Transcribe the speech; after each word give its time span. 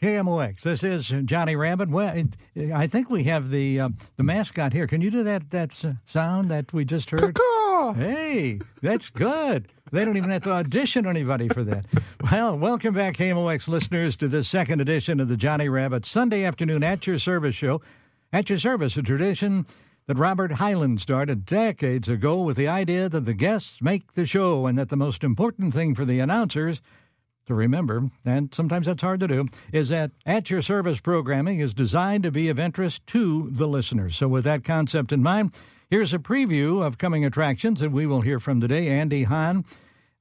KMOX. 0.00 0.60
This 0.60 0.84
is 0.84 1.12
Johnny 1.24 1.56
Rabbit. 1.56 1.88
Well, 1.88 2.14
it, 2.14 2.72
I 2.72 2.86
think 2.86 3.10
we 3.10 3.24
have 3.24 3.50
the 3.50 3.80
um, 3.80 3.98
the 4.16 4.22
mascot 4.22 4.72
here. 4.72 4.86
Can 4.86 5.00
you 5.00 5.10
do 5.10 5.24
that 5.24 5.50
that 5.50 5.72
sound 6.06 6.50
that 6.50 6.72
we 6.72 6.84
just 6.84 7.10
heard? 7.10 7.34
Caw-caw! 7.34 7.94
Hey, 7.94 8.60
that's 8.80 9.10
good. 9.10 9.68
They 9.90 10.04
don't 10.04 10.16
even 10.16 10.30
have 10.30 10.42
to 10.42 10.50
audition 10.50 11.06
anybody 11.06 11.48
for 11.48 11.64
that. 11.64 11.86
Well, 12.30 12.58
welcome 12.58 12.94
back, 12.94 13.16
KMOX 13.16 13.68
listeners, 13.68 14.16
to 14.18 14.28
the 14.28 14.42
second 14.42 14.80
edition 14.80 15.18
of 15.20 15.28
the 15.28 15.36
Johnny 15.36 15.68
Rabbit 15.68 16.04
Sunday 16.04 16.44
afternoon 16.44 16.82
at 16.82 17.06
your 17.06 17.18
service 17.18 17.54
show. 17.54 17.80
At 18.32 18.50
your 18.50 18.58
service, 18.58 18.96
a 18.96 19.02
tradition 19.02 19.66
that 20.06 20.18
Robert 20.18 20.52
Hyland 20.52 21.00
started 21.00 21.46
decades 21.46 22.08
ago 22.08 22.42
with 22.42 22.56
the 22.56 22.66
idea 22.68 23.08
that 23.08 23.24
the 23.24 23.34
guests 23.34 23.80
make 23.80 24.12
the 24.14 24.26
show 24.26 24.66
and 24.66 24.76
that 24.76 24.88
the 24.90 24.96
most 24.96 25.22
important 25.24 25.72
thing 25.72 25.94
for 25.94 26.04
the 26.04 26.18
announcers 26.18 26.82
to 27.48 27.54
remember, 27.54 28.08
and 28.24 28.54
sometimes 28.54 28.86
that's 28.86 29.02
hard 29.02 29.20
to 29.20 29.28
do, 29.28 29.48
is 29.72 29.88
that 29.88 30.12
at 30.24 30.48
your 30.48 30.62
service 30.62 31.00
programming 31.00 31.60
is 31.60 31.74
designed 31.74 32.22
to 32.22 32.30
be 32.30 32.48
of 32.48 32.58
interest 32.58 33.06
to 33.08 33.50
the 33.50 33.66
listeners. 33.66 34.16
So, 34.16 34.28
with 34.28 34.44
that 34.44 34.64
concept 34.64 35.12
in 35.12 35.22
mind, 35.22 35.52
here's 35.90 36.14
a 36.14 36.18
preview 36.18 36.84
of 36.84 36.98
coming 36.98 37.24
attractions 37.24 37.80
that 37.80 37.92
we 37.92 38.06
will 38.06 38.20
hear 38.20 38.38
from 38.38 38.60
today. 38.60 38.88
Andy 38.88 39.24
Hahn 39.24 39.64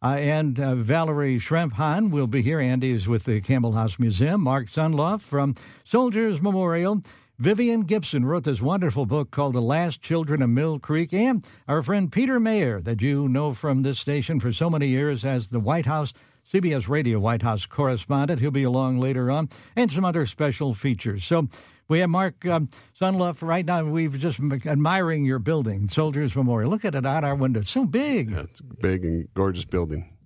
uh, 0.02 0.08
and 0.08 0.60
uh, 0.60 0.76
Valerie 0.76 1.40
Schremp 1.40 1.74
Hahn 1.74 2.10
will 2.10 2.28
be 2.28 2.42
here. 2.42 2.60
Andy 2.60 2.92
is 2.92 3.08
with 3.08 3.26
the 3.26 3.42
Campbell 3.42 3.74
House 3.74 3.98
Museum. 4.00 4.42
Mark 4.42 4.70
Sundlov 4.70 5.22
from 5.22 5.56
Soldiers 5.86 6.42
Memorial. 6.42 7.02
Vivian 7.40 7.82
Gibson 7.82 8.26
wrote 8.26 8.46
this 8.46 8.62
wonderful 8.62 9.06
book 9.06 9.30
called 9.30 9.54
The 9.54 9.62
Last 9.62 10.02
Children 10.02 10.42
of 10.42 10.50
Mill 10.50 10.80
Creek, 10.80 11.14
and 11.14 11.46
our 11.68 11.84
friend 11.84 12.12
Peter 12.12 12.40
Maer, 12.40 12.82
that 12.82 13.00
you 13.00 13.30
know 13.30 13.54
from 13.54 13.84
this 13.84 14.00
station 14.00 14.40
for 14.40 14.52
so 14.52 14.72
many 14.72 14.88
years 14.88 15.24
as 15.24 15.50
the 15.50 15.60
White 15.60 15.86
House 15.86 16.14
CBS 16.54 16.88
Radio 16.88 17.20
White 17.20 17.42
House 17.42 17.66
correspondent. 17.66 18.40
He'll 18.40 18.52
be 18.52 18.64
along 18.64 19.00
later 19.00 19.30
on, 19.30 19.50
and 19.76 19.92
some 19.92 20.06
other 20.06 20.26
special 20.26 20.74
features. 20.74 21.24
So 21.24 21.50
we 21.88 22.00
have 22.00 22.10
Mark 22.10 22.46
um, 22.46 22.70
Sundlov 23.00 23.42
right 23.42 23.66
now. 23.66 23.84
We've 23.84 24.18
just 24.18 24.40
admiring 24.40 25.26
your 25.26 25.40
building, 25.40 25.88
Soldiers 25.88 26.36
Memorial. 26.36 26.70
Look 26.70 26.86
at 26.86 26.96
it 26.96 27.06
out 27.06 27.24
our 27.24 27.36
window. 27.36 27.62
It's 27.62 27.72
so 27.72 27.86
big. 27.86 28.32
Yeah, 28.32 28.42
it's 28.42 28.60
a 28.60 28.64
big 28.64 29.06
and 29.06 29.28
gorgeous 29.34 29.66
building. 29.66 30.17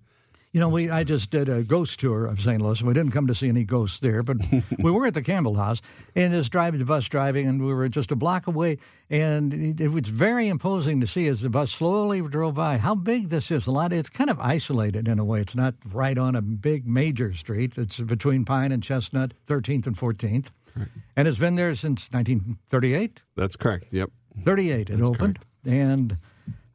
You 0.52 0.60
know, 0.60 0.68
we 0.68 0.90
I 0.90 1.02
just 1.02 1.30
did 1.30 1.48
a 1.48 1.62
ghost 1.62 1.98
tour 1.98 2.26
of 2.26 2.38
St. 2.38 2.60
Louis. 2.60 2.82
We 2.82 2.92
didn't 2.92 3.12
come 3.12 3.26
to 3.26 3.34
see 3.34 3.48
any 3.48 3.64
ghosts 3.64 4.00
there, 4.00 4.22
but 4.22 4.36
we 4.78 4.90
were 4.90 5.06
at 5.06 5.14
the 5.14 5.22
Campbell 5.22 5.54
House 5.54 5.80
and 6.14 6.30
this 6.30 6.50
driving 6.50 6.78
the 6.78 6.84
bus 6.84 7.08
driving, 7.08 7.46
and 7.46 7.64
we 7.64 7.72
were 7.72 7.88
just 7.88 8.12
a 8.12 8.16
block 8.16 8.46
away, 8.46 8.76
and 9.08 9.80
it, 9.80 9.88
was 9.88 10.08
very 10.08 10.48
imposing 10.48 11.00
to 11.00 11.06
see 11.06 11.26
as 11.26 11.40
the 11.40 11.48
bus 11.48 11.72
slowly 11.72 12.20
drove 12.20 12.54
by 12.54 12.76
how 12.76 12.94
big 12.94 13.30
this 13.30 13.50
is. 13.50 13.66
A 13.66 13.70
lot. 13.70 13.94
It's 13.94 14.10
kind 14.10 14.28
of 14.28 14.38
isolated 14.40 15.08
in 15.08 15.18
a 15.18 15.24
way. 15.24 15.40
It's 15.40 15.54
not 15.54 15.74
right 15.90 16.18
on 16.18 16.36
a 16.36 16.42
big 16.42 16.86
major 16.86 17.32
street. 17.32 17.78
It's 17.78 17.98
between 17.98 18.44
Pine 18.44 18.72
and 18.72 18.82
Chestnut, 18.82 19.32
13th 19.48 19.86
and 19.86 19.96
14th, 19.96 20.48
right. 20.76 20.88
and 21.16 21.26
it's 21.26 21.38
been 21.38 21.54
there 21.54 21.74
since 21.74 22.10
1938. 22.10 23.20
That's 23.36 23.56
correct. 23.56 23.86
Yep. 23.90 24.10
38 24.44 24.90
it 24.90 24.96
That's 24.98 25.08
opened, 25.08 25.38
correct. 25.64 25.66
and 25.66 26.18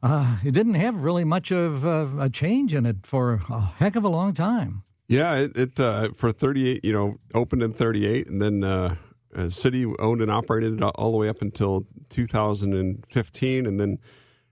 uh, 0.02 0.38
it 0.44 0.52
didn't 0.52 0.74
have 0.74 0.96
really 0.96 1.24
much 1.24 1.50
of 1.50 1.84
uh, 1.84 2.08
a 2.18 2.30
change 2.30 2.74
in 2.74 2.86
it 2.86 2.98
for 3.04 3.42
a 3.50 3.72
heck 3.76 3.96
of 3.96 4.04
a 4.04 4.08
long 4.08 4.34
time. 4.34 4.82
Yeah, 5.08 5.36
it, 5.36 5.56
it 5.56 5.80
uh, 5.80 6.10
for 6.14 6.32
38, 6.32 6.84
you 6.84 6.92
know, 6.92 7.16
opened 7.34 7.62
in 7.62 7.72
38, 7.72 8.28
and 8.28 8.42
then 8.42 8.62
uh, 8.62 8.96
city 9.48 9.86
owned 9.98 10.20
and 10.20 10.30
operated 10.30 10.74
it 10.74 10.82
all 10.82 11.12
the 11.12 11.16
way 11.16 11.28
up 11.28 11.40
until 11.40 11.86
2015, 12.10 13.66
and 13.66 13.80
then 13.80 13.98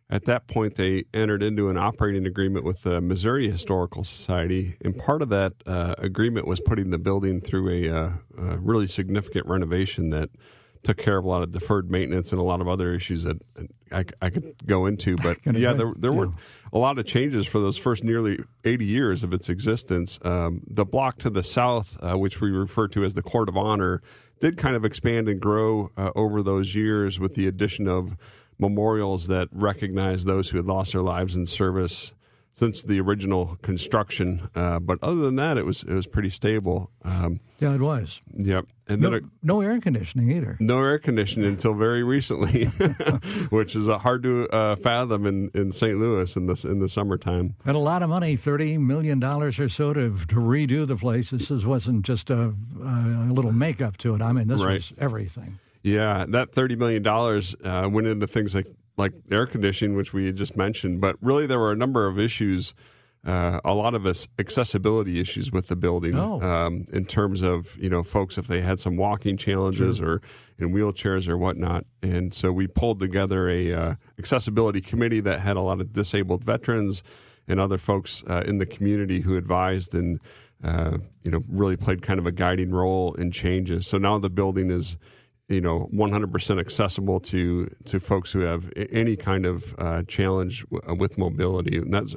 at 0.09 0.25
that 0.25 0.47
point 0.47 0.77
they 0.77 1.05
entered 1.13 1.43
into 1.43 1.69
an 1.69 1.77
operating 1.77 2.27
agreement 2.27 2.65
with 2.65 2.83
the 2.83 3.01
Missouri 3.01 3.51
Historical 3.51 4.05
Society, 4.05 4.77
and 4.83 4.97
part 4.97 5.23
of 5.23 5.29
that 5.31 5.55
uh, 5.67 5.95
agreement 5.99 6.47
was 6.47 6.61
putting 6.61 6.91
the 6.91 6.99
building 6.99 7.41
through 7.41 7.69
a, 7.69 7.91
uh, 7.91 8.11
a 8.39 8.57
really 8.59 8.87
significant 8.87 9.47
renovation 9.47 10.11
that 10.11 10.31
took 10.87 10.99
care 10.99 11.19
of 11.19 11.25
a 11.25 11.29
lot 11.29 11.43
of 11.43 11.51
deferred 11.51 11.91
maintenance 11.91 12.31
and 12.31 12.41
a 12.41 12.45
lot 12.45 12.61
of 12.61 12.69
other 12.69 12.95
issues 12.95 13.25
that 13.25 13.43
I, 13.91 14.05
I 14.23 14.31
could 14.31 14.55
go 14.65 14.87
into. 14.87 15.17
But 15.27 15.39
yeah, 15.45 15.73
there, 15.73 15.93
there 15.99 16.13
were 16.13 16.29
a 16.73 16.79
lot 16.79 16.99
of 17.01 17.07
changes 17.07 17.47
for 17.47 17.59
those 17.59 17.77
first 17.77 18.05
nearly 18.05 18.39
80 18.65 18.85
years 18.85 19.25
of 19.25 19.33
its 19.33 19.49
existence. 19.49 20.21
Um, 20.23 20.63
the 20.69 20.85
block 20.85 21.19
to 21.19 21.31
the 21.31 21.43
south, 21.43 21.99
uh, 22.01 22.17
which 22.17 22.41
we 22.41 22.51
refer 22.51 22.87
to 22.89 23.03
as 23.03 23.15
the 23.15 23.23
Court 23.23 23.49
of 23.49 23.57
Honor, 23.57 24.01
did 24.41 24.57
kind 24.57 24.77
of 24.77 24.85
expand 24.85 25.29
and 25.29 25.41
grow 25.41 25.91
uh, 25.97 26.11
over 26.15 26.43
those 26.43 26.77
years 26.77 27.19
with 27.19 27.35
the 27.35 27.49
addition 27.49 27.89
of 27.89 28.17
memorials 28.59 29.27
that 29.27 29.49
recognize 29.51 30.25
those 30.25 30.51
who 30.51 30.59
had 30.59 30.67
lost 30.67 30.93
their 30.93 31.03
lives 31.03 31.35
in 31.35 31.47
service 31.47 32.13
since 32.59 32.83
the 32.83 32.99
original 33.01 33.57
construction. 33.63 34.49
Uh, 34.55 34.81
but 34.81 34.99
other 35.03 35.21
than 35.21 35.37
that, 35.37 35.59
it 35.59 35.67
was 35.67 35.83
it 35.83 35.93
was 35.93 36.07
pretty 36.07 36.31
stable. 36.31 36.91
Um, 37.05 37.41
yeah, 37.59 37.75
it 37.75 37.81
was. 37.81 38.21
Yep, 38.35 38.67
and 38.89 39.01
no, 39.01 39.11
then 39.11 39.19
it, 39.19 39.25
no 39.43 39.61
air 39.61 39.81
conditioning 39.81 40.31
either. 40.31 40.57
no 40.61 40.79
air 40.79 40.99
conditioning 40.99 41.49
until 41.49 41.75
very 41.75 42.03
recently, 42.03 42.65
which 43.51 43.75
is 43.77 43.89
uh, 43.89 43.99
hard 43.99 44.23
to 44.25 44.49
uh, 44.49 44.77
fathom 44.77 45.27
in, 45.27 45.51
in 45.55 45.73
St. 45.73 45.99
Louis 45.99 46.35
in 46.37 46.47
the 46.47 46.67
in 46.69 46.79
the 46.81 46.89
summertime. 46.89 47.55
And 47.65 47.77
a 47.77 47.81
lot 47.81 48.03
of 48.03 48.09
money, 48.09 48.37
thirty 48.37 48.79
million 48.79 49.21
dollars 49.21 49.59
or 49.59 49.69
so, 49.69 49.93
to 49.93 50.11
to 50.29 50.35
redo 50.37 50.87
the 50.87 50.97
place. 50.97 51.31
This 51.31 51.51
is, 51.51 51.65
wasn't 51.67 52.03
just 52.05 52.31
a, 52.31 52.55
a 52.83 53.29
little 53.33 53.53
makeup 53.53 53.97
to 53.99 54.15
it. 54.15 54.23
I 54.23 54.33
mean, 54.33 54.49
this 54.49 54.61
Right. 54.61 54.75
was 54.75 54.93
everything. 54.99 55.59
Yeah, 55.83 56.25
that 56.29 56.53
thirty 56.53 56.75
million 56.77 57.03
dollars 57.03 57.55
uh, 57.65 57.89
went 57.91 58.07
into 58.07 58.27
things 58.27 58.55
like 58.55 58.67
like 58.97 59.13
air 59.31 59.47
conditioning, 59.47 59.97
which 59.97 60.13
we 60.13 60.27
had 60.27 60.37
just 60.37 60.57
mentioned. 60.57 61.01
But 61.01 61.17
really, 61.21 61.47
there 61.47 61.59
were 61.59 61.73
a 61.73 61.77
number 61.77 62.07
of 62.07 62.19
issues, 62.19 62.75
uh, 63.27 63.61
a 63.65 63.75
lot 63.75 63.95
of 63.95 64.07
us 64.07 64.27
accessibility 64.39 65.21
issues 65.21 65.51
with 65.53 65.67
the 65.69 65.77
building, 65.77 66.15
Oh. 66.15 66.41
um, 66.41 66.85
in 66.93 67.05
terms 67.05 67.43
of 67.43 67.77
you 67.79 67.91
know 67.91 68.03
folks 68.03 68.39
if 68.39 68.47
they 68.47 68.61
had 68.63 68.81
some 68.81 68.97
walking 68.97 69.37
challenges 69.37 70.01
or 70.01 70.23
in 70.59 70.73
wheelchairs 70.73 71.29
or 71.29 71.37
whatnot. 71.37 71.85
And 72.03 72.33
so 72.33 72.53
we 72.53 72.67
pulled 72.67 72.99
together 73.01 73.49
a 73.49 73.73
uh, 73.73 73.95
accessibility 74.19 74.81
committee 74.81 75.21
that 75.21 75.41
had 75.41 75.57
a 75.57 75.61
lot 75.61 75.81
of 75.81 75.93
disabled 75.93 76.45
veterans 76.45 77.03
and 77.49 77.61
other 77.61 77.79
folks 77.79 78.25
uh, 78.29 78.43
in 78.47 78.59
the 78.59 78.67
community 78.67 79.21
who 79.21 79.37
advised 79.37 79.95
and 79.95 80.19
uh, 80.65 80.99
you 81.23 81.31
know 81.31 81.43
really 81.49 81.77
played 81.77 82.01
kind 82.01 82.19
of 82.19 82.27
a 82.27 82.33
guiding 82.33 82.71
role 82.71 83.13
in 83.15 83.31
changes. 83.31 83.87
So 83.87 83.99
now 83.99 84.19
the 84.19 84.31
building 84.31 84.71
is 84.71 84.97
you 85.49 85.61
know 85.61 85.89
100% 85.95 86.61
accessible 86.61 87.21
to 87.21 87.69
to 87.85 88.01
folks 88.01 88.33
who 88.33 88.41
have 88.41 88.71
any 88.77 89.17
kind 89.17 89.47
of 89.47 89.75
uh, 89.79 90.03
challenge 90.03 90.65
w- 90.71 90.95
with 90.99 91.17
mobility, 91.19 91.77
and 91.79 91.93
that's 91.93 92.17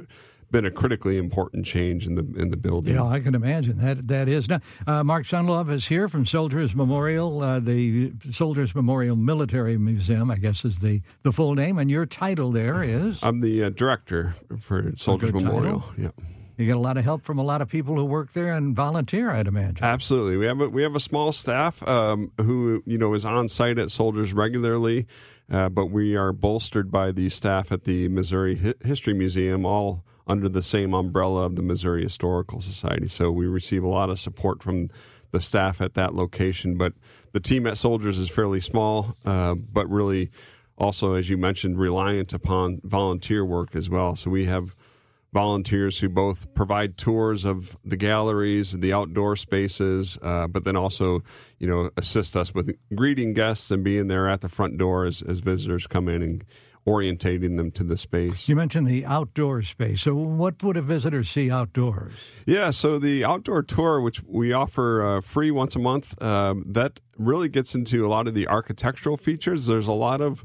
been 0.51 0.65
a 0.65 0.71
critically 0.71 1.17
important 1.17 1.63
change 1.63 2.07
in 2.07 2.15
the 2.15 2.21
in 2.35 2.49
the 2.49 2.57
building. 2.57 2.95
Yeah, 2.95 3.03
I 3.03 3.19
can 3.19 3.35
imagine 3.35 3.77
that. 3.77 4.07
That 4.07 4.27
is 4.27 4.49
now. 4.49 4.61
Uh, 4.87 5.03
Mark 5.03 5.27
Sundlov 5.27 5.69
is 5.69 5.87
here 5.87 6.07
from 6.09 6.25
Soldiers 6.25 6.73
Memorial, 6.73 7.41
uh, 7.43 7.59
the 7.59 8.13
Soldiers 8.31 8.73
Memorial 8.73 9.15
Military 9.15 9.77
Museum. 9.77 10.31
I 10.31 10.37
guess 10.37 10.65
is 10.65 10.79
the 10.79 11.01
the 11.21 11.31
full 11.31 11.53
name, 11.53 11.77
and 11.77 11.91
your 11.91 12.07
title 12.07 12.51
there 12.51 12.81
is. 12.83 13.19
I'm 13.21 13.41
the 13.41 13.65
uh, 13.65 13.69
director 13.69 14.35
for 14.59 14.91
Soldiers 14.95 15.33
Memorial. 15.33 15.81
title. 15.81 15.93
Yeah. 15.97 16.09
You 16.59 16.65
get 16.65 16.75
a 16.75 16.79
lot 16.79 16.97
of 16.97 17.05
help 17.05 17.23
from 17.23 17.39
a 17.39 17.43
lot 17.43 17.61
of 17.61 17.69
people 17.69 17.95
who 17.95 18.03
work 18.03 18.33
there 18.33 18.53
and 18.53 18.75
volunteer. 18.75 19.31
I'd 19.31 19.47
imagine. 19.47 19.81
Absolutely, 19.81 20.35
we 20.35 20.45
have 20.45 20.59
a, 20.59 20.67
we 20.67 20.83
have 20.83 20.93
a 20.93 20.99
small 20.99 21.31
staff 21.31 21.81
um, 21.87 22.33
who 22.37 22.83
you 22.85 22.97
know 22.97 23.13
is 23.13 23.23
on 23.23 23.47
site 23.47 23.79
at 23.79 23.91
Soldiers 23.91 24.33
regularly, 24.33 25.07
uh, 25.49 25.69
but 25.69 25.85
we 25.85 26.17
are 26.17 26.33
bolstered 26.33 26.91
by 26.91 27.13
the 27.13 27.29
staff 27.29 27.71
at 27.71 27.85
the 27.85 28.09
Missouri 28.09 28.57
Hi- 28.57 28.73
History 28.83 29.13
Museum, 29.13 29.65
all 29.65 30.03
under 30.27 30.49
the 30.49 30.61
same 30.61 30.93
umbrella 30.93 31.45
of 31.45 31.55
the 31.55 31.61
Missouri 31.61 32.03
Historical 32.03 32.59
Society. 32.59 33.07
So 33.07 33.31
we 33.31 33.47
receive 33.47 33.83
a 33.83 33.87
lot 33.87 34.09
of 34.09 34.19
support 34.19 34.61
from 34.61 34.89
the 35.31 35.39
staff 35.39 35.79
at 35.79 35.93
that 35.93 36.13
location. 36.13 36.77
But 36.77 36.91
the 37.31 37.39
team 37.39 37.67
at 37.67 37.77
Soldiers 37.77 38.17
is 38.17 38.29
fairly 38.29 38.59
small, 38.59 39.15
uh, 39.23 39.55
but 39.55 39.89
really 39.89 40.29
also, 40.77 41.13
as 41.13 41.29
you 41.29 41.37
mentioned, 41.37 41.79
reliant 41.79 42.33
upon 42.33 42.81
volunteer 42.83 43.45
work 43.45 43.75
as 43.75 43.89
well. 43.89 44.17
So 44.17 44.29
we 44.29 44.45
have 44.45 44.75
volunteers 45.31 45.99
who 45.99 46.09
both 46.09 46.53
provide 46.53 46.97
tours 46.97 47.45
of 47.45 47.77
the 47.85 47.97
galleries, 47.97 48.73
and 48.73 48.81
the 48.81 48.91
outdoor 48.93 49.35
spaces, 49.35 50.17
uh, 50.21 50.47
but 50.47 50.63
then 50.63 50.75
also, 50.75 51.21
you 51.59 51.67
know, 51.67 51.89
assist 51.97 52.35
us 52.35 52.53
with 52.53 52.71
greeting 52.95 53.33
guests 53.33 53.69
and 53.71 53.83
being 53.83 54.07
there 54.07 54.27
at 54.27 54.41
the 54.41 54.49
front 54.49 54.77
door 54.77 55.05
as, 55.05 55.21
as 55.21 55.39
visitors 55.39 55.87
come 55.87 56.09
in 56.09 56.21
and 56.21 56.45
orientating 56.87 57.57
them 57.57 57.71
to 57.71 57.83
the 57.83 57.97
space. 57.97 58.49
You 58.49 58.55
mentioned 58.55 58.87
the 58.87 59.05
outdoor 59.05 59.61
space. 59.61 60.01
So, 60.01 60.15
what 60.15 60.63
would 60.63 60.77
a 60.77 60.81
visitor 60.81 61.23
see 61.23 61.51
outdoors? 61.51 62.13
Yeah, 62.45 62.71
so 62.71 62.97
the 62.97 63.23
outdoor 63.23 63.63
tour, 63.63 64.01
which 64.01 64.23
we 64.23 64.51
offer 64.53 65.05
uh, 65.05 65.21
free 65.21 65.51
once 65.51 65.75
a 65.75 65.79
month, 65.79 66.21
um, 66.23 66.63
that 66.65 66.99
really 67.17 67.49
gets 67.49 67.75
into 67.75 68.05
a 68.05 68.09
lot 68.09 68.27
of 68.27 68.33
the 68.33 68.47
architectural 68.47 69.17
features. 69.17 69.67
There's 69.67 69.87
a 69.87 69.93
lot 69.93 70.21
of 70.21 70.43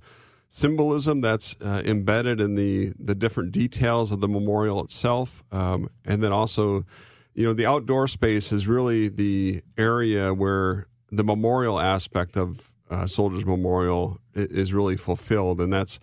symbolism 0.54 1.20
that's 1.20 1.56
uh, 1.60 1.82
embedded 1.84 2.40
in 2.40 2.54
the 2.54 2.92
the 2.96 3.14
different 3.14 3.50
details 3.50 4.12
of 4.12 4.20
the 4.20 4.28
memorial 4.28 4.82
itself, 4.82 5.42
um, 5.50 5.88
and 6.04 6.22
then 6.22 6.32
also, 6.32 6.84
you 7.34 7.44
know, 7.44 7.52
the 7.52 7.66
outdoor 7.66 8.06
space 8.06 8.52
is 8.52 8.68
really 8.68 9.08
the 9.08 9.62
area 9.76 10.32
where 10.32 10.86
the 11.10 11.24
memorial 11.24 11.80
aspect 11.80 12.36
of 12.36 12.72
uh, 12.88 13.04
Soldiers 13.04 13.44
Memorial 13.44 14.20
is 14.34 14.72
really 14.72 14.96
fulfilled, 14.96 15.60
and 15.60 15.72
that's 15.72 15.98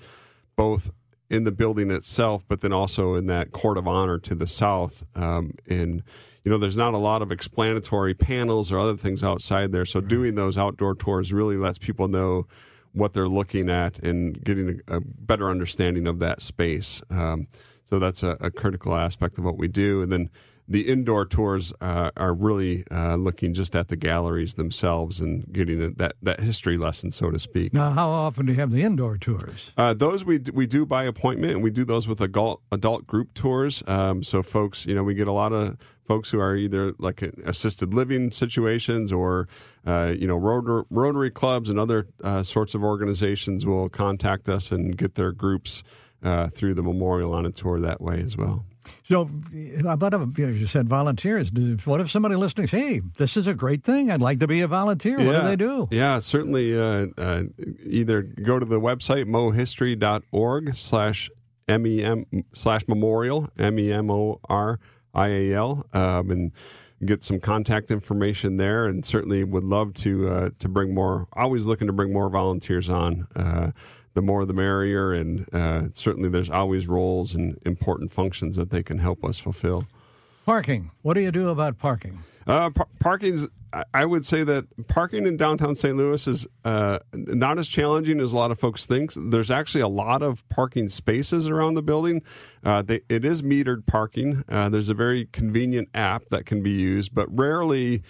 both 0.58 0.92
in 1.30 1.46
the 1.46 1.52
building 1.52 1.90
itself, 1.90 2.44
but 2.46 2.60
then 2.60 2.74
also 2.74 3.16
in 3.16 3.28
that 3.28 3.54
court 3.54 3.78
of 3.78 3.88
honor 3.88 4.20
to 4.20 4.36
the 4.36 4.48
south. 4.48 5.06
Um, 5.16 5.54
and 5.70 6.04
you 6.44 6.52
know, 6.52 6.58
there's 6.58 6.78
not 6.78 6.94
a 6.94 6.98
lot 6.98 7.22
of 7.22 7.32
explanatory 7.32 8.16
panels 8.16 8.70
or 8.70 8.80
other 8.80 8.98
things 8.98 9.24
outside 9.24 9.72
there, 9.72 9.86
so 9.86 10.02
doing 10.02 10.36
those 10.36 10.58
outdoor 10.58 10.94
tours 10.94 11.32
really 11.32 11.56
lets 11.56 11.78
people 11.78 12.10
know 12.10 12.48
what 12.94 13.14
they're 13.14 13.28
looking 13.28 13.70
at 13.70 14.00
and 14.00 14.44
getting 14.44 14.82
a, 14.88 14.98
a 14.98 15.02
better 15.02 15.50
understanding 15.50 16.08
of 16.08 16.20
that 16.20 16.42
space. 16.42 17.02
Um, 17.10 17.48
so 17.84 18.00
that's 18.00 18.24
a, 18.24 18.38
a, 18.40 18.52
critical 18.52 18.96
aspect 18.96 19.38
of 19.38 19.44
what 19.44 19.58
we 19.58 19.68
do. 19.68 20.02
And 20.02 20.12
then 20.12 20.30
the 20.68 20.88
indoor 20.88 21.26
tours 21.26 21.74
uh, 21.82 22.12
are 22.16 22.34
really 22.34 22.86
uh, 22.90 23.16
looking 23.16 23.54
just 23.54 23.76
at 23.76 23.90
the 23.90 23.98
galleries 23.98 24.54
themselves 24.54 25.20
and 25.20 25.52
getting 25.52 25.82
a, 25.82 25.90
that, 25.90 26.16
that 26.22 26.40
history 26.40 26.78
lesson, 26.78 27.12
so 27.12 27.30
to 27.30 27.40
speak. 27.40 27.74
Now, 27.74 27.92
how 27.92 28.10
often 28.10 28.46
do 28.46 28.54
you 28.54 28.60
have 28.60 28.72
the 28.72 28.82
indoor 28.82 29.18
tours? 29.18 29.72
Uh, 29.78 29.94
those 29.94 30.24
we 30.24 30.40
we 30.54 30.66
do 30.66 30.86
by 30.86 31.04
appointment, 31.04 31.54
and 31.54 31.64
we 31.64 31.72
do 31.72 31.84
those 31.84 32.08
with 32.08 32.22
adult 32.22 32.62
adult 32.72 33.06
group 33.06 33.34
tours. 33.34 33.84
Um, 33.86 34.24
so, 34.24 34.42
folks, 34.42 34.86
you 34.86 34.96
know, 34.96 35.04
we 35.04 35.14
get 35.14 35.28
a 35.28 35.34
lot 35.34 35.52
of 35.52 35.78
folks 36.12 36.30
who 36.30 36.42
are 36.42 36.58
either 36.58 36.94
like 36.98 37.22
assisted 37.46 37.94
living 37.94 38.32
situations 38.32 39.14
or 39.14 39.48
uh, 39.88 40.14
you 40.18 40.28
know 40.28 40.36
rotary, 40.36 40.84
rotary 40.90 41.32
clubs 41.32 41.70
and 41.70 41.80
other 41.80 42.06
uh, 42.22 42.44
sorts 42.44 42.76
of 42.76 42.84
organizations 42.84 43.66
will 43.66 43.88
contact 43.88 44.50
us 44.50 44.74
and 44.74 44.98
get 44.98 45.16
their 45.16 45.32
groups 45.32 45.84
uh, 46.22 46.48
through 46.50 46.74
the 46.74 46.84
memorial 46.84 47.34
on 47.34 47.46
a 47.46 47.52
tour 47.52 47.80
that 47.80 48.02
way 48.02 48.20
as 48.20 48.36
well. 48.36 48.66
So, 49.08 49.30
about 49.88 50.12
you 50.38 50.48
know, 50.48 50.52
you 50.52 50.68
said 50.68 50.90
volunteers. 50.90 51.50
What 51.86 52.02
if 52.02 52.12
somebody 52.12 52.36
listening 52.36 52.68
says, 52.68 52.82
"Hey, 52.82 53.02
this 53.18 53.38
is 53.38 53.48
a 53.48 53.54
great 53.54 53.82
thing. 53.82 54.12
I'd 54.12 54.22
like 54.22 54.40
to 54.42 54.48
be 54.48 54.60
a 54.60 54.68
volunteer." 54.68 55.16
What 55.16 55.42
do 55.42 55.48
they 55.48 55.56
do? 55.56 55.88
Yeah, 55.92 56.20
certainly. 56.20 56.78
Uh, 56.78 57.08
uh, 57.18 57.44
either 57.86 58.22
go 58.22 58.60
to 58.60 58.66
the 58.66 58.82
website 58.82 59.30
mohistory.org 59.30 60.76
slash 60.76 61.30
mem 61.70 62.26
slash 62.54 62.82
memorial 62.90 63.48
m 63.58 63.80
e 63.80 63.94
m 63.94 64.12
o 64.12 64.42
r 64.50 64.78
IAL 65.16 65.86
um, 65.94 66.32
and 66.32 66.52
get 67.04 67.24
some 67.24 67.40
contact 67.40 67.92
information 67.92 68.58
there. 68.58 68.86
And 68.86 69.06
certainly 69.06 69.44
would 69.44 69.64
love 69.64 69.94
to 69.96 70.30
uh, 70.30 70.50
to 70.60 70.70
bring 70.70 70.94
more. 70.94 71.28
Always 71.34 71.66
looking 71.66 71.88
to 71.88 71.94
bring 71.94 72.14
more 72.14 72.30
volunteers 72.30 72.90
on. 72.90 73.28
Uh, 73.36 73.72
the 74.14 74.22
more 74.22 74.46
the 74.46 74.54
merrier, 74.54 75.14
and 75.14 75.48
uh, 75.54 75.84
certainly 75.94 76.28
there's 76.28 76.50
always 76.50 76.86
roles 76.86 77.34
and 77.34 77.58
important 77.66 78.12
functions 78.12 78.58
that 78.58 78.70
they 78.70 78.84
can 78.84 78.98
help 78.98 79.24
us 79.24 79.40
fulfill. 79.40 79.86
Parking. 80.46 80.92
What 81.02 81.14
do 81.14 81.22
you 81.22 81.32
do 81.32 81.50
about 81.50 81.78
parking? 81.78 82.20
Uh, 82.48 82.70
par- 82.72 82.88
parking's 83.00 83.48
I 83.94 84.04
would 84.04 84.26
say 84.26 84.44
that 84.44 84.66
parking 84.88 85.26
in 85.26 85.38
downtown 85.38 85.76
St. 85.76 85.96
Louis 85.96 86.28
is 86.28 86.46
uh, 86.66 87.00
not 87.14 87.58
as 87.58 87.70
challenging 87.70 88.20
as 88.20 88.34
a 88.34 88.36
lot 88.36 88.52
of 88.52 88.60
folks 88.60 88.86
think. 88.86 89.14
There's 89.16 89.50
actually 89.50 89.80
a 89.80 89.88
lot 89.88 90.22
of 90.22 90.44
parking 90.50 90.90
spaces 90.90 91.48
around 91.48 91.76
the 91.76 91.82
building. 91.82 92.22
Uh, 92.66 92.82
they, 92.82 93.00
it 93.08 93.24
is 93.24 93.42
metered 93.44 93.86
parking. 93.86 94.44
Uh, 94.50 94.68
there's 94.68 94.90
a 94.90 94.94
very 94.94 95.24
convenient 95.28 95.88
app 95.94 96.26
that 96.32 96.46
can 96.46 96.62
be 96.62 96.72
used, 96.72 97.16
but 97.16 97.28
rarely 97.32 98.04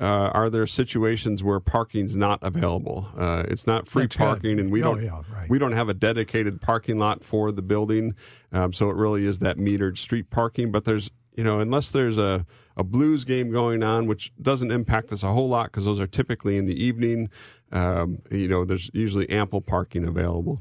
uh, 0.00 0.04
are 0.04 0.48
there 0.48 0.68
situations 0.68 1.42
where 1.42 1.58
parking's 1.58 2.16
not 2.16 2.38
available. 2.40 3.08
Uh, 3.18 3.42
it's 3.48 3.66
not 3.66 3.88
free 3.88 4.04
That's 4.04 4.14
parking, 4.14 4.58
good. 4.58 4.60
and 4.66 4.70
we 4.70 4.84
Oh, 4.84 4.94
don't 4.94 5.04
yeah, 5.04 5.22
right. 5.34 5.50
we 5.50 5.58
don't 5.58 5.72
have 5.72 5.88
a 5.88 5.94
dedicated 5.94 6.60
parking 6.60 6.96
lot 6.98 7.24
for 7.24 7.50
the 7.50 7.62
building. 7.62 8.14
Um, 8.52 8.72
so 8.72 8.88
it 8.88 8.94
really 8.94 9.26
is 9.26 9.40
that 9.40 9.56
metered 9.56 9.98
street 9.98 10.30
parking. 10.30 10.70
But 10.70 10.84
there's 10.84 11.10
you 11.38 11.44
know 11.44 11.60
unless 11.60 11.90
there's 11.90 12.18
a 12.18 12.44
a 12.76 12.84
blues 12.84 13.24
game 13.24 13.50
going 13.50 13.82
on, 13.82 14.06
which 14.06 14.32
doesn't 14.40 14.70
impact 14.70 15.12
us 15.12 15.22
a 15.22 15.32
whole 15.32 15.48
lot 15.48 15.66
because 15.66 15.84
those 15.84 16.00
are 16.00 16.06
typically 16.06 16.56
in 16.56 16.66
the 16.66 16.84
evening. 16.84 17.30
Um, 17.72 18.22
you 18.30 18.48
know, 18.48 18.64
there's 18.64 18.90
usually 18.92 19.28
ample 19.30 19.60
parking 19.60 20.06
available. 20.06 20.60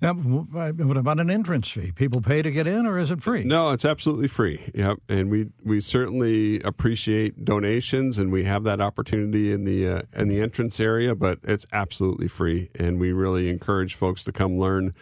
Now, 0.00 0.14
what 0.14 0.96
about 0.96 1.20
an 1.20 1.30
entrance 1.30 1.70
fee? 1.70 1.92
People 1.92 2.22
pay 2.22 2.40
to 2.40 2.50
get 2.50 2.66
in, 2.66 2.86
or 2.86 2.98
is 2.98 3.10
it 3.10 3.22
free? 3.22 3.44
No, 3.44 3.70
it's 3.70 3.84
absolutely 3.84 4.28
free. 4.28 4.70
Yep, 4.74 4.98
and 5.08 5.30
we 5.30 5.50
we 5.62 5.80
certainly 5.80 6.60
appreciate 6.60 7.44
donations, 7.44 8.16
and 8.16 8.32
we 8.32 8.44
have 8.44 8.64
that 8.64 8.80
opportunity 8.80 9.52
in 9.52 9.64
the 9.64 9.88
uh, 9.88 10.02
in 10.14 10.28
the 10.28 10.40
entrance 10.40 10.80
area. 10.80 11.14
But 11.14 11.38
it's 11.42 11.66
absolutely 11.72 12.28
free, 12.28 12.70
and 12.74 12.98
we 12.98 13.12
really 13.12 13.48
encourage 13.50 13.94
folks 13.94 14.24
to 14.24 14.32
come 14.32 14.58
learn 14.58 14.94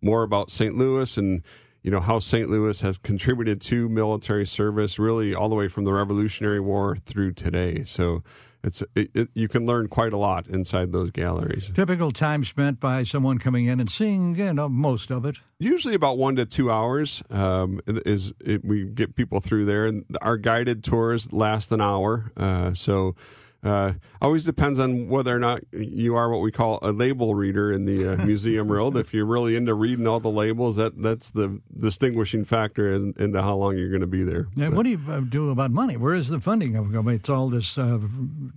more 0.00 0.22
about 0.22 0.50
St. 0.50 0.76
Louis 0.76 1.18
and 1.18 1.42
you 1.82 1.90
know 1.90 2.00
how 2.00 2.18
St. 2.18 2.50
Louis 2.50 2.80
has 2.80 2.98
contributed 2.98 3.60
to 3.62 3.88
military 3.88 4.46
service, 4.46 4.98
really 4.98 5.34
all 5.34 5.48
the 5.48 5.54
way 5.54 5.68
from 5.68 5.84
the 5.84 5.92
Revolutionary 5.92 6.60
War 6.60 6.96
through 6.96 7.32
today. 7.32 7.84
So 7.84 8.22
it's 8.62 8.82
it, 8.94 9.10
it, 9.14 9.28
you 9.34 9.48
can 9.48 9.64
learn 9.64 9.88
quite 9.88 10.12
a 10.12 10.18
lot 10.18 10.46
inside 10.46 10.92
those 10.92 11.10
galleries. 11.10 11.70
Typical 11.74 12.10
time 12.10 12.44
spent 12.44 12.80
by 12.80 13.04
someone 13.04 13.38
coming 13.38 13.66
in 13.66 13.80
and 13.80 13.90
seeing, 13.90 14.36
you 14.36 14.52
know, 14.52 14.68
most 14.68 15.10
of 15.10 15.24
it. 15.24 15.36
Usually 15.58 15.94
about 15.94 16.18
one 16.18 16.36
to 16.36 16.44
two 16.44 16.70
hours 16.70 17.22
um, 17.30 17.80
is 17.86 18.32
it, 18.40 18.64
we 18.64 18.84
get 18.84 19.16
people 19.16 19.40
through 19.40 19.64
there, 19.64 19.86
and 19.86 20.04
our 20.20 20.36
guided 20.36 20.84
tours 20.84 21.32
last 21.32 21.72
an 21.72 21.80
hour. 21.80 22.32
Uh, 22.36 22.74
so. 22.74 23.14
Uh, 23.62 23.92
always 24.22 24.44
depends 24.46 24.78
on 24.78 25.06
whether 25.08 25.36
or 25.36 25.38
not 25.38 25.60
you 25.72 26.14
are 26.16 26.30
what 26.30 26.40
we 26.40 26.50
call 26.50 26.78
a 26.80 26.92
label 26.92 27.34
reader 27.34 27.70
in 27.70 27.84
the 27.84 28.14
uh, 28.14 28.16
museum 28.24 28.68
world. 28.72 28.96
If 28.96 29.12
you're 29.12 29.26
really 29.26 29.54
into 29.54 29.74
reading 29.74 30.06
all 30.06 30.18
the 30.18 30.30
labels, 30.30 30.76
that 30.76 31.00
that's 31.02 31.30
the 31.30 31.60
distinguishing 31.76 32.44
factor 32.44 32.94
in, 32.94 33.12
into 33.18 33.42
how 33.42 33.56
long 33.56 33.76
you're 33.76 33.90
going 33.90 34.00
to 34.00 34.06
be 34.06 34.24
there. 34.24 34.48
Now, 34.56 34.70
what 34.70 34.84
do 34.84 34.90
you 34.90 35.00
uh, 35.08 35.20
do 35.20 35.50
about 35.50 35.70
money? 35.72 35.96
Where 35.98 36.14
is 36.14 36.28
the 36.28 36.40
funding? 36.40 36.76
I 36.76 36.80
mean, 36.80 37.14
it's 37.16 37.28
all 37.28 37.50
this 37.50 37.76
uh, 37.76 37.98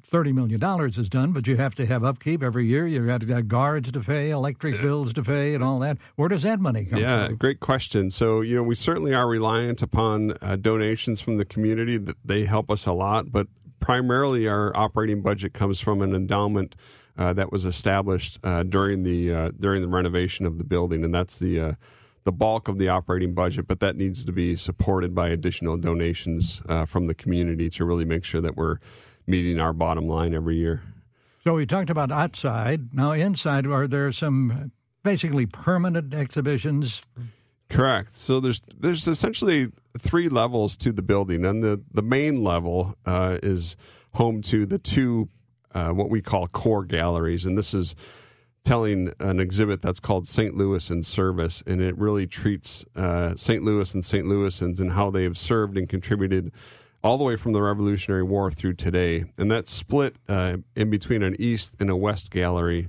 thirty 0.06 0.32
million 0.32 0.60
dollars 0.60 0.98
is 0.98 1.10
done, 1.10 1.34
but 1.34 1.48
you 1.48 1.58
have 1.58 1.75
to 1.75 1.86
have 1.86 2.04
upkeep 2.06 2.42
every 2.42 2.66
year. 2.66 2.88
You 2.88 3.04
have 3.08 3.20
to 3.22 3.25
got 3.25 3.48
guards 3.50 3.92
to 3.92 4.00
pay, 4.00 4.30
electric 4.30 4.82
bills 4.82 5.13
to 5.16 5.24
pay, 5.24 5.54
and 5.54 5.63
all 5.63 5.80
that. 5.80 5.98
Where 6.16 6.30
does 6.30 6.44
that 6.44 6.60
money 6.62 6.86
come 6.86 7.00
Yeah, 7.00 7.27
from? 7.27 7.36
great 7.36 7.60
question. 7.60 8.10
So, 8.10 8.39
you 8.42 8.56
know, 8.56 8.63
we 8.63 8.75
certainly 8.75 9.13
are 9.13 9.27
reliant 9.27 9.82
upon 9.82 10.34
uh, 10.42 10.56
donations 10.56 11.20
from 11.20 11.36
the 11.38 11.46
community. 11.46 11.98
That 11.98 12.16
they 12.24 12.46
help 12.46 12.72
us 12.72 12.86
a 12.86 12.94
lot, 12.94 13.32
but 13.32 13.48
primarily 13.84 14.48
our 14.48 14.75
operating 14.78 15.22
budget 15.22 15.54
comes 15.54 15.82
from 15.82 16.02
an 16.02 16.16
endowment 16.16 16.74
uh, 17.18 17.34
that 17.34 17.52
was 17.52 17.66
established 17.66 18.40
uh, 18.42 18.63
during 18.63 19.04
the 19.04 19.32
uh, 19.32 19.52
during 19.60 19.82
the 19.82 19.90
renovation 19.90 20.46
of 20.46 20.58
the 20.58 20.63
building, 20.63 21.04
and 21.04 21.13
that's 21.13 21.38
the 21.38 21.60
uh, 21.60 21.74
the 22.24 22.32
bulk 22.32 22.70
of 22.70 22.78
the 22.78 22.88
operating 22.88 23.34
budget. 23.34 23.68
But 23.68 23.82
that 23.82 23.98
needs 23.98 24.24
to 24.24 24.32
be 24.32 24.56
supported 24.56 25.13
by 25.13 25.28
additional 25.28 25.75
donations 25.75 26.62
uh, 26.70 26.86
from 26.86 27.08
the 27.08 27.13
community 27.13 27.70
to 27.72 27.84
really 27.84 28.06
make 28.06 28.24
sure 28.24 28.40
that 28.40 28.56
we're 28.56 28.78
meeting 29.28 29.60
our 29.60 29.74
bottom 29.74 30.08
line 30.08 30.34
every 30.34 30.56
year. 30.56 30.82
So 31.44 31.56
we 31.56 31.66
talked 31.66 31.90
about 31.90 32.10
outside. 32.10 32.94
Now 32.94 33.12
inside, 33.12 33.68
are 33.68 33.86
there 33.86 34.13
some 34.13 34.72
basically 35.04 35.46
permanent 35.46 36.13
exhibitions? 36.13 37.02
Correct. 37.74 38.15
So 38.15 38.39
there's 38.39 38.62
there's 38.80 39.08
essentially 39.08 39.72
three 39.98 40.30
levels 40.30 40.77
to 40.77 40.92
the 40.92 41.01
building, 41.01 41.44
and 41.44 41.63
the 41.63 41.82
the 41.92 42.03
main 42.03 42.44
level 42.44 42.96
uh, 43.03 43.39
is 43.42 43.75
home 44.13 44.44
to 44.44 44.68
the 44.68 44.77
two 44.77 45.27
uh, 45.74 45.89
what 45.89 46.08
we 46.12 46.22
call 46.22 46.48
core 46.48 46.86
galleries, 46.86 47.46
and 47.46 47.58
this 47.58 47.74
is 47.74 47.96
telling 48.63 49.12
an 49.20 49.39
exhibit 49.39 49.82
that's 49.82 50.00
called 50.00 50.27
St. 50.27 50.56
Louis 50.56 50.89
in 50.92 51.01
Service, 51.01 51.63
and 51.65 51.82
it 51.82 51.98
really 51.98 52.27
treats 52.27 52.86
uh, 52.96 53.36
St. 53.36 53.63
Louis 53.63 53.92
and 53.94 54.06
St. 54.06 54.25
Louisans 54.25 54.80
and 54.80 54.92
how 54.92 55.10
they 55.10 55.24
have 55.24 55.38
served 55.38 55.75
and 55.75 55.89
contributed 55.89 56.51
all 57.03 57.18
the 57.18 57.24
way 57.24 57.36
from 57.36 57.53
the 57.53 57.62
Revolutionary 57.62 58.24
War 58.24 58.51
through 58.51 58.75
today, 58.75 59.25
and 59.36 59.50
that's 59.50 59.72
split 59.72 60.15
uh, 60.30 60.58
in 60.75 60.92
between 60.92 61.24
an 61.24 61.36
east 61.39 61.75
and 61.80 61.89
a 61.89 61.96
west 61.96 62.30
gallery. 62.30 62.88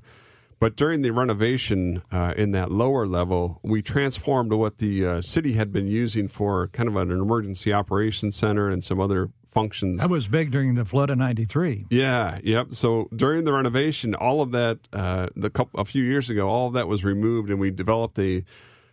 But 0.59 0.77
during 0.77 1.03
the 1.03 1.11
renovation 1.11 2.03
uh, 2.11 2.35
in 2.37 2.53
that 2.53 2.71
lower 2.71 3.07
level, 3.07 3.61
we 3.63 3.83
transformed 3.83 4.53
what 4.53 4.79
the 4.79 5.07
uh, 5.07 5.21
city 5.21 5.55
had 5.55 5.73
been 5.73 5.87
using 5.87 6.29
for 6.29 6.69
kind 6.69 6.89
of 6.89 6.97
an 6.97 7.11
emergency 7.11 7.73
operations 7.73 8.37
center 8.37 8.69
and 8.69 8.83
some 8.83 9.01
other 9.01 9.31
functions. 9.55 10.01
That 10.01 10.11
was 10.11 10.29
big 10.29 10.51
during 10.51 10.75
the 10.75 10.85
flood 10.85 11.09
of 11.11 11.17
'93. 11.19 11.87
Yeah, 11.91 12.39
yep. 12.43 12.75
So 12.75 13.09
during 13.15 13.45
the 13.45 13.53
renovation, 13.53 14.15
all 14.15 14.43
of 14.43 14.51
that, 14.51 14.81
uh, 14.93 15.29
the 15.35 15.49
couple, 15.49 15.81
a 15.81 15.85
few 15.85 16.03
years 16.03 16.29
ago, 16.29 16.49
all 16.49 16.67
of 16.67 16.75
that 16.75 16.89
was 16.89 17.05
removed, 17.05 17.49
and 17.49 17.61
we 17.61 17.71
developed 17.71 18.19
a 18.19 18.45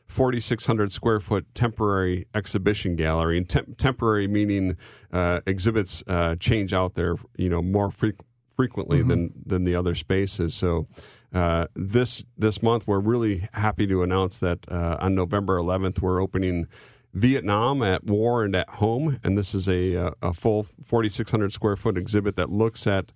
4,600 0.07 0.91
square 0.91 1.19
foot 1.19 1.45
temporary 1.55 2.27
exhibition 2.35 2.95
gallery. 2.95 3.37
And 3.37 3.49
temp- 3.49 3.77
temporary 3.77 4.27
meaning 4.27 4.77
uh, 5.11 5.41
exhibits 5.45 6.03
uh, 6.07 6.35
change 6.35 6.73
out 6.73 6.93
there, 6.93 7.15
you 7.35 7.49
know, 7.49 7.61
more 7.61 7.89
fre- 7.89 8.09
frequently 8.55 8.99
mm-hmm. 8.99 9.09
than 9.09 9.33
than 9.45 9.63
the 9.63 9.75
other 9.75 9.95
spaces. 9.95 10.53
So. 10.53 10.87
Uh, 11.33 11.67
this 11.75 12.25
this 12.37 12.61
month, 12.61 12.87
we're 12.87 12.99
really 12.99 13.47
happy 13.53 13.87
to 13.87 14.03
announce 14.03 14.37
that 14.39 14.69
uh, 14.69 14.97
on 14.99 15.15
November 15.15 15.57
11th, 15.57 16.01
we're 16.01 16.21
opening 16.21 16.67
Vietnam 17.13 17.81
at 17.81 18.05
War 18.05 18.43
and 18.43 18.55
at 18.55 18.69
Home, 18.69 19.19
and 19.23 19.37
this 19.37 19.53
is 19.53 19.67
a, 19.67 19.95
uh, 19.95 20.11
a 20.21 20.33
full 20.33 20.63
4,600 20.63 21.51
square 21.51 21.75
foot 21.75 21.97
exhibit 21.97 22.35
that 22.35 22.49
looks 22.49 22.87
at 22.87 23.11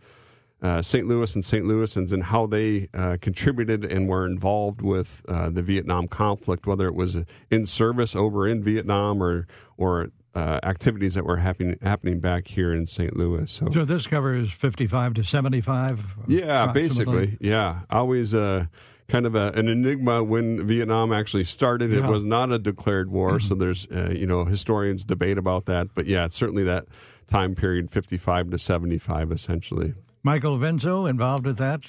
uh, 0.61 0.81
St. 0.81 1.07
Louis 1.07 1.33
and 1.35 1.43
St. 1.43 1.65
Louisans 1.65 2.11
and 2.11 2.23
how 2.23 2.47
they 2.47 2.89
uh, 2.93 3.17
contributed 3.21 3.85
and 3.85 4.07
were 4.07 4.25
involved 4.25 4.81
with 4.81 5.21
uh, 5.27 5.49
the 5.49 5.61
Vietnam 5.61 6.07
conflict, 6.07 6.65
whether 6.65 6.87
it 6.87 6.95
was 6.95 7.17
in 7.51 7.65
service 7.65 8.15
over 8.15 8.47
in 8.47 8.63
Vietnam 8.63 9.21
or 9.21 9.47
or 9.77 10.09
uh, 10.35 10.59
activities 10.63 11.13
that 11.13 11.25
were 11.25 11.37
happening 11.37 11.77
happening 11.81 12.19
back 12.19 12.47
here 12.47 12.73
in 12.73 12.85
St. 12.85 13.15
Louis. 13.15 13.49
So, 13.49 13.69
so 13.71 13.85
this 13.85 14.05
covers 14.05 14.51
fifty 14.51 14.85
five 14.85 15.13
to 15.15 15.23
seventy 15.23 15.61
five. 15.61 16.05
Yeah, 16.27 16.71
basically, 16.71 17.37
yeah. 17.39 17.81
Always 17.89 18.35
uh, 18.35 18.65
kind 19.07 19.25
of 19.25 19.35
a, 19.35 19.51
an 19.55 19.67
enigma 19.67 20.23
when 20.23 20.67
Vietnam 20.67 21.13
actually 21.13 21.45
started. 21.45 21.91
Yeah. 21.91 21.99
It 21.99 22.09
was 22.09 22.25
not 22.25 22.51
a 22.51 22.59
declared 22.59 23.09
war, 23.09 23.31
mm-hmm. 23.31 23.47
so 23.47 23.55
there's 23.55 23.87
uh, 23.89 24.13
you 24.15 24.27
know 24.27 24.45
historians 24.45 25.05
debate 25.05 25.37
about 25.37 25.65
that. 25.65 25.87
But 25.95 26.05
yeah, 26.05 26.25
it's 26.25 26.35
certainly 26.35 26.63
that 26.65 26.85
time 27.27 27.55
period, 27.55 27.89
fifty 27.89 28.17
five 28.17 28.49
to 28.51 28.57
seventy 28.57 28.97
five, 28.97 29.31
essentially. 29.31 29.93
Michael 30.21 30.57
Venzo 30.57 31.09
involved 31.09 31.45
with 31.45 31.57
that? 31.59 31.81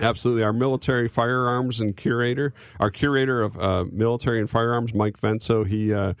Absolutely. 0.00 0.42
Our 0.42 0.52
military 0.52 1.06
firearms 1.06 1.80
and 1.80 1.96
curator, 1.96 2.52
our 2.80 2.90
curator 2.90 3.42
of 3.42 3.56
uh, 3.56 3.84
military 3.92 4.40
and 4.40 4.50
firearms, 4.50 4.92
Mike 4.92 5.20
Venzo, 5.20 5.64
he 5.64 5.94
uh, 5.94 6.14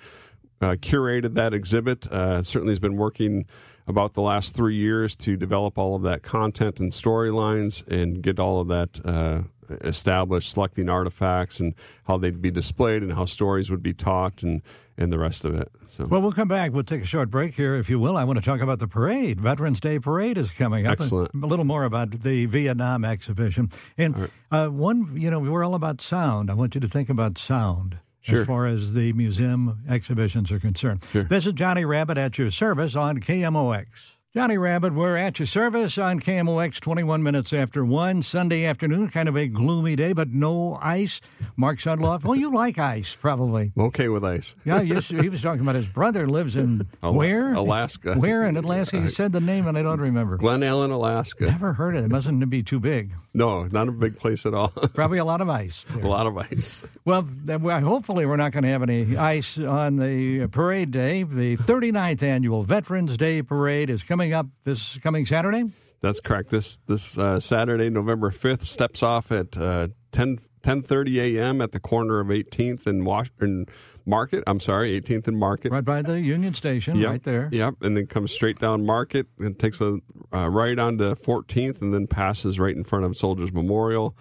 curated 0.72 1.34
that 1.34 1.54
exhibit. 1.54 2.06
Uh, 2.10 2.42
certainly 2.42 2.72
has 2.72 2.80
been 2.80 2.96
working 2.96 3.46
about 3.86 4.14
the 4.14 4.22
last 4.22 4.54
three 4.54 4.76
years 4.76 5.14
to 5.16 5.36
develop 5.36 5.78
all 5.78 5.94
of 5.94 6.02
that 6.02 6.22
content 6.22 6.80
and 6.80 6.92
storylines 6.92 7.86
and 7.86 8.22
get 8.22 8.38
all 8.38 8.60
of 8.60 8.68
that 8.68 9.04
uh, 9.04 9.42
established, 9.82 10.52
selecting 10.52 10.88
artifacts 10.88 11.60
and 11.60 11.74
how 12.04 12.16
they'd 12.16 12.40
be 12.40 12.50
displayed 12.50 13.02
and 13.02 13.12
how 13.12 13.24
stories 13.24 13.70
would 13.70 13.82
be 13.82 13.92
taught 13.92 14.42
and, 14.42 14.62
and 14.96 15.12
the 15.12 15.18
rest 15.18 15.44
of 15.44 15.54
it. 15.54 15.70
So. 15.86 16.06
Well, 16.06 16.22
we'll 16.22 16.32
come 16.32 16.48
back. 16.48 16.72
We'll 16.72 16.82
take 16.82 17.02
a 17.02 17.06
short 17.06 17.30
break 17.30 17.54
here, 17.54 17.76
if 17.76 17.88
you 17.88 17.98
will. 17.98 18.16
I 18.16 18.24
want 18.24 18.38
to 18.38 18.44
talk 18.44 18.60
about 18.60 18.78
the 18.78 18.88
parade. 18.88 19.40
Veterans 19.40 19.80
Day 19.80 19.98
parade 19.98 20.38
is 20.38 20.50
coming 20.50 20.86
up. 20.86 20.92
Excellent. 20.92 21.32
A 21.34 21.46
little 21.46 21.64
more 21.64 21.84
about 21.84 22.22
the 22.22 22.46
Vietnam 22.46 23.04
exhibition. 23.04 23.70
And 23.96 24.18
right. 24.18 24.30
uh, 24.50 24.68
one, 24.68 25.16
you 25.16 25.30
know, 25.30 25.40
we're 25.40 25.64
all 25.64 25.74
about 25.74 26.00
sound. 26.00 26.50
I 26.50 26.54
want 26.54 26.74
you 26.74 26.80
to 26.80 26.88
think 26.88 27.08
about 27.08 27.38
sound. 27.38 27.98
Sure. 28.24 28.40
As 28.40 28.46
far 28.46 28.66
as 28.66 28.94
the 28.94 29.12
museum 29.12 29.82
exhibitions 29.86 30.50
are 30.50 30.58
concerned. 30.58 31.04
Sure. 31.12 31.24
This 31.24 31.44
is 31.44 31.52
Johnny 31.52 31.84
Rabbit 31.84 32.16
at 32.16 32.38
your 32.38 32.50
service 32.50 32.96
on 32.96 33.20
KMOX. 33.20 34.16
Johnny 34.36 34.58
Rabbit, 34.58 34.94
we're 34.94 35.16
at 35.16 35.38
your 35.38 35.46
service 35.46 35.96
on 35.96 36.18
KMOX 36.18 36.80
21 36.80 37.22
minutes 37.22 37.52
after 37.52 37.84
1, 37.84 38.22
Sunday 38.22 38.64
afternoon. 38.64 39.08
Kind 39.08 39.28
of 39.28 39.36
a 39.36 39.46
gloomy 39.46 39.94
day, 39.94 40.12
but 40.12 40.30
no 40.30 40.76
ice. 40.82 41.20
Mark 41.56 41.78
Sundlov, 41.78 42.24
well, 42.24 42.34
you 42.34 42.52
like 42.52 42.76
ice, 42.76 43.14
probably. 43.14 43.70
okay 43.78 44.08
with 44.08 44.24
ice. 44.24 44.56
yeah, 44.64 44.80
yes, 44.80 45.06
he 45.06 45.28
was 45.28 45.40
talking 45.40 45.60
about 45.60 45.76
his 45.76 45.86
brother 45.86 46.26
lives 46.26 46.56
in 46.56 46.84
where? 47.00 47.54
Alaska. 47.54 48.14
Where 48.18 48.44
in 48.44 48.56
Alaska? 48.56 49.00
He 49.02 49.08
said 49.08 49.30
the 49.30 49.40
name 49.40 49.68
and 49.68 49.78
I 49.78 49.82
don't 49.82 50.00
remember. 50.00 50.36
Glennallen, 50.36 50.90
Alaska. 50.90 51.46
Never 51.46 51.74
heard 51.74 51.94
of 51.94 52.02
it. 52.02 52.06
It 52.06 52.10
mustn't 52.10 52.50
be 52.50 52.64
too 52.64 52.80
big. 52.80 53.12
No, 53.34 53.64
not 53.66 53.86
a 53.86 53.92
big 53.92 54.18
place 54.18 54.46
at 54.46 54.54
all. 54.54 54.68
probably 54.94 55.18
a 55.18 55.24
lot 55.24 55.42
of 55.42 55.48
ice. 55.48 55.84
There. 55.90 56.04
A 56.04 56.08
lot 56.08 56.26
of 56.26 56.36
ice. 56.38 56.82
Well, 57.04 57.22
hopefully 57.22 58.26
we're 58.26 58.36
not 58.36 58.50
going 58.50 58.64
to 58.64 58.70
have 58.70 58.82
any 58.82 59.16
ice 59.16 59.58
on 59.58 59.96
the 59.96 60.48
parade 60.48 60.90
day. 60.90 61.22
The 61.22 61.56
39th 61.56 62.22
annual 62.22 62.64
Veterans 62.64 63.16
Day 63.16 63.42
Parade 63.42 63.90
is 63.90 64.02
coming 64.02 64.23
up 64.32 64.46
this 64.64 64.98
coming 64.98 65.26
Saturday? 65.26 65.64
That's 66.00 66.20
correct. 66.20 66.50
This 66.50 66.78
this 66.86 67.16
uh, 67.16 67.40
Saturday, 67.40 67.88
November 67.90 68.30
fifth, 68.30 68.64
steps 68.64 69.02
off 69.02 69.32
at 69.32 69.56
uh, 69.56 69.88
10 70.12 70.38
10:30 70.62 71.38
a.m. 71.38 71.60
at 71.60 71.72
the 71.72 71.80
corner 71.80 72.20
of 72.20 72.28
18th 72.28 72.86
and 72.86 73.04
Washington 73.04 73.66
Market. 74.06 74.44
I'm 74.46 74.60
sorry, 74.60 75.00
18th 75.00 75.28
and 75.28 75.38
Market, 75.38 75.72
right 75.72 75.84
by 75.84 76.02
the 76.02 76.20
Union 76.20 76.54
Station, 76.54 76.96
yep, 76.96 77.10
right 77.10 77.22
there. 77.22 77.48
Yep, 77.52 77.76
and 77.82 77.96
then 77.96 78.06
comes 78.06 78.32
straight 78.32 78.58
down 78.58 78.84
Market 78.84 79.26
and 79.38 79.58
takes 79.58 79.80
a 79.80 79.98
uh, 80.32 80.48
right 80.48 80.78
onto 80.78 81.14
14th, 81.14 81.82
and 81.82 81.92
then 81.92 82.06
passes 82.06 82.58
right 82.58 82.74
in 82.74 82.84
front 82.84 83.04
of 83.04 83.16
Soldiers 83.16 83.52
Memorial 83.52 84.16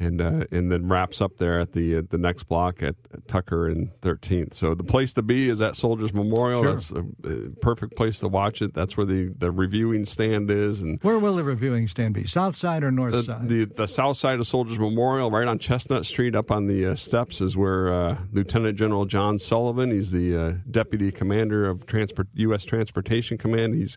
and 0.00 0.20
uh, 0.20 0.44
and 0.50 0.72
then 0.72 0.88
wraps 0.88 1.20
up 1.20 1.38
there 1.38 1.60
at 1.60 1.72
the 1.72 1.98
uh, 1.98 2.02
the 2.08 2.18
next 2.18 2.44
block 2.44 2.82
at, 2.82 2.96
at, 3.12 3.26
Tucker 3.28 3.68
and 3.68 3.90
13th. 4.00 4.54
So 4.54 4.74
the 4.74 4.84
place 4.84 5.12
to 5.14 5.22
be 5.22 5.48
is 5.48 5.60
at 5.60 5.76
Soldiers 5.76 6.12
Memorial. 6.12 6.62
Sure. 6.62 6.72
That's 6.72 6.90
a, 6.90 7.04
a, 7.28 7.50
perfect 7.60 7.96
place 7.96 8.18
to 8.20 8.28
watch 8.28 8.60
it. 8.60 8.74
That's 8.74 8.96
where 8.96 9.06
the, 9.06 9.32
the 9.36 9.50
reviewing 9.50 10.04
stand 10.04 10.50
is. 10.50 10.80
And 10.80 11.00
where 11.02 11.18
will 11.18 11.36
the 11.36 11.44
reviewing 11.44 11.86
stand 11.88 12.14
be? 12.14 12.26
South 12.26 12.56
side 12.56 12.82
or 12.82 12.90
north 12.90 13.12
the, 13.12 13.22
side? 13.22 13.48
The 13.48 13.64
the 13.64 13.86
south 13.86 14.16
side 14.16 14.40
of 14.40 14.46
Soldiers 14.46 14.78
Memorial, 14.78 15.30
right 15.30 15.46
on 15.46 15.58
Chestnut 15.58 16.06
Street, 16.06 16.34
up 16.34 16.50
on 16.50 16.66
the 16.66 16.86
uh, 16.86 16.94
steps, 16.96 17.40
is 17.40 17.56
where 17.56 17.92
uh, 17.92 18.18
Lieutenant 18.32 18.76
General 18.78 19.04
John 19.04 19.38
Sullivan. 19.38 19.90
He's 19.90 20.10
the 20.10 20.36
uh, 20.36 20.52
deputy 20.70 21.12
commander 21.12 21.68
of 21.68 21.86
transport 21.86 22.28
U.S. 22.34 22.64
Transportation 22.64 23.38
Command. 23.38 23.74
He's 23.74 23.96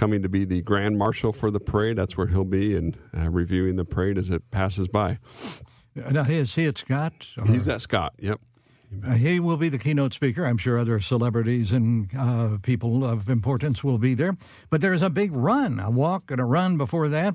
coming 0.00 0.22
to 0.22 0.30
be 0.30 0.46
the 0.46 0.62
grand 0.62 0.96
marshal 0.96 1.30
for 1.30 1.50
the 1.50 1.60
parade. 1.60 1.98
That's 1.98 2.16
where 2.16 2.28
he'll 2.28 2.42
be 2.42 2.74
and 2.74 2.96
uh, 3.14 3.28
reviewing 3.28 3.76
the 3.76 3.84
parade 3.84 4.16
as 4.16 4.30
it 4.30 4.50
passes 4.50 4.88
by. 4.88 5.18
Now, 5.94 6.22
is 6.22 6.54
he 6.54 6.64
at 6.64 6.78
Scott? 6.78 7.28
Or? 7.36 7.46
He's 7.46 7.68
at 7.68 7.82
Scott. 7.82 8.14
Yep. 8.18 8.40
Uh, 9.06 9.12
he 9.12 9.38
will 9.38 9.58
be 9.58 9.68
the 9.68 9.76
keynote 9.76 10.14
speaker. 10.14 10.46
I'm 10.46 10.56
sure 10.56 10.78
other 10.78 11.00
celebrities 11.00 11.70
and 11.70 12.08
uh, 12.18 12.56
people 12.62 13.04
of 13.04 13.28
importance 13.28 13.84
will 13.84 13.98
be 13.98 14.14
there. 14.14 14.38
But 14.70 14.80
there's 14.80 15.02
a 15.02 15.10
big 15.10 15.32
run, 15.32 15.78
a 15.78 15.90
walk 15.90 16.30
and 16.30 16.40
a 16.40 16.44
run 16.44 16.78
before 16.78 17.10
that. 17.10 17.34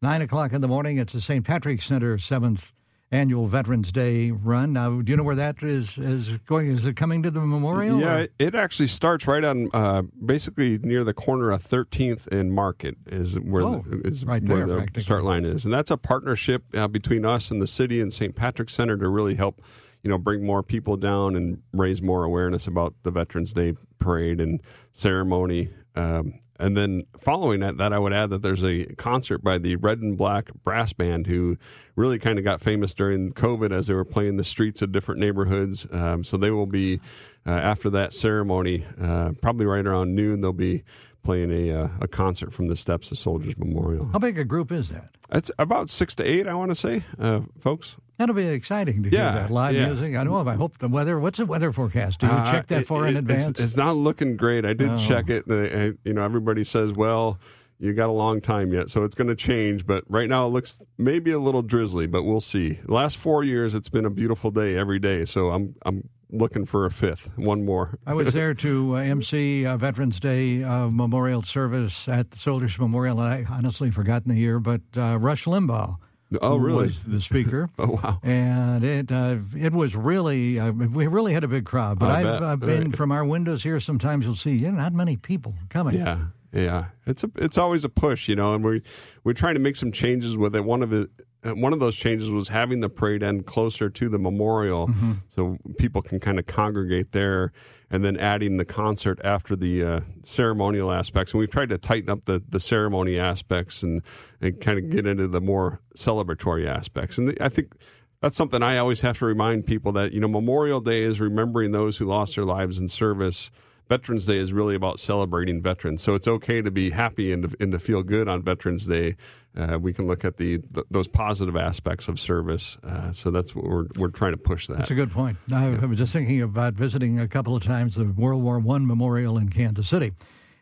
Nine 0.00 0.22
o'clock 0.22 0.54
in 0.54 0.62
the 0.62 0.68
morning. 0.68 0.96
It's 0.96 1.12
the 1.12 1.20
St. 1.20 1.44
Patrick's 1.44 1.84
Center 1.84 2.16
seventh 2.16 2.72
annual 3.16 3.46
Veterans 3.46 3.90
Day 3.90 4.30
run. 4.30 4.74
Now, 4.74 5.00
do 5.00 5.10
you 5.10 5.16
know 5.16 5.22
where 5.22 5.34
that 5.36 5.62
is 5.62 5.96
is 5.98 6.32
going? 6.46 6.68
Is 6.68 6.84
it 6.84 6.96
coming 6.96 7.22
to 7.22 7.30
the 7.30 7.40
memorial? 7.40 7.98
Yeah, 7.98 8.20
or? 8.20 8.28
it 8.38 8.54
actually 8.54 8.88
starts 8.88 9.26
right 9.26 9.44
on 9.44 9.70
uh, 9.72 10.02
basically 10.24 10.78
near 10.78 11.02
the 11.02 11.14
corner 11.14 11.50
of 11.50 11.64
13th 11.64 12.26
and 12.28 12.52
Market 12.52 12.96
is 13.06 13.40
where 13.40 13.62
oh, 13.62 13.84
the, 13.86 14.06
is 14.06 14.24
right 14.24 14.42
where 14.42 14.66
there, 14.66 14.86
the 14.92 15.00
start 15.00 15.24
line 15.24 15.44
is, 15.44 15.64
and 15.64 15.72
that's 15.72 15.90
a 15.90 15.96
partnership 15.96 16.64
uh, 16.74 16.88
between 16.88 17.24
us 17.24 17.50
and 17.50 17.60
the 17.60 17.66
city 17.66 18.00
and 18.00 18.12
St. 18.12 18.36
Patrick's 18.36 18.74
Center 18.74 18.96
to 18.96 19.08
really 19.08 19.34
help. 19.34 19.62
You 20.02 20.10
know, 20.10 20.18
bring 20.18 20.46
more 20.46 20.62
people 20.62 20.96
down 20.96 21.34
and 21.34 21.62
raise 21.72 22.00
more 22.00 22.22
awareness 22.22 22.68
about 22.68 22.94
the 23.02 23.10
Veterans 23.10 23.52
Day 23.52 23.74
parade 23.98 24.40
and 24.40 24.62
ceremony. 24.92 25.70
Um, 25.96 26.34
and 26.58 26.76
then 26.76 27.04
following 27.18 27.60
that, 27.60 27.76
that 27.78 27.92
I 27.92 27.98
would 27.98 28.12
add 28.12 28.30
that 28.30 28.42
there's 28.42 28.64
a 28.64 28.86
concert 28.94 29.38
by 29.38 29.58
the 29.58 29.76
Red 29.76 30.00
and 30.00 30.16
Black 30.16 30.50
Brass 30.62 30.92
Band 30.92 31.26
who 31.26 31.58
really 31.96 32.18
kind 32.18 32.38
of 32.38 32.44
got 32.44 32.60
famous 32.60 32.94
during 32.94 33.32
COVID 33.32 33.72
as 33.72 33.88
they 33.88 33.94
were 33.94 34.04
playing 34.04 34.36
the 34.36 34.44
streets 34.44 34.80
of 34.80 34.92
different 34.92 35.20
neighborhoods. 35.20 35.86
Um, 35.90 36.24
so 36.24 36.36
they 36.36 36.50
will 36.50 36.66
be 36.66 37.00
uh, 37.46 37.50
after 37.50 37.90
that 37.90 38.12
ceremony, 38.12 38.86
uh, 39.00 39.32
probably 39.42 39.66
right 39.66 39.86
around 39.86 40.14
noon. 40.14 40.40
They'll 40.40 40.52
be 40.52 40.82
playing 41.22 41.50
a 41.50 41.72
uh, 41.72 41.88
a 42.00 42.08
concert 42.08 42.52
from 42.52 42.68
the 42.68 42.76
steps 42.76 43.10
of 43.10 43.18
Soldiers 43.18 43.58
Memorial. 43.58 44.06
How 44.12 44.18
big 44.18 44.38
a 44.38 44.44
group 44.44 44.70
is 44.72 44.90
that? 44.90 45.10
It's 45.32 45.50
about 45.58 45.90
six 45.90 46.14
to 46.16 46.24
eight, 46.24 46.46
I 46.46 46.54
want 46.54 46.70
to 46.70 46.76
say, 46.76 47.02
uh, 47.18 47.40
folks. 47.58 47.96
That'll 48.18 48.34
be 48.34 48.46
exciting 48.46 49.02
to 49.02 49.10
yeah, 49.10 49.32
hear 49.32 49.42
that 49.42 49.50
live 49.50 49.74
yeah. 49.74 49.86
music. 49.86 50.16
I 50.16 50.24
know. 50.24 50.48
I 50.48 50.54
hope 50.54 50.78
the 50.78 50.88
weather. 50.88 51.18
What's 51.20 51.38
the 51.38 51.46
weather 51.46 51.72
forecast? 51.72 52.20
Do 52.20 52.26
you 52.26 52.32
uh, 52.32 52.50
check 52.50 52.66
that 52.68 52.82
it, 52.82 52.86
far 52.86 53.06
it, 53.06 53.10
in 53.10 53.16
advance? 53.18 53.50
It's, 53.50 53.60
it's, 53.60 53.76
not 53.76 53.96
looking 53.96 54.36
great. 54.36 54.64
I 54.64 54.72
did 54.72 54.90
oh. 54.90 54.98
check 54.98 55.28
it. 55.28 55.46
And, 55.46 55.98
you 56.04 56.14
know, 56.14 56.24
everybody 56.24 56.64
says, 56.64 56.92
well, 56.92 57.38
you 57.78 57.92
got 57.92 58.08
a 58.08 58.12
long 58.12 58.40
time 58.40 58.72
yet, 58.72 58.88
so 58.88 59.04
it's 59.04 59.14
going 59.14 59.28
to 59.28 59.34
change. 59.34 59.86
But 59.86 60.04
right 60.08 60.30
now, 60.30 60.46
it 60.46 60.50
looks 60.50 60.80
maybe 60.96 61.30
a 61.30 61.38
little 61.38 61.60
drizzly, 61.60 62.06
but 62.06 62.22
we'll 62.22 62.40
see. 62.40 62.80
The 62.86 62.94
last 62.94 63.18
four 63.18 63.44
years, 63.44 63.74
it's 63.74 63.90
been 63.90 64.06
a 64.06 64.10
beautiful 64.10 64.50
day 64.50 64.76
every 64.76 64.98
day. 64.98 65.26
So 65.26 65.50
I'm 65.50 65.74
I'm 65.84 66.08
looking 66.30 66.64
for 66.64 66.86
a 66.86 66.90
fifth, 66.90 67.36
one 67.36 67.64
more. 67.64 67.98
I 68.06 68.14
was 68.14 68.32
there 68.32 68.54
to 68.64 68.96
uh, 68.96 69.00
MC 69.00 69.66
uh, 69.66 69.76
Veterans 69.76 70.18
Day 70.20 70.62
uh, 70.62 70.88
memorial 70.88 71.42
service 71.42 72.08
at 72.08 72.30
the 72.30 72.38
Soldiers 72.38 72.78
Memorial. 72.78 73.20
And 73.20 73.46
I 73.46 73.46
honestly 73.52 73.90
forgotten 73.90 74.34
the 74.34 74.40
year, 74.40 74.58
but 74.58 74.80
uh, 74.96 75.18
Rush 75.18 75.44
Limbaugh 75.44 75.98
Oh, 76.42 76.56
really? 76.56 76.88
Was 76.88 77.04
the 77.04 77.20
speaker? 77.20 77.70
oh, 77.78 78.00
wow! 78.02 78.18
And 78.22 78.82
it 78.82 79.12
uh, 79.12 79.36
it 79.56 79.72
was 79.72 79.94
really 79.94 80.58
uh, 80.58 80.72
we 80.72 81.06
really 81.06 81.32
had 81.32 81.44
a 81.44 81.48
big 81.48 81.64
crowd. 81.64 81.98
But 81.98 82.10
I've 82.10 82.42
uh, 82.42 82.56
been 82.56 82.84
right. 82.86 82.96
from 82.96 83.12
our 83.12 83.24
windows 83.24 83.62
here. 83.62 83.78
Sometimes 83.78 84.26
you'll 84.26 84.36
see 84.36 84.56
yeah, 84.56 84.70
not 84.70 84.92
many 84.92 85.16
people 85.16 85.54
coming. 85.68 85.94
Yeah, 85.94 86.18
yeah. 86.52 86.86
It's 87.06 87.22
a 87.22 87.30
it's 87.36 87.56
always 87.56 87.84
a 87.84 87.88
push, 87.88 88.28
you 88.28 88.34
know. 88.34 88.54
And 88.54 88.64
we 88.64 88.82
we're 89.22 89.34
trying 89.34 89.54
to 89.54 89.60
make 89.60 89.76
some 89.76 89.92
changes 89.92 90.36
with 90.36 90.56
it. 90.56 90.64
One 90.64 90.82
of 90.82 90.92
it 90.92 91.10
uh, 91.44 91.54
one 91.54 91.72
of 91.72 91.78
those 91.80 91.96
changes 91.96 92.30
was 92.30 92.48
having 92.48 92.80
the 92.80 92.88
parade 92.88 93.22
end 93.22 93.46
closer 93.46 93.88
to 93.90 94.08
the 94.08 94.18
memorial, 94.18 94.88
Mm-hmm. 94.88 95.12
so 95.28 95.58
people 95.78 96.02
can 96.02 96.18
kind 96.18 96.38
of 96.38 96.46
congregate 96.46 97.12
there, 97.12 97.52
and 97.90 98.04
then 98.04 98.16
adding 98.16 98.56
the 98.56 98.64
concert 98.64 99.20
after 99.22 99.54
the 99.54 99.82
uh, 99.84 100.00
ceremonial 100.24 100.92
aspects. 100.92 101.32
And 101.32 101.40
we've 101.40 101.50
tried 101.50 101.68
to 101.68 101.78
tighten 101.78 102.10
up 102.10 102.24
the, 102.24 102.42
the 102.48 102.60
ceremony 102.60 103.18
aspects 103.18 103.82
and 103.82 104.02
and 104.40 104.60
kind 104.60 104.78
of 104.78 104.90
get 104.90 105.06
into 105.06 105.28
the 105.28 105.40
more 105.40 105.80
celebratory 105.96 106.66
aspects. 106.66 107.18
And 107.18 107.36
I 107.40 107.48
think 107.48 107.74
that's 108.20 108.36
something 108.36 108.62
I 108.62 108.78
always 108.78 109.02
have 109.02 109.18
to 109.18 109.26
remind 109.26 109.66
people 109.66 109.92
that 109.92 110.12
you 110.12 110.20
know 110.20 110.28
Memorial 110.28 110.80
Day 110.80 111.02
is 111.02 111.20
remembering 111.20 111.72
those 111.72 111.98
who 111.98 112.06
lost 112.06 112.36
their 112.36 112.44
lives 112.44 112.78
in 112.78 112.88
service. 112.88 113.50
Veterans 113.88 114.26
Day 114.26 114.38
is 114.38 114.52
really 114.52 114.74
about 114.74 114.98
celebrating 114.98 115.62
veterans, 115.62 116.02
so 116.02 116.14
it's 116.14 116.26
okay 116.26 116.60
to 116.60 116.70
be 116.70 116.90
happy 116.90 117.32
and 117.32 117.50
to, 117.50 117.56
and 117.60 117.70
to 117.70 117.78
feel 117.78 118.02
good 118.02 118.28
on 118.28 118.42
Veterans 118.42 118.86
Day. 118.86 119.16
Uh, 119.56 119.78
we 119.80 119.92
can 119.92 120.06
look 120.06 120.24
at 120.24 120.36
the, 120.36 120.58
th 120.58 120.86
those 120.90 121.08
positive 121.08 121.56
aspects 121.56 122.08
of 122.08 122.18
service. 122.18 122.78
Uh, 122.82 123.12
so 123.12 123.30
that's 123.30 123.54
what 123.54 123.64
we're 123.64 123.86
we're 123.96 124.08
trying 124.08 124.32
to 124.32 124.38
push 124.38 124.66
that. 124.66 124.78
That's 124.78 124.90
a 124.90 124.94
good 124.94 125.12
point. 125.12 125.38
I, 125.52 125.66
I 125.66 125.86
was 125.86 125.98
just 125.98 126.12
thinking 126.12 126.42
about 126.42 126.74
visiting 126.74 127.20
a 127.20 127.28
couple 127.28 127.54
of 127.54 127.62
times 127.62 127.94
the 127.94 128.04
World 128.04 128.42
War 128.42 128.58
One 128.58 128.86
memorial 128.86 129.38
in 129.38 129.50
Kansas 129.50 129.88
City. 129.88 130.12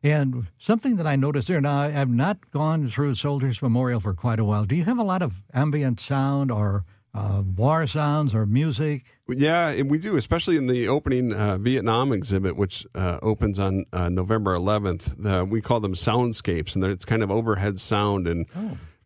And 0.02 0.48
something 0.58 0.96
that 0.96 1.06
I 1.06 1.16
noticed 1.16 1.48
there, 1.48 1.62
now 1.62 1.80
I 1.80 1.88
have 1.88 2.10
not 2.10 2.50
gone 2.50 2.88
through 2.88 3.14
Soldiers 3.14 3.62
Memorial 3.62 4.00
for 4.00 4.12
quite 4.12 4.38
a 4.38 4.44
while. 4.44 4.66
Do 4.66 4.76
you 4.76 4.84
have 4.84 4.98
a 4.98 5.02
lot 5.02 5.22
of 5.22 5.32
ambient 5.54 5.98
sound 5.98 6.50
or 6.50 6.84
uh, 7.14 7.42
war 7.56 7.86
sounds 7.86 8.34
or 8.34 8.46
music? 8.46 9.04
Yeah, 9.28 9.68
and 9.68 9.90
we 9.90 9.98
do, 9.98 10.16
especially 10.16 10.56
in 10.56 10.66
the 10.66 10.88
opening 10.88 11.32
uh, 11.32 11.56
Vietnam 11.56 12.12
exhibit, 12.12 12.56
which 12.56 12.86
uh, 12.94 13.18
opens 13.22 13.58
on 13.58 13.84
uh, 13.92 14.08
November 14.08 14.54
11th. 14.54 15.24
Uh, 15.24 15.44
we 15.44 15.60
call 15.60 15.80
them 15.80 15.94
soundscapes, 15.94 16.74
and 16.74 16.84
it's 16.84 17.04
kind 17.04 17.22
of 17.22 17.30
overhead 17.30 17.80
sound. 17.80 18.26
And 18.26 18.46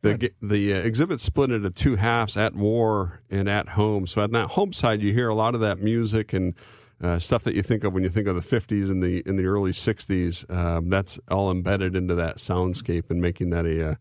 the 0.03 0.33
the 0.43 0.75
uh, 0.75 0.79
exhibit's 0.79 1.23
split 1.23 1.51
into 1.51 1.71
two 1.71 1.97
halves: 1.97 2.37
at 2.37 2.55
war 2.55 3.23
and 3.31 3.49
at 3.49 3.71
home. 3.71 4.07
So 4.07 4.23
on 4.23 4.33
that 4.33 4.51
home 4.51 4.73
side, 4.73 5.03
you 5.03 5.13
hear 5.13 5.29
a 5.29 5.35
lot 5.35 5.55
of 5.55 5.61
that 5.61 5.79
music 5.79 6.33
and 6.33 6.55
uh, 7.01 7.19
stuff 7.19 7.45
that 7.45 7.55
you 7.55 7.63
think 7.63 7.85
of 7.85 7.93
when 7.93 8.03
you 8.03 8.09
think 8.09 8.27
of 8.27 8.35
the 8.35 8.41
50s 8.41 8.91
and 8.91 9.03
the 9.03 9.23
in 9.27 9.37
the 9.37 9.47
early 9.47 9.73
60s. 9.73 10.51
Um, 10.51 10.89
that's 10.89 11.21
all 11.31 11.51
embedded 11.51 11.95
into 11.95 12.15
that 12.17 12.39
soundscape 12.39 13.11
and 13.11 13.21
making 13.21 13.51
that 13.51 13.67
a 13.67 13.91
uh, 13.91 13.95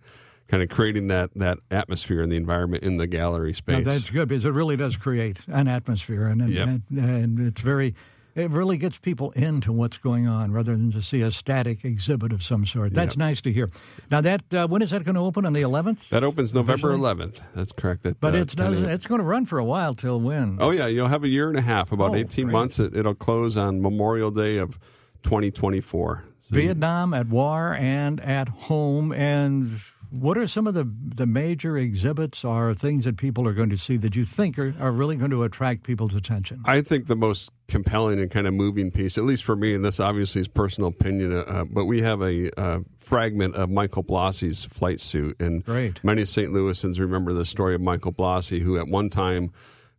kind 0.48 0.64
of 0.64 0.70
creating 0.70 1.08
that 1.08 1.32
that 1.36 1.60
atmosphere 1.72 2.22
and 2.22 2.32
the 2.32 2.38
environment 2.38 2.84
in 2.84 2.98
the 2.98 3.08
gallery 3.08 3.50
Now, 3.52 3.54
space. 3.54 3.86
that's 3.86 4.10
good 4.10 4.28
because 4.30 4.46
it 4.46 4.52
really 4.52 4.78
does 4.78 4.96
create 4.96 5.40
an 5.48 5.68
atmosphere, 5.68 6.28
and 6.28 6.42
and, 6.42 6.50
Yep. 6.54 6.68
and, 6.68 6.82
and 7.00 7.40
it's 7.48 7.62
very. 7.62 7.96
It 8.36 8.52
really 8.52 8.78
gets 8.78 9.00
people 9.00 9.32
into 9.32 9.72
what's 9.74 9.98
going 9.98 10.28
on 10.28 10.52
rather 10.52 10.74
than 10.74 10.92
to 10.92 11.02
see 11.02 11.22
a 11.24 11.32
static 11.32 11.84
exhibit 11.84 12.32
of 12.32 12.44
some 12.44 12.68
sort. 12.68 12.94
That's 12.94 13.14
Yep. 13.16 13.18
nice 13.18 13.42
to 13.42 13.52
hear. 13.52 13.72
Now, 14.12 14.22
that 14.22 14.44
uh, 14.54 14.68
when 14.68 14.84
is 14.84 14.92
that 14.92 15.04
going 15.06 15.16
to 15.16 15.22
open 15.22 15.44
on 15.44 15.54
the 15.54 15.64
11th? 15.64 16.10
That 16.10 16.24
opens 16.24 16.54
November 16.54 16.92
Officially? 16.94 17.16
11th. 17.32 17.42
That's 17.56 17.72
correct. 17.72 18.06
At, 18.06 18.20
But 18.20 18.36
uh, 18.36 18.38
it's 18.38 18.54
10 18.54 18.74
a.m. 18.76 18.86
it's 18.90 19.08
going 19.08 19.18
to 19.22 19.26
run 19.26 19.48
for 19.48 19.58
a 19.58 19.66
while 19.66 19.96
till 19.96 20.22
when? 20.22 20.58
Oh 20.62 20.70
yeah, 20.70 20.86
you'll 20.86 21.08
have 21.08 21.24
a 21.24 21.28
year 21.28 21.50
and 21.50 21.58
a 21.58 21.62
half, 21.64 21.92
about 21.92 22.12
Oh, 22.12 22.16
18 22.16 22.46
great. 22.46 22.52
months. 22.52 22.78
It, 22.78 22.96
it'll 22.96 23.16
close 23.16 23.58
on 23.58 23.82
Memorial 23.82 24.30
Day 24.30 24.58
of 24.58 24.78
2024. 25.24 26.26
So 26.44 26.56
Vietnam 26.56 27.16
at 27.16 27.30
war 27.30 27.74
and 27.74 28.20
at 28.22 28.48
home. 28.50 29.12
And 29.12 29.80
what 30.10 30.38
are 30.38 30.48
some 30.48 30.68
of 30.68 30.74
the 30.74 30.90
the 31.16 31.26
major 31.26 31.78
exhibits 31.78 32.44
or 32.44 32.74
things 32.74 33.06
that 33.06 33.18
people 33.18 33.48
are 33.48 33.54
going 33.54 33.70
to 33.70 33.78
see 33.78 33.98
that 33.98 34.16
you 34.16 34.26
think 34.26 34.58
are, 34.58 34.74
are 34.80 34.92
really 34.92 35.16
going 35.16 35.32
to 35.32 35.44
attract 35.44 35.84
people's 35.84 36.16
attention? 36.16 36.62
I 36.66 36.82
think 36.82 37.08
the 37.08 37.16
most 37.16 37.50
compelling 37.68 38.20
and 38.20 38.32
kind 38.32 38.48
of 38.48 38.54
moving 38.54 38.92
piece, 38.92 39.18
at 39.18 39.26
least 39.26 39.44
for 39.44 39.56
me, 39.56 39.74
and 39.74 39.84
this 39.84 40.00
obviously 40.00 40.42
is 40.42 40.48
personal 40.48 40.90
opinion, 40.90 41.34
uh, 41.34 41.66
but 41.70 41.86
we 41.86 42.02
have 42.02 42.22
a 42.22 42.50
uh, 42.60 42.80
fragment 43.00 43.56
of 43.56 43.70
Michael 43.70 44.04
Blassie's 44.04 44.64
flight 44.66 45.00
suit, 45.00 45.36
and 45.40 45.66
Great. 45.66 46.04
many 46.04 46.26
St. 46.26 46.52
Louisans 46.52 47.00
remember 47.00 47.34
the 47.34 47.46
story 47.46 47.76
of 47.76 47.82
Michael 47.82 48.14
Blossie, 48.14 48.62
who 48.62 48.78
at 48.78 48.88
one 48.88 49.10
time 49.10 49.52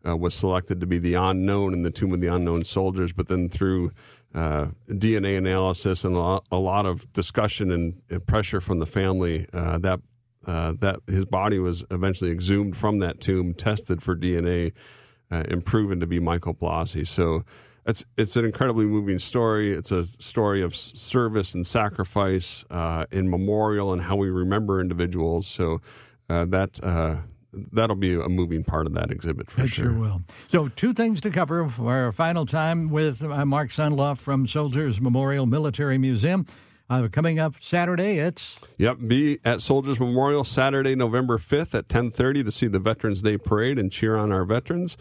uh, 0.07 0.17
was 0.17 0.35
selected 0.35 0.81
to 0.81 0.87
be 0.87 0.99
the 0.99 1.15
unknown 1.15 1.75
in 1.75 1.83
the 1.83 1.91
Tomb 1.91 2.13
of 2.13 2.21
the 2.21 2.29
Unknown 2.29 2.65
Soldiers, 2.65 3.13
but 3.13 3.29
then 3.29 3.49
through 3.49 3.93
uh, 4.35 4.69
DNA 4.89 5.39
analysis 5.39 6.05
and 6.05 6.15
a 6.17 6.57
lot, 6.57 6.87
of 6.87 7.13
discussion 7.13 7.71
and, 7.71 8.27
pressure 8.27 8.61
from 8.61 8.79
the 8.79 8.87
family, 8.87 9.47
uh, 9.53 9.79
that 9.79 10.01
uh, 10.47 10.73
that 10.79 11.01
his 11.07 11.25
body 11.25 11.59
was 11.59 11.85
eventually 11.91 12.31
exhumed 12.31 12.77
from 12.77 12.99
that 12.99 13.21
tomb, 13.21 13.53
tested 13.53 14.03
for 14.03 14.17
DNA, 14.17 14.73
uh, 15.31 15.43
and 15.49 15.65
proven 15.65 16.01
to 16.01 16.07
be 16.07 16.19
Michael 16.21 16.55
Blassie. 16.55 17.07
So 17.07 17.45
it's 17.85 18.05
it's 18.17 18.37
an 18.37 18.45
incredibly 18.45 18.87
moving 18.87 19.19
story. 19.19 19.73
It's 19.73 19.91
a 19.91 20.05
story 20.05 20.63
of 20.63 20.77
service 20.77 21.55
and 21.55 21.67
sacrifice 21.67 22.65
uh, 22.71 23.07
in 23.11 23.31
memorial 23.31 23.93
and 23.93 24.03
how 24.03 24.17
we 24.17 24.31
remember 24.31 24.81
individuals. 24.81 25.47
So 25.47 25.81
uh, 26.29 26.45
that 26.47 26.83
uh, 26.83 27.17
that'll 27.53 27.97
be 27.97 28.15
a 28.15 28.29
moving 28.29 28.65
part 28.65 28.87
of 28.87 28.95
that 28.95 29.11
exhibit 29.11 29.51
for 29.51 29.63
I 29.63 29.67
sure. 29.67 29.87
sure 29.87 29.99
will. 29.99 30.23
So, 30.51 30.69
two 30.69 30.93
things 30.93 31.21
to 31.23 31.31
cover 31.31 31.69
for 31.69 31.93
our 31.93 32.13
final 32.13 32.47
time 32.47 32.91
with 32.91 33.23
uh, 33.23 33.45
Mark 33.45 33.71
Sundlov 33.71 34.19
from 34.19 34.47
Soldiers 34.47 35.01
Memorial 35.01 35.47
Military 35.47 35.99
Museum. 35.99 36.47
Uh, 36.91 37.07
coming 37.13 37.39
up 37.39 37.55
Saturday, 37.61 38.17
it's 38.19 38.57
Yep, 38.79 38.99
be 39.07 39.39
at 39.45 39.61
Soldiers 39.61 40.01
Memorial 40.01 40.43
Saturday, 40.43 40.95
November 40.95 41.37
fifth 41.37 41.75
at 41.75 41.87
ten 41.89 42.11
thirty 42.11 42.43
to 42.43 42.51
see 42.51 42.67
the 42.67 42.79
Veterans 42.79 43.21
Day 43.21 43.37
parade 43.37 43.79
and 43.79 43.93
cheer 43.93 44.17
on 44.17 44.33
our 44.33 44.47
veterans. 44.47 44.97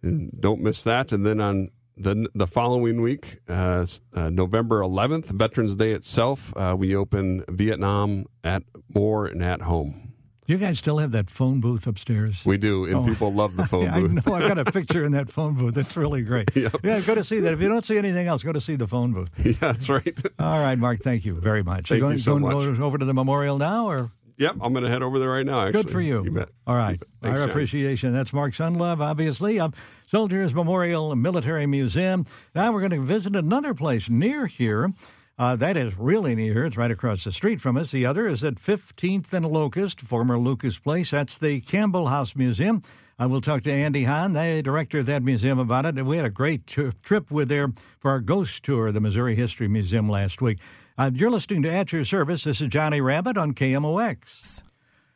And 0.00 0.30
don't 0.40 0.62
miss 0.62 0.82
that. 0.84 1.12
And 1.12 1.26
then 1.26 1.38
on 1.38 1.68
the 1.98 2.28
the 2.34 2.46
following 2.46 3.02
week, 3.02 3.40
uh, 3.46 3.84
uh, 4.14 4.30
November 4.30 4.80
eleventh, 4.80 5.28
Veterans 5.28 5.76
Day 5.76 5.92
itself, 5.92 6.56
uh, 6.56 6.74
we 6.78 6.96
open 6.96 7.44
Vietnam 7.46 8.24
at 8.42 8.62
war 8.94 9.26
and 9.26 9.42
at 9.42 9.62
home. 9.62 10.11
You 10.46 10.58
guys 10.58 10.78
still 10.78 10.98
have 10.98 11.12
that 11.12 11.30
phone 11.30 11.60
booth 11.60 11.86
upstairs. 11.86 12.42
We 12.44 12.56
do, 12.58 12.84
and 12.84 12.96
Oh. 12.96 13.04
people 13.04 13.32
love 13.32 13.56
the 13.56 13.64
phone 13.68 13.84
Yeah, 13.84 14.00
booth. 14.00 14.26
I 14.26 14.30
know. 14.30 14.36
I've 14.36 14.48
got 14.48 14.58
a 14.58 14.64
picture 14.72 15.04
in 15.04 15.12
that 15.12 15.30
phone 15.30 15.54
booth. 15.54 15.74
That's 15.74 15.96
really 15.96 16.22
great. 16.22 16.50
Yeah, 16.56 17.00
go 17.00 17.14
to 17.14 17.22
see 17.24 17.38
that. 17.40 17.52
If 17.52 17.60
you 17.60 17.68
don't 17.68 17.86
see 17.86 17.96
anything 17.96 18.26
else, 18.26 18.42
go 18.42 18.52
to 18.52 18.60
see 18.60 18.74
the 18.76 18.86
phone 18.88 19.12
booth. 19.12 19.30
yeah, 19.44 19.52
that's 19.60 19.88
right. 19.88 20.18
All 20.40 20.60
right, 20.60 20.76
Mark. 20.78 21.00
Thank 21.00 21.24
you 21.24 21.34
very 21.34 21.62
much. 21.62 21.88
Thank 21.88 22.00
going, 22.00 22.14
you 22.14 22.18
so 22.18 22.38
going 22.38 22.56
much. 22.56 22.80
over 22.80 22.98
to 22.98 23.04
the 23.04 23.14
memorial 23.14 23.56
now, 23.58 23.88
or 23.88 24.10
yep, 24.36 24.56
I'm 24.60 24.72
going 24.72 24.84
to 24.84 24.90
head 24.90 25.02
over 25.02 25.18
there 25.20 25.30
right 25.30 25.46
now. 25.46 25.60
Actually, 25.66 25.82
good 25.84 25.92
for 25.92 26.00
you. 26.00 26.28
bet. 26.30 26.48
All 26.66 26.76
right, 26.76 26.98
You. 27.00 27.06
Thanks, 27.22 27.40
our 27.40 27.46
John. 27.46 27.50
appreciation. 27.50 28.12
That's 28.12 28.32
Mark 28.32 28.52
Sundlov, 28.54 29.00
obviously. 29.00 29.60
Um, 29.60 29.72
Soldiers 30.10 30.52
Memorial 30.54 31.14
Military 31.14 31.66
Museum. 31.66 32.26
Now 32.54 32.72
we're 32.72 32.80
going 32.86 32.90
to 32.90 33.00
visit 33.00 33.36
another 33.36 33.74
place 33.74 34.10
near 34.10 34.46
here. 34.46 34.92
Uh, 35.38 35.56
that 35.56 35.76
is 35.76 35.98
really 35.98 36.34
near. 36.34 36.66
It's 36.66 36.76
right 36.76 36.90
across 36.90 37.24
the 37.24 37.32
street 37.32 37.60
from 37.60 37.76
us. 37.76 37.90
The 37.90 38.06
other 38.06 38.26
is 38.26 38.44
at 38.44 38.56
15th 38.56 39.32
and 39.32 39.46
Locust, 39.46 40.00
former 40.00 40.38
Lucas 40.38 40.78
Place. 40.78 41.10
That's 41.10 41.38
the 41.38 41.60
Campbell 41.60 42.08
House 42.08 42.36
Museum. 42.36 42.82
I 43.18 43.26
will 43.26 43.40
talk 43.40 43.62
to 43.62 43.72
Andy 43.72 44.04
Hahn, 44.04 44.32
the 44.32 44.62
director 44.62 44.98
of 44.98 45.06
that 45.06 45.22
museum, 45.22 45.58
about 45.58 45.86
it. 45.86 45.96
And 45.96 46.06
we 46.06 46.16
had 46.16 46.26
a 46.26 46.30
great 46.30 46.66
tri- 46.66 46.92
trip 47.02 47.30
with 47.30 47.48
there 47.48 47.72
for 47.98 48.10
our 48.10 48.20
ghost 48.20 48.62
tour 48.62 48.88
of 48.88 48.94
the 48.94 49.00
Missouri 49.00 49.34
History 49.34 49.68
Museum 49.68 50.08
last 50.08 50.42
week. 50.42 50.58
Uh, 50.98 51.10
you're 51.14 51.30
listening 51.30 51.62
to 51.62 51.70
At 51.70 51.92
Your 51.92 52.04
Service. 52.04 52.44
This 52.44 52.60
is 52.60 52.68
Johnny 52.68 53.00
Rabbit 53.00 53.36
on 53.36 53.54
KMOX. 53.54 54.62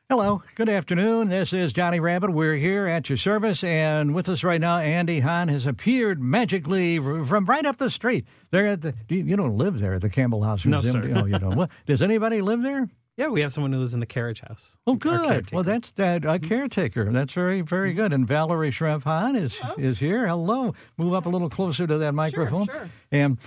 Hello, 0.09 0.41
good 0.55 0.69
afternoon. 0.69 1.31
This 1.31 1.53
is 1.53 1.73
Johnny 1.73 1.99
Rabbit. 1.99 2.31
We're 2.31 2.55
here 2.55 2.87
at 2.87 3.09
your 3.09 3.19
service, 3.19 3.65
and 3.65 4.15
with 4.15 4.29
us 4.29 4.45
right 4.45 4.61
now, 4.61 4.79
Andy 4.79 5.19
Hahn 5.19 5.49
has 5.49 5.67
appeared 5.67 6.23
magically 6.23 6.99
from 6.99 7.45
right 7.45 7.67
up 7.67 7.79
the 7.79 7.91
street. 7.91 8.25
There 8.53 8.69
at 8.69 8.83
the 8.83 8.93
do 9.09 9.17
you, 9.17 9.25
you 9.25 9.37
don't 9.37 9.59
live 9.59 9.81
there 9.81 9.95
at 9.95 10.03
the 10.03 10.09
Campbell 10.09 10.45
House 10.45 10.65
No, 10.65 10.81
sir. 10.81 11.13
Oh, 11.17 11.25
you 11.25 11.41
don't. 11.41 11.69
Does 11.87 12.03
anybody 12.03 12.41
live 12.41 12.63
there? 12.63 12.89
Yeah, 13.17 13.29
we 13.29 13.41
have 13.41 13.53
someone 13.53 13.73
who 13.73 13.81
lives 13.81 13.95
in 13.95 14.01
the 14.01 14.07
carriage 14.07 14.43
house. 14.47 14.79
Oh, 14.87 14.95
good. 14.95 15.51
Well, 15.51 15.65
that's 15.65 15.91
that 15.93 16.25
a 16.25 16.29
mm-hmm. 16.29 16.47
caretaker. 16.47 17.11
That's 17.11 17.33
very, 17.33 17.63
very 17.63 17.91
mm-hmm. 17.91 17.97
good. 17.97 18.13
And 18.13 18.29
Valerie 18.29 18.71
Schremp 18.71 19.03
Hahn 19.03 19.35
is 19.35 19.59
is 19.77 19.99
here. 19.99 20.29
Hello. 20.29 20.73
Move 20.99 21.15
up 21.15 21.27
a 21.27 21.29
little 21.29 21.51
closer 21.51 21.85
to 21.85 21.99
that 21.99 22.13
microphone. 22.13 22.67
sure. 22.67 22.89
And 23.11 23.39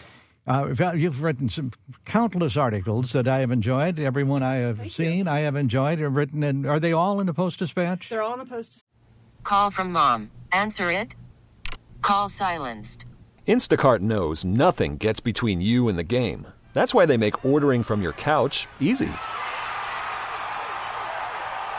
uh, 0.48 0.94
you've 0.96 1.22
written 1.22 1.50
some 1.50 1.72
countless 2.06 2.58
articles 2.58 3.12
that 3.14 3.28
I 3.28 3.40
have 3.40 3.52
enjoyed. 3.52 4.00
Everyone 4.00 4.42
I 4.42 4.56
have 4.56 4.78
Thank 4.78 4.92
seen, 4.92 5.28
I 5.28 5.42
have 5.42 5.56
enjoyed. 5.56 6.00
Have 6.00 6.16
written, 6.16 6.44
and 6.44 6.66
are 6.66 6.80
they 6.80 6.92
all 6.92 7.20
in 7.20 7.28
the 7.28 7.34
Post 7.34 7.60
Dispatch? 7.60 8.10
They're 8.10 8.24
all 8.24 8.34
in 8.34 8.40
the 8.40 8.46
post. 8.46 8.84
Call 9.44 9.72
from 9.72 9.92
mom. 9.92 10.32
Answer 10.52 10.92
it. 10.92 11.16
Call 12.02 12.30
silenced. 12.30 13.06
Instacart 13.48 14.00
knows 14.00 14.46
nothing 14.46 14.98
gets 14.98 15.20
between 15.20 15.60
you 15.60 15.88
and 15.88 15.98
the 15.98 16.04
game. 16.04 16.48
That's 16.74 16.94
why 16.94 17.06
they 17.06 17.18
make 17.18 17.44
ordering 17.44 17.84
from 17.84 18.02
your 18.02 18.14
couch 18.14 18.68
easy. 18.80 19.10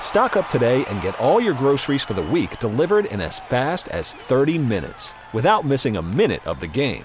Stock 0.01 0.37
up 0.37 0.49
today 0.49 0.85
and 0.87 1.01
get 1.01 1.19
all 1.21 1.41
your 1.41 1.55
groceries 1.55 2.03
for 2.03 2.15
the 2.15 2.23
week 2.23 2.59
delivered 2.59 3.05
in 3.05 3.21
as 3.21 3.39
fast 3.39 3.89
as 3.89 4.13
30 4.13 4.59
minutes 4.59 5.15
without 5.33 5.65
missing 5.65 5.97
a 5.97 6.03
minute 6.03 6.45
of 6.47 6.59
the 6.59 6.67
game. 6.67 7.05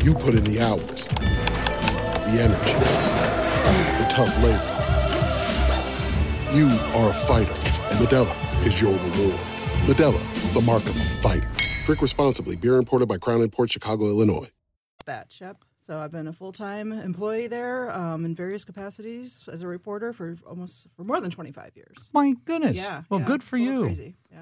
You 0.00 0.14
put 0.14 0.34
in 0.34 0.42
the 0.44 0.60
hours, 0.60 1.08
the 1.08 2.38
energy, 2.40 2.74
the 4.02 4.06
tough 4.10 4.36
labor. 4.42 4.68
You 6.56 6.68
are 6.98 7.10
a 7.10 7.12
fighter, 7.12 7.52
and 7.52 7.98
Modelo 8.06 8.66
is 8.66 8.80
your 8.80 8.92
reward. 8.94 9.38
Modelo, 9.86 10.52
the 10.54 10.60
mark 10.60 10.82
of 10.84 10.96
a 10.96 11.04
fighter. 11.04 11.48
Drink 11.86 12.02
responsibly. 12.02 12.56
Beer 12.56 12.76
imported 12.78 13.06
by 13.06 13.18
Crown 13.18 13.42
Imports 13.42 13.72
Chicago, 13.72 14.06
Illinois. 14.06 14.48
Batch, 15.06 15.40
yep. 15.40 15.64
So 15.78 15.98
I've 15.98 16.12
been 16.12 16.26
a 16.28 16.32
full 16.32 16.52
time 16.52 16.92
employee 16.92 17.46
there 17.46 17.90
um, 17.92 18.24
in 18.24 18.34
various 18.34 18.64
capacities 18.64 19.48
as 19.52 19.62
a 19.62 19.68
reporter 19.68 20.12
for 20.12 20.36
almost 20.48 20.86
for 20.96 21.04
more 21.04 21.20
than 21.20 21.30
twenty 21.30 21.52
five 21.52 21.76
years. 21.76 22.10
My 22.12 22.34
goodness. 22.44 22.76
Yeah. 22.76 23.02
Well, 23.08 23.20
yeah, 23.20 23.26
good 23.26 23.42
for 23.42 23.56
it's 23.56 23.62
a 23.62 23.66
little 23.66 23.80
you. 23.80 23.86
Crazy. 23.86 24.16
Yeah. 24.30 24.38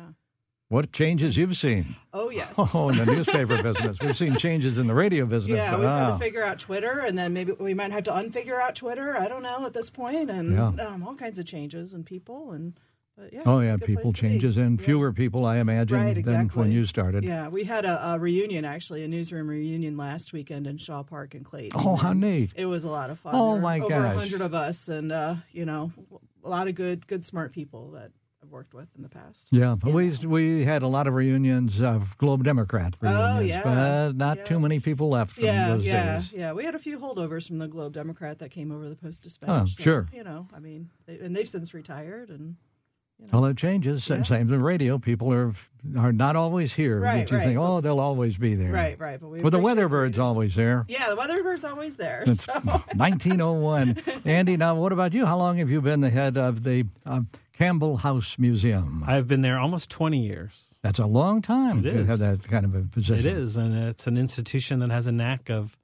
What 0.70 0.92
changes 0.92 1.36
you've 1.36 1.56
seen? 1.56 1.96
Oh 2.12 2.30
yes. 2.30 2.54
Oh, 2.74 2.90
in 2.90 2.96
the 2.98 3.04
newspaper 3.04 3.60
business. 3.62 3.96
We've 4.00 4.16
seen 4.16 4.36
changes 4.36 4.78
in 4.78 4.86
the 4.86 4.94
radio 4.94 5.26
business. 5.26 5.56
Yeah, 5.56 5.74
we've 5.74 5.82
got 5.84 6.12
to 6.12 6.18
figure 6.18 6.44
out 6.44 6.60
Twitter, 6.60 7.00
and 7.00 7.18
then 7.18 7.32
maybe 7.32 7.50
we 7.58 7.74
might 7.74 7.90
have 7.90 8.04
to 8.04 8.12
unfigure 8.12 8.60
out 8.60 8.76
Twitter. 8.76 9.16
I 9.16 9.26
don't 9.26 9.42
know 9.42 9.66
at 9.66 9.72
this 9.74 9.90
point, 9.90 10.30
and 10.30 10.52
Yeah. 10.54 10.68
um, 10.86 11.02
all 11.02 11.16
kinds 11.16 11.40
of 11.40 11.44
changes 11.46 11.92
and 11.92 12.06
people, 12.06 12.52
and 12.52 12.78
but 13.16 13.32
yeah. 13.32 13.42
oh, 13.46 13.58
yeah, 13.58 13.76
people 13.78 14.02
place 14.04 14.14
to 14.14 14.22
be. 14.22 14.28
changes 14.28 14.56
and 14.56 14.78
Yeah. 14.78 14.86
fewer 14.86 15.12
people, 15.12 15.44
I 15.44 15.56
imagine, 15.58 15.96
Right, 16.00 16.24
than 16.24 16.48
when 16.50 16.70
you 16.70 16.84
started. 16.84 17.24
Yeah, 17.24 17.48
we 17.48 17.64
had 17.64 17.84
a, 17.84 18.12
a 18.12 18.18
reunion 18.20 18.64
actually, 18.64 19.02
a 19.02 19.08
newsroom 19.08 19.48
reunion 19.48 19.96
last 19.96 20.32
weekend 20.32 20.68
in 20.68 20.76
Shaw 20.78 21.02
Park 21.02 21.34
in 21.34 21.42
Clayton. 21.42 21.80
Oh, 21.84 21.96
how 21.96 22.12
neat. 22.12 22.52
It 22.54 22.66
was 22.66 22.84
a 22.84 22.90
lot 22.90 23.10
of 23.10 23.18
fun. 23.18 23.34
Oh, 23.34 23.58
my 23.58 23.80
over 23.80 23.88
gosh. 23.88 24.14
a 24.14 24.18
hundred 24.20 24.40
of 24.40 24.54
us, 24.54 24.88
and 24.88 25.10
uh, 25.10 25.34
you 25.50 25.64
know, 25.66 25.90
a 26.44 26.48
lot 26.48 26.68
of 26.68 26.76
good, 26.76 27.08
good, 27.08 27.24
smart 27.24 27.52
people 27.52 27.90
that 27.90 28.12
worked 28.50 28.74
with 28.74 28.88
in 28.96 29.02
the 29.02 29.08
past. 29.08 29.48
Yeah, 29.50 29.76
but 29.78 29.92
we 29.92 30.10
we 30.26 30.64
had 30.64 30.82
a 30.82 30.88
lot 30.88 31.06
of 31.06 31.14
reunions 31.14 31.80
of 31.80 32.16
Globe 32.18 32.44
Democrat 32.44 32.96
reunions, 33.00 33.36
Oh, 33.36 33.40
yeah, 33.40 33.62
but 33.62 34.16
not 34.16 34.38
yeah. 34.38 34.44
too 34.44 34.58
many 34.60 34.80
people 34.80 35.08
left 35.08 35.32
from 35.36 35.44
Yeah, 35.44 35.68
those 35.68 35.84
yeah, 35.84 36.14
days. 36.16 36.32
yeah. 36.32 36.52
We 36.52 36.64
had 36.64 36.74
a 36.74 36.78
few 36.78 36.98
holdovers 36.98 37.46
from 37.46 37.58
the 37.58 37.68
Globe 37.68 37.92
Democrat 37.94 38.38
that 38.40 38.50
came 38.50 38.72
over 38.72 38.88
the 38.88 38.96
Post 38.96 39.22
Dispatch. 39.22 39.48
Oh, 39.50 39.66
so, 39.66 39.82
sure. 39.82 40.06
You 40.12 40.24
know, 40.24 40.48
I 40.54 40.58
mean, 40.58 40.90
they, 41.06 41.18
and 41.18 41.34
they've 41.36 41.48
since 41.48 41.72
retired, 41.74 42.28
and 42.30 42.56
All 43.32 43.42
that 43.42 43.56
changes. 43.56 44.02
Same 44.04 44.24
Same 44.24 44.48
with 44.48 44.60
radio. 44.60 44.98
People 44.98 45.32
are 45.32 45.52
are 45.96 46.12
not 46.12 46.36
always 46.36 46.72
here. 46.74 47.00
Right, 47.00 47.26
that 47.26 47.30
you 47.30 47.36
right, 47.38 47.46
think, 47.46 47.58
oh, 47.58 47.80
they'll 47.80 48.00
always 48.00 48.36
be 48.38 48.54
there. 48.54 48.70
right, 48.72 48.98
right. 48.98 49.18
But 49.20 49.28
we 49.28 49.40
Well, 49.40 49.50
the 49.50 49.58
appreciate 49.58 49.76
Weatherbird's 49.88 50.18
always 50.18 50.54
there. 50.54 50.84
Yeah, 50.88 51.08
the 51.10 51.16
Weatherbird's 51.16 51.64
always 51.64 51.96
there. 51.96 52.22
Since 52.26 52.44
So 52.44 52.52
1901. 53.24 53.96
Andy, 54.24 54.56
now 54.56 54.74
what 54.74 54.92
about 54.92 55.12
you? 55.14 55.26
How 55.26 55.36
long 55.38 55.56
have 55.58 55.70
you 55.70 55.80
been 55.80 56.00
the 56.00 56.10
head 56.10 56.36
of 56.36 56.62
the 56.64 56.84
uh, 57.06 57.20
Campbell 57.60 57.98
House 57.98 58.38
Museum? 58.38 59.04
I've 59.06 59.28
been 59.28 59.42
there 59.42 59.58
almost 59.58 59.90
20 59.90 60.18
years. 60.18 60.78
That's 60.82 60.98
a 60.98 61.04
long 61.04 61.42
time 61.42 61.84
It 61.84 61.92
to 61.92 62.06
have 62.06 62.18
that 62.20 62.42
kind 62.48 62.64
of 62.64 62.74
a 62.74 62.80
position. 62.84 63.18
It 63.18 63.26
is, 63.26 63.58
and 63.58 63.76
it's 63.76 64.06
an 64.06 64.16
institution 64.16 64.78
that 64.78 64.88
has 64.90 65.06
a 65.06 65.12
knack 65.12 65.50
of 65.50 65.76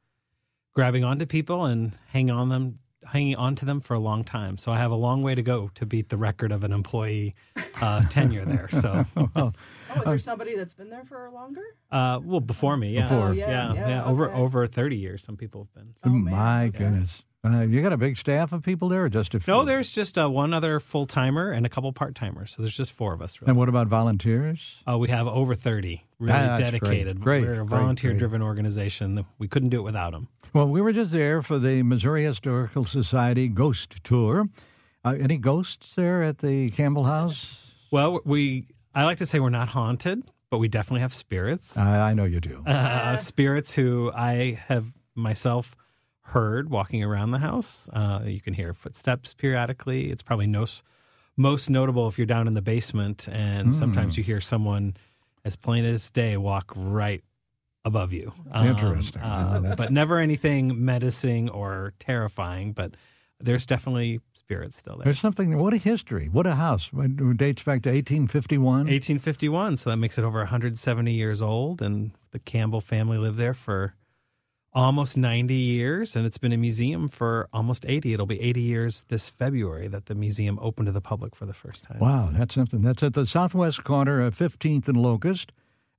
grabbing 0.73 1.05
onto 1.05 1.27
people 1.27 1.67
and 1.67 1.93
hanging 2.09 2.31
on 2.31 2.49
them, 2.49 2.79
hanging 3.05 3.37
on 3.37 3.57
to 3.57 3.67
them 3.67 3.81
for 3.81 3.93
a 3.93 3.99
long 3.99 4.25
time. 4.25 4.57
So 4.57 4.73
I 4.73 4.79
have 4.79 4.91
a 4.91 4.95
long 4.97 5.23
way 5.23 5.35
to 5.35 5.43
go 5.43 5.71
to 5.75 5.85
beat 5.85 6.09
the 6.09 6.17
record 6.17 6.51
of 6.51 6.65
an 6.65 6.73
employee 6.73 7.35
uh, 7.83 8.03
tenure 8.09 8.47
there. 8.47 8.71
So, 8.71 9.05
well, 9.35 9.55
Oh, 9.95 9.99
is 10.01 10.05
there 10.07 10.19
somebody 10.19 10.57
that's 10.57 10.73
been 10.73 10.89
there 10.89 11.05
for 11.05 11.31
longer? 11.31 11.63
uh, 11.93 12.21
well, 12.23 12.41
before 12.41 12.79
me, 12.79 12.95
yeah, 12.95 13.03
Before. 13.03 13.29
Oh, 13.29 13.33
yeah, 13.33 13.75
yeah, 13.75 13.89
yeah, 13.89 14.05
over 14.07 14.29
okay. 14.31 14.37
over 14.39 14.67
30 14.67 14.97
years, 14.97 15.23
some 15.23 15.37
people 15.37 15.69
have 15.75 15.75
been. 15.75 15.95
Oh, 16.05 16.09
my 16.09 16.69
okay. 16.69 16.79
goodness. 16.79 17.23
Uh, 17.55 17.61
you 17.63 17.83
got 17.83 17.93
a 17.93 17.97
big 17.97 18.17
staff 18.17 18.53
of 18.53 18.63
people 18.63 18.89
there, 18.89 19.05
or 19.05 19.09
just 19.09 19.35
a 19.35 19.41
few? 19.41 19.53
No, 19.53 19.65
there's 19.65 19.93
just 19.93 20.19
uh, 20.19 20.29
one 20.29 20.53
other 20.53 20.81
full 20.81 21.07
timer 21.07 21.51
and 21.53 21.65
a 21.65 21.69
couple 21.69 21.93
part 21.93 22.15
timers. 22.15 22.53
So 22.55 22.63
there's 22.63 22.77
just 22.77 22.93
four 22.93 23.13
of 23.13 23.23
us. 23.23 23.41
Really. 23.41 23.51
And 23.51 23.59
what 23.59 23.69
about 23.69 23.87
volunteers? 23.89 24.77
Uh, 24.89 24.99
we 24.99 25.09
have 25.09 25.27
over 25.27 25.55
30 25.55 26.05
really 26.19 26.33
great. 26.47 26.57
dedicated. 26.59 27.21
Great, 27.21 27.43
We're 27.45 27.61
a 27.61 27.65
volunteer 27.65 28.13
driven 28.15 28.43
organization. 28.43 29.25
We 29.39 29.49
couldn't 29.49 29.69
do 29.69 29.79
it 29.79 29.83
without 29.83 30.13
them. 30.13 30.29
Well, 30.53 30.69
we 30.69 30.81
were 30.81 30.93
just 30.93 31.11
there 31.11 31.43
for 31.43 31.59
the 31.59 31.83
Missouri 31.83 32.25
Historical 32.25 32.85
Society 32.85 33.49
Ghost 33.49 33.97
Tour. 34.03 34.49
Uh, 35.05 35.15
any 35.21 35.37
ghosts 35.37 35.93
there 35.95 36.23
at 36.23 36.39
the 36.39 36.71
Campbell 36.71 37.05
House? 37.05 37.63
Well, 37.93 38.21
we 38.25 38.67
I 38.95 39.05
like 39.05 39.19
to 39.19 39.27
say 39.27 39.39
we're 39.39 39.51
not 39.51 39.69
haunted, 39.69 40.25
but 40.51 40.59
we 40.59 40.69
definitely 40.69 41.03
have 41.03 41.15
spirits. 41.15 41.77
I 41.77 42.11
I 42.11 42.15
know 42.15 42.25
you 42.25 42.41
do. 42.41 42.63
Uh, 42.67 43.17
spirits 43.19 43.75
who 43.75 44.11
I 44.15 44.59
have 44.67 44.93
myself 45.15 45.77
heard 46.29 46.71
walking 46.71 47.03
around 47.03 47.31
the 47.31 47.39
house. 47.39 47.89
Uh, 47.93 48.21
you 48.25 48.41
can 48.41 48.55
hear 48.55 48.73
footsteps 48.73 49.35
periodically. 49.35 50.11
It's 50.11 50.23
probably 50.23 50.47
no, 50.47 50.67
most 51.37 51.71
notable 51.71 52.09
if 52.09 52.19
you're 52.19 52.27
down 52.27 52.47
in 52.47 52.55
the 52.55 52.63
basement, 52.63 53.29
and 53.31 53.75
sometimes 53.75 54.17
you 54.17 54.25
hear 54.25 54.41
someone 54.41 54.97
as 55.45 55.57
plain 55.57 55.85
as 55.85 56.11
day 56.11 56.37
walk 56.37 56.73
right 56.75 57.23
above 57.85 58.13
you. 58.13 58.33
Um, 58.51 58.67
Interesting. 58.69 59.23
uh, 59.23 59.75
but 59.77 59.93
never 59.93 60.19
anything 60.19 60.85
menacing 60.85 61.49
or 61.51 61.95
terrifying. 62.01 62.73
But 62.73 62.95
there's 63.39 63.65
definitely 63.65 64.21
spirits 64.35 64.77
still 64.77 64.97
there. 64.97 65.05
There's 65.05 65.21
something. 65.21 65.57
What 65.57 65.75
a 65.75 65.79
history! 65.79 66.29
What 66.29 66.47
a 66.47 66.57
house! 66.57 66.91
It 66.93 67.37
dates 67.37 67.63
back 67.63 67.83
to 67.83 67.91
1851. 67.91 68.87
1851, 68.87 69.77
so 69.77 69.91
that 69.91 69.97
makes 69.97 70.19
it 70.19 70.25
over 70.25 70.39
170 70.39 71.13
years 71.13 71.41
old, 71.41 71.81
and 71.81 72.11
the 72.33 72.41
Campbell 72.41 72.81
family 72.81 73.19
lived 73.19 73.39
there 73.39 73.55
for 73.55 73.95
almost 74.77 75.17
90 75.17 75.55
years, 75.55 76.15
and 76.15 76.27
it's 76.27 76.39
been 76.39 76.53
a 76.53 76.57
museum 76.57 77.09
for 77.09 77.49
almost 77.53 77.85
80. 77.89 78.13
It'll 78.13 78.27
be 78.27 78.41
80 78.41 78.61
years 78.61 79.05
this 79.09 79.29
February 79.29 79.89
that 79.89 80.07
the 80.07 80.15
museum 80.15 80.59
opened 80.61 80.87
to 80.87 80.93
the 80.93 81.01
public 81.01 81.35
for 81.35 81.47
the 81.47 81.55
first 81.55 81.83
time. 81.85 81.99
Wow, 81.99 82.29
that's 82.33 82.55
something. 82.55 82.83
That's 82.83 83.03
at 83.03 83.15
the 83.15 83.27
southwest 83.27 83.83
corner 83.83 84.21
of 84.21 84.37
15th 84.39 84.87
and 84.87 84.99
Locust. 84.99 85.51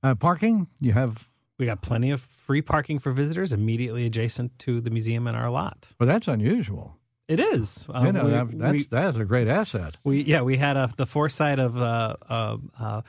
Uh, 0.02 0.14
parking, 0.14 0.68
you 0.80 0.92
have. 0.92 1.28
We 1.58 1.66
got 1.66 1.82
plenty 1.82 2.12
of 2.12 2.20
free 2.20 2.62
parking 2.62 3.00
for 3.00 3.10
visitors 3.10 3.52
immediately 3.52 4.06
adjacent 4.06 4.56
to 4.60 4.80
the 4.80 4.90
museum 4.90 5.26
and 5.26 5.36
our 5.36 5.50
lot. 5.50 5.90
Well, 5.98 6.06
that's 6.06 6.28
unusual. 6.28 6.94
It 7.26 7.40
is. 7.40 7.86
Uh, 7.92 8.04
you 8.06 8.12
know, 8.12 8.24
we- 8.44 8.56
that's 8.56 8.72
we- 8.72 8.84
that's 8.84 9.16
a 9.18 9.24
great 9.24 9.48
asset. 9.48 9.96
We 10.04 10.22
yeah 10.22 10.42
we 10.42 10.56
had 10.56 10.76
a, 10.76 10.88
the 10.96 11.04
foresight 11.04 11.58
of 11.58 11.76
uh, 11.76 12.16
uh, 12.28 12.56
uh, 12.78 13.02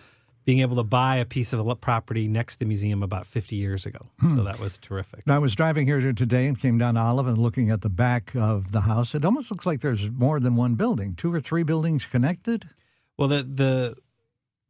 being 0.45 0.59
able 0.59 0.75
to 0.77 0.83
buy 0.83 1.17
a 1.17 1.25
piece 1.25 1.53
of 1.53 1.67
a 1.67 1.75
property 1.75 2.27
next 2.27 2.55
to 2.55 2.59
the 2.59 2.65
museum 2.65 3.03
about 3.03 3.27
50 3.27 3.55
years 3.55 3.85
ago. 3.85 4.07
Hmm. 4.19 4.35
So 4.37 4.43
that 4.43 4.59
was 4.59 4.77
terrific. 4.77 5.27
I 5.27 5.37
was 5.37 5.53
driving 5.53 5.85
here 5.85 6.13
today 6.13 6.47
and 6.47 6.59
came 6.59 6.77
down 6.77 6.97
Olive 6.97 7.27
and 7.27 7.37
looking 7.37 7.69
at 7.69 7.81
the 7.81 7.89
back 7.89 8.33
of 8.35 8.71
the 8.71 8.81
house. 8.81 9.13
It 9.13 9.25
almost 9.25 9.51
looks 9.51 9.65
like 9.65 9.81
there's 9.81 10.09
more 10.09 10.39
than 10.39 10.55
one 10.55 10.75
building, 10.75 11.13
two 11.15 11.33
or 11.33 11.39
three 11.39 11.63
buildings 11.63 12.05
connected. 12.05 12.69
Well, 13.17 13.27
the 13.27 13.43
the 13.43 13.95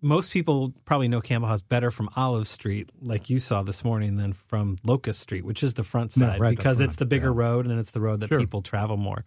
most 0.01 0.31
people 0.31 0.73
probably 0.85 1.07
know 1.09 1.19
Campbell 1.21 1.49
House 1.49 1.61
better 1.61 1.91
from 1.91 2.09
Olive 2.15 2.47
Street, 2.47 2.89
like 3.01 3.29
you 3.29 3.37
saw 3.39 3.63
this 3.63 3.83
morning, 3.83 4.15
than 4.15 4.31
from 4.33 4.77
Locust 4.85 5.19
Street, 5.19 5.43
which 5.43 5.61
is 5.61 5.73
the 5.73 5.83
front 5.83 6.15
Yeah, 6.15 6.31
side, 6.31 6.39
right, 6.39 6.49
the 6.51 6.55
because 6.55 6.79
it's 6.79 6.95
the 6.95 7.05
bigger 7.05 7.27
yeah. 7.31 7.33
road 7.43 7.67
and 7.67 7.77
it's 7.79 7.91
the 7.91 7.99
road 7.99 8.21
that 8.21 8.29
Sure. 8.29 8.39
people 8.39 8.61
travel 8.61 8.95
more. 8.97 9.25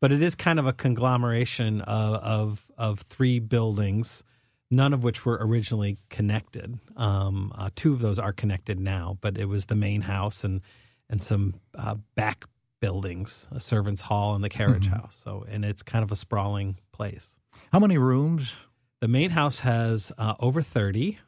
But 0.00 0.10
it 0.10 0.20
is 0.20 0.34
kind 0.34 0.58
of 0.58 0.66
a 0.66 0.72
conglomeration 0.72 1.80
of 1.82 2.14
of, 2.16 2.70
of 2.76 2.98
three 3.00 3.38
buildings, 3.38 4.24
none 4.72 4.92
of 4.92 5.04
which 5.04 5.24
were 5.24 5.38
originally 5.40 5.98
connected. 6.08 6.80
Um, 6.96 7.52
uh, 7.54 7.70
two 7.76 7.92
of 7.92 8.00
those 8.00 8.18
are 8.18 8.32
connected 8.32 8.80
now, 8.80 9.18
but 9.20 9.38
it 9.38 9.44
was 9.44 9.66
the 9.66 9.76
main 9.76 10.00
house 10.02 10.42
and 10.42 10.60
and 11.08 11.22
some 11.22 11.54
uh, 11.76 11.96
back 12.16 12.46
buildings, 12.80 13.46
a 13.52 13.60
servants' 13.60 14.02
hall 14.02 14.34
and 14.34 14.42
the 14.42 14.48
carriage 14.48 14.86
Mm-hmm. 14.88 14.94
house. 15.00 15.20
So, 15.22 15.44
and 15.48 15.64
it's 15.64 15.82
kind 15.82 16.02
of 16.02 16.10
a 16.10 16.16
sprawling 16.16 16.78
place. 16.90 17.36
How 17.70 17.78
many 17.78 17.98
rooms? 17.98 18.54
The 19.00 19.08
main 19.08 19.30
house 19.30 19.58
has 19.60 20.10
uh, 20.18 20.34
over 20.40 20.62
30. 20.62 21.18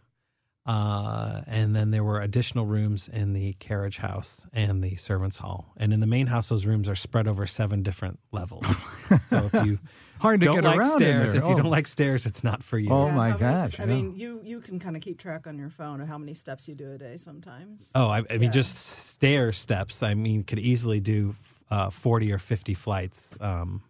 Uh, 0.66 1.42
and 1.46 1.76
then 1.76 1.90
there 1.90 2.02
were 2.02 2.20
additional 2.20 2.64
rooms 2.64 3.06
in 3.08 3.34
the 3.34 3.52
carriage 3.54 3.98
house 3.98 4.46
and 4.54 4.82
the 4.82 4.96
servants' 4.96 5.36
hall. 5.36 5.72
And 5.76 5.92
in 5.92 6.00
the 6.00 6.06
main 6.06 6.26
house, 6.28 6.48
those 6.48 6.64
rooms 6.64 6.88
are 6.88 6.94
spread 6.96 7.28
over 7.28 7.46
seven 7.46 7.82
different 7.82 8.18
levels. 8.32 8.64
so 9.22 9.50
if 9.52 9.66
you 9.66 9.78
Hard 10.24 10.40
to 10.40 10.46
don't 10.46 10.54
get 10.56 10.64
like 10.64 10.78
around 10.80 10.90
in 10.92 10.98
stairs, 10.98 11.32
there. 11.32 11.42
if 11.42 11.46
you 11.48 11.54
Oh. 11.54 11.56
don't 11.62 11.70
like 11.70 11.86
stairs, 11.86 12.26
it's 12.26 12.42
not 12.42 12.62
for 12.62 12.78
you. 12.78 12.90
Oh, 12.90 13.06
Yeah, 13.06 13.14
my 13.14 13.30
how 13.30 13.38
many- 13.38 13.58
gosh, 13.58 13.78
I 13.78 13.82
yeah. 13.84 13.88
mean, 13.88 14.16
you 14.16 14.40
you 14.42 14.60
can 14.60 14.78
kind 14.78 14.96
of 14.96 15.02
keep 15.02 15.18
track 15.18 15.46
on 15.46 15.58
your 15.58 15.70
phone 15.70 16.00
of 16.00 16.08
how 16.08 16.18
many 16.18 16.34
steps 16.34 16.66
you 16.68 16.74
do 16.74 16.92
a 16.92 16.98
day 16.98 17.16
sometimes. 17.16 17.90
Oh, 17.94 18.08
I, 18.08 18.22
I 18.30 18.38
mean, 18.38 18.50
just 18.52 18.76
stair 18.76 19.52
steps. 19.52 20.02
I 20.02 20.14
mean, 20.14 20.42
could 20.44 20.58
easily 20.58 21.00
do 21.00 21.34
uh, 21.70 21.90
forty 21.90 22.32
or 22.32 22.38
fifty 22.38 22.74
flights 22.74 23.36
um, 23.40 23.82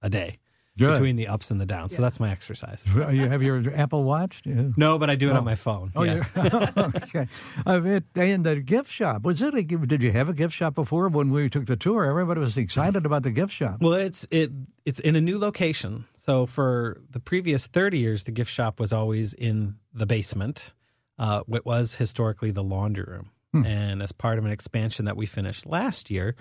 a 0.00 0.08
day 0.10 0.38
Good. 0.78 0.94
between 0.94 1.16
the 1.16 1.28
ups 1.28 1.50
and 1.50 1.60
the 1.60 1.66
downs. 1.66 1.94
So 1.94 2.00
that's 2.00 2.18
my 2.18 2.30
exercise. 2.30 2.86
you 2.94 3.28
have 3.28 3.42
your 3.42 3.62
Apple 3.74 4.04
Watch? 4.04 4.40
Yeah. 4.44 4.68
No, 4.76 4.98
but 4.98 5.10
I 5.10 5.16
do 5.16 5.28
it 5.28 5.32
Oh. 5.34 5.36
on 5.36 5.44
my 5.44 5.54
phone. 5.54 5.92
Oh, 5.94 6.02
yeah. 6.02 6.24
yeah. 6.34 6.70
okay. 6.96 7.28
Uh, 7.66 7.82
it, 7.82 8.04
and 8.16 8.44
the 8.46 8.56
gift 8.60 8.90
shop 8.90 9.22
was 9.22 9.42
it? 9.42 9.54
A, 9.54 9.62
did 9.62 10.02
you 10.02 10.12
have 10.12 10.30
a 10.30 10.32
gift 10.32 10.54
shop 10.54 10.74
before 10.74 11.08
when 11.08 11.30
we 11.30 11.50
took 11.50 11.66
the 11.66 11.76
tour? 11.76 12.04
Everybody 12.06 12.40
was 12.40 12.56
excited 12.56 13.04
about 13.04 13.22
the 13.22 13.30
gift 13.30 13.52
shop. 13.52 13.82
Well, 13.82 13.92
it's 13.94 14.26
it 14.30 14.50
it's 14.86 14.98
in 15.00 15.14
a 15.14 15.20
new 15.20 15.38
location. 15.38 16.06
So 16.14 16.46
for 16.46 17.00
the 17.10 17.20
previous 17.20 17.66
thirty 17.66 17.98
years, 17.98 18.24
the 18.24 18.32
gift 18.32 18.50
shop 18.50 18.80
was 18.80 18.92
always 18.94 19.34
in 19.34 19.76
the 19.92 20.06
basement. 20.06 20.72
Uh, 21.18 21.42
what 21.46 21.66
was 21.66 21.96
historically 21.96 22.50
the 22.50 22.62
laundry 22.64 23.04
room, 23.06 23.30
Hmm. 23.52 23.66
and 23.66 24.02
as 24.02 24.12
part 24.12 24.38
of 24.38 24.46
an 24.46 24.50
expansion 24.50 25.04
that 25.04 25.16
we 25.18 25.26
finished 25.26 25.66
last 25.66 26.10
year, 26.10 26.34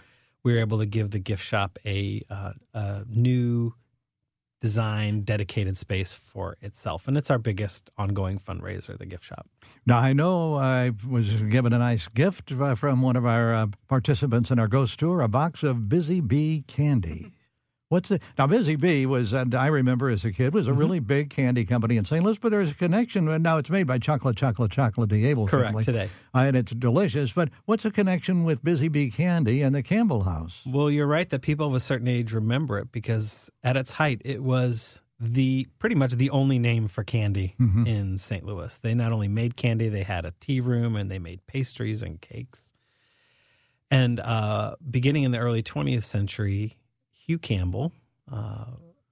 we 0.44 0.54
were 0.54 0.60
able 0.60 0.80
to 0.80 0.86
give 0.86 1.12
the 1.12 1.20
gift 1.20 1.44
shop 1.44 1.78
a, 1.86 2.22
uh, 2.30 2.54
a 2.74 3.04
new 3.10 3.74
design 4.62 5.22
dedicated 5.22 5.76
space 5.76 6.14
for 6.14 6.56
itself, 6.62 7.08
and 7.08 7.18
it's 7.18 7.32
our 7.32 7.40
biggest 7.40 7.90
ongoing 7.98 8.40
fundraiser, 8.40 8.98
the 8.98 9.06
gift 9.06 9.26
shop. 9.26 9.48
Now 9.86 9.98
I 9.98 10.14
know 10.14 10.56
I 10.56 10.92
was 11.08 11.30
given 11.42 11.74
a 11.74 11.80
nice 11.80 12.08
gift 12.08 12.52
uh, 12.52 12.76
from 12.76 13.02
one 13.02 13.16
of 13.16 13.26
our 13.26 13.54
uh, 13.54 13.68
participants 13.90 14.52
in 14.52 14.60
our 14.60 14.68
ghost 14.68 15.00
tour, 15.00 15.22
a 15.22 15.28
box 15.28 15.64
of 15.64 15.90
Busy 15.90 16.22
Bee 16.22 16.64
candy. 16.68 17.34
What's 17.92 18.08
the 18.08 18.22
now? 18.38 18.48
Busy 18.48 18.78
Bee 18.78 19.06
was, 19.06 19.34
and 19.34 19.54
I 19.54 19.68
remember 19.68 20.10
as 20.10 20.24
a 20.24 20.32
kid, 20.32 20.54
was 20.54 20.66
Mm-hmm. 20.66 20.76
a 20.76 20.80
really 20.80 21.00
big 21.00 21.30
candy 21.30 21.66
company 21.66 21.98
in 21.98 22.06
St. 22.06 22.24
Louis. 22.24 22.38
But 22.38 22.50
there's 22.52 22.72
a 22.72 22.74
connection. 22.74 23.28
and 23.28 23.44
Now 23.44 23.58
it's 23.58 23.70
made 23.70 23.86
by 23.86 24.00
Chocolate, 24.00 24.38
Chocolate, 24.38 24.72
Chocolate, 24.72 25.10
the 25.10 25.26
Abel 25.26 25.46
Correct, 25.46 25.68
family. 25.68 25.84
today. 25.84 26.10
Uh, 26.34 26.38
and 26.40 26.56
it's 26.56 26.72
delicious. 26.72 27.34
But 27.34 27.50
what's 27.66 27.84
the 27.84 27.92
connection 27.92 28.46
with 28.46 28.64
Busy 28.64 28.88
Bee 28.88 29.12
candy 29.12 29.62
and 29.62 29.76
the 29.76 29.84
Campbell 29.84 30.24
House? 30.24 30.62
Well, 30.66 30.90
you're 30.90 31.06
right 31.06 31.30
that 31.30 31.42
people 31.42 31.68
of 31.68 31.74
a 31.74 31.82
certain 31.82 32.08
age 32.08 32.32
remember 32.32 32.80
it 32.80 32.94
because 32.94 33.50
at 33.62 33.76
its 33.76 33.92
height, 33.92 34.22
it 34.24 34.42
was 34.42 35.02
the 35.20 35.68
pretty 35.78 35.96
much 35.96 36.14
the 36.14 36.30
only 36.30 36.60
name 36.60 36.88
for 36.88 37.04
candy 37.04 37.56
Mhm. 37.60 37.86
in 37.86 38.18
St. 38.18 38.46
Louis. 38.46 38.76
They 38.80 38.94
not 38.96 39.12
only 39.12 39.28
made 39.28 39.56
candy, 39.58 39.90
they 39.90 40.04
had 40.04 40.26
a 40.26 40.34
tea 40.40 40.62
room 40.62 40.96
and 40.96 41.12
they 41.12 41.20
made 41.20 41.46
pastries 41.46 42.02
and 42.02 42.22
cakes. 42.22 42.74
And 43.92 44.20
uh, 44.22 44.76
beginning 44.90 45.24
in 45.24 45.32
the 45.32 45.38
early 45.40 45.62
20th 45.62 46.04
century, 46.06 46.78
Hugh 47.32 47.40
Campbell, 47.40 47.94
uh, 48.30 48.66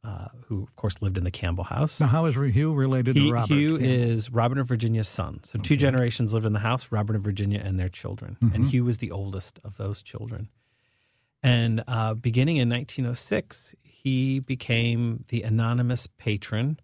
uh, 0.04 0.28
who 0.48 0.64
of 0.64 0.76
course 0.76 1.02
lived 1.02 1.18
in 1.18 1.24
the 1.24 1.32
Campbell 1.32 1.64
House, 1.64 2.02
Now, 2.02 2.08
how 2.08 2.26
is 2.26 2.36
Hugh 2.36 2.74
related 2.74 3.16
he, 3.16 3.28
to 3.28 3.34
Robert? 3.34 3.54
Hugh 3.54 3.78
Campbell? 3.78 3.94
is 3.96 4.30
Robert 4.30 4.58
of 4.58 4.68
Virginia's 4.68 5.08
son. 5.08 5.40
So 5.44 5.58
two 5.58 5.78
generations 5.78 6.34
lived 6.34 6.46
in 6.46 6.52
the 6.52 6.60
house, 6.60 6.92
Robert 6.92 7.16
of 7.16 7.22
Virginia 7.22 7.62
and 7.64 7.80
their 7.80 7.88
children. 7.88 8.36
And 8.42 8.66
Mhm. 8.66 8.70
Hugh 8.72 8.84
was 8.84 8.98
the 8.98 9.12
oldest 9.12 9.60
of 9.64 9.78
those 9.78 10.02
children. 10.02 10.50
And 11.42 11.82
uh, 11.88 12.16
beginning 12.16 12.58
in 12.58 12.68
1906, 12.70 13.74
he 13.84 14.40
became 14.40 15.24
the 15.30 15.44
anonymous 15.44 16.08
patron 16.08 16.78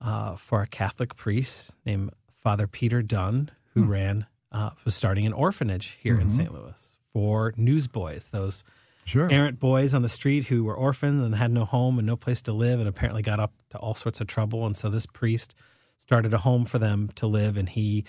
uh, 0.00 0.34
for 0.34 0.62
a 0.62 0.66
Catholic 0.66 1.14
priest 1.14 1.76
named 1.86 2.10
Father 2.34 2.66
Peter 2.66 3.02
Dunn, 3.02 3.50
who 3.74 3.84
Hmm. 3.84 3.88
ran, 3.90 4.26
uh, 4.50 4.70
was 4.84 4.96
starting 4.96 5.26
an 5.26 5.32
orphanage 5.32 5.96
here 6.02 6.18
in 6.18 6.26
Mhm. 6.26 6.30
St. 6.30 6.52
Louis 6.52 6.96
for 7.12 7.52
newsboys, 7.56 8.30
those 8.30 8.64
Sure. 9.10 9.28
errant 9.28 9.58
boys 9.58 9.92
on 9.92 10.02
the 10.02 10.08
street 10.08 10.44
who 10.44 10.62
were 10.62 10.76
orphans 10.76 11.24
and 11.24 11.34
had 11.34 11.50
no 11.50 11.64
home 11.64 11.98
and 11.98 12.06
no 12.06 12.14
place 12.14 12.42
to 12.42 12.52
live 12.52 12.78
and 12.78 12.88
apparently 12.88 13.22
got 13.22 13.40
up 13.40 13.52
to 13.70 13.78
all 13.78 13.96
sorts 13.96 14.20
of 14.20 14.28
trouble. 14.28 14.64
And 14.66 14.76
so 14.76 14.88
this 14.88 15.04
priest 15.04 15.56
started 15.98 16.32
a 16.32 16.38
home 16.38 16.64
for 16.64 16.78
them 16.78 17.10
to 17.16 17.26
live 17.26 17.56
and 17.56 17.68
he 17.68 18.04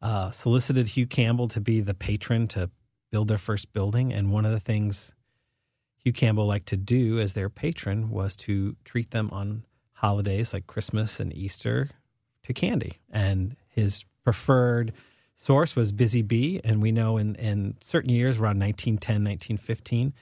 uh, 0.00 0.30
solicited 0.30 0.88
Hugh 0.88 1.06
Campbell 1.06 1.48
to 1.48 1.60
be 1.60 1.82
the 1.82 1.92
patron 1.92 2.48
to 2.48 2.70
build 3.10 3.28
their 3.28 3.36
first 3.36 3.74
building. 3.74 4.10
And 4.10 4.32
one 4.32 4.46
of 4.46 4.52
the 4.52 4.60
things 4.60 5.14
Hugh 6.02 6.14
Campbell 6.14 6.46
liked 6.46 6.68
to 6.68 6.78
do 6.78 7.20
as 7.20 7.34
their 7.34 7.50
patron 7.50 8.08
was 8.08 8.34
to 8.36 8.76
treat 8.84 9.10
them 9.10 9.28
on 9.30 9.64
holidays 9.92 10.54
like 10.54 10.66
Christmas 10.66 11.20
and 11.20 11.34
Easter 11.36 11.90
to 12.44 12.54
candy. 12.54 13.00
And 13.10 13.56
his 13.68 14.06
preferred 14.24 14.94
source 15.34 15.76
was 15.76 15.92
Busy 15.92 16.22
Bee. 16.22 16.60
And 16.64 16.80
we 16.80 16.90
know 16.90 17.18
in, 17.18 17.34
in 17.34 17.76
certain 17.80 18.10
years, 18.10 18.38
around 18.38 18.58
1910, 18.58 19.24
1915, 19.24 20.14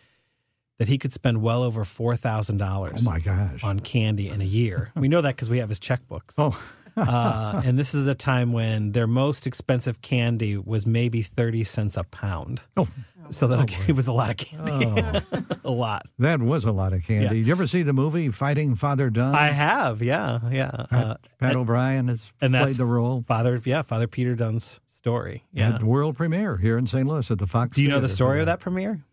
that 0.78 0.88
he 0.88 0.98
could 0.98 1.12
spend 1.12 1.40
well 1.42 1.62
over 1.62 1.84
$4,000 1.84 2.92
Oh 2.98 3.02
my 3.02 3.18
gosh. 3.20 3.62
on 3.62 3.80
candy 3.80 4.28
in 4.28 4.40
a 4.40 4.44
year. 4.44 4.90
we 4.94 5.08
know 5.08 5.20
that 5.22 5.36
because 5.36 5.48
we 5.50 5.58
have 5.58 5.68
his 5.68 5.80
checkbooks. 5.80 6.34
Oh. 6.38 6.58
uh, 6.96 7.60
and 7.64 7.78
this 7.78 7.94
is 7.94 8.06
a 8.08 8.14
time 8.14 8.52
when 8.52 8.92
their 8.92 9.06
most 9.06 9.46
expensive 9.46 10.00
candy 10.02 10.56
was 10.56 10.86
maybe 10.86 11.22
30 11.22 11.64
cents 11.64 11.96
a 11.96 12.04
pound. 12.04 12.62
Oh. 12.76 12.88
So 13.30 13.48
that 13.48 13.70
it 13.88 13.96
was 13.96 14.06
a 14.06 14.12
lot 14.12 14.30
of 14.30 14.36
candy. 14.36 15.20
a 15.64 15.70
lot. 15.70 16.06
That 16.20 16.40
was 16.40 16.64
a 16.64 16.70
lot 16.72 16.92
of 16.92 17.04
candy. 17.04 17.24
Yeah. 17.24 17.32
Did 17.32 17.46
you 17.46 17.52
ever 17.52 17.66
see 17.66 17.82
the 17.82 17.92
movie 17.92 18.28
Fighting 18.30 18.74
Father 18.76 19.10
Dunn? 19.10 19.34
I 19.34 19.48
have, 19.50 20.00
yeah, 20.00 20.38
yeah. 20.50 20.70
Pat, 20.70 20.92
Uh, 20.92 21.14
Pat 21.38 21.50
and- 21.50 21.56
O'Brien 21.58 22.08
has 22.08 22.22
and 22.40 22.54
played 22.54 22.74
the 22.76 22.84
role. 22.86 23.24
Father, 23.26 23.60
yeah, 23.64 23.82
Father 23.82 24.06
Peter 24.06 24.34
Dunn's 24.36 24.80
story. 24.86 25.44
Yeah. 25.52 25.74
At 25.74 25.82
world 25.82 26.16
premiere 26.16 26.56
here 26.58 26.78
in 26.78 26.86
St. 26.86 27.06
Louis 27.06 27.28
at 27.30 27.38
the 27.38 27.46
Fox. 27.46 27.74
Do 27.76 27.82
you 27.82 27.88
know 27.88 27.96
the 28.00 28.06
Theater. 28.06 28.14
story 28.14 28.40
of 28.40 28.46
that 28.46 28.60
premiere? 28.60 29.04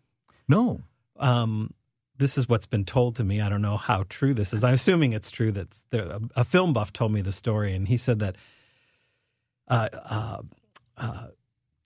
No. 0.48 0.80
Um, 1.18 1.72
this 2.16 2.38
is 2.38 2.48
what's 2.48 2.66
been 2.66 2.84
told 2.84 3.16
to 3.16 3.24
me. 3.24 3.40
I 3.40 3.48
don't 3.48 3.62
know 3.62 3.76
how 3.76 4.04
true 4.08 4.34
this 4.34 4.52
is. 4.52 4.62
I'm 4.62 4.74
assuming 4.74 5.12
it's 5.12 5.30
true. 5.30 5.50
That 5.52 5.76
there, 5.90 6.04
a, 6.04 6.20
a 6.36 6.44
film 6.44 6.72
buff 6.72 6.92
told 6.92 7.12
me 7.12 7.22
the 7.22 7.32
story, 7.32 7.74
and 7.74 7.88
he 7.88 7.96
said 7.96 8.20
that 8.20 8.36
uh, 9.68 9.88
uh, 9.92 10.38
uh, 10.96 11.26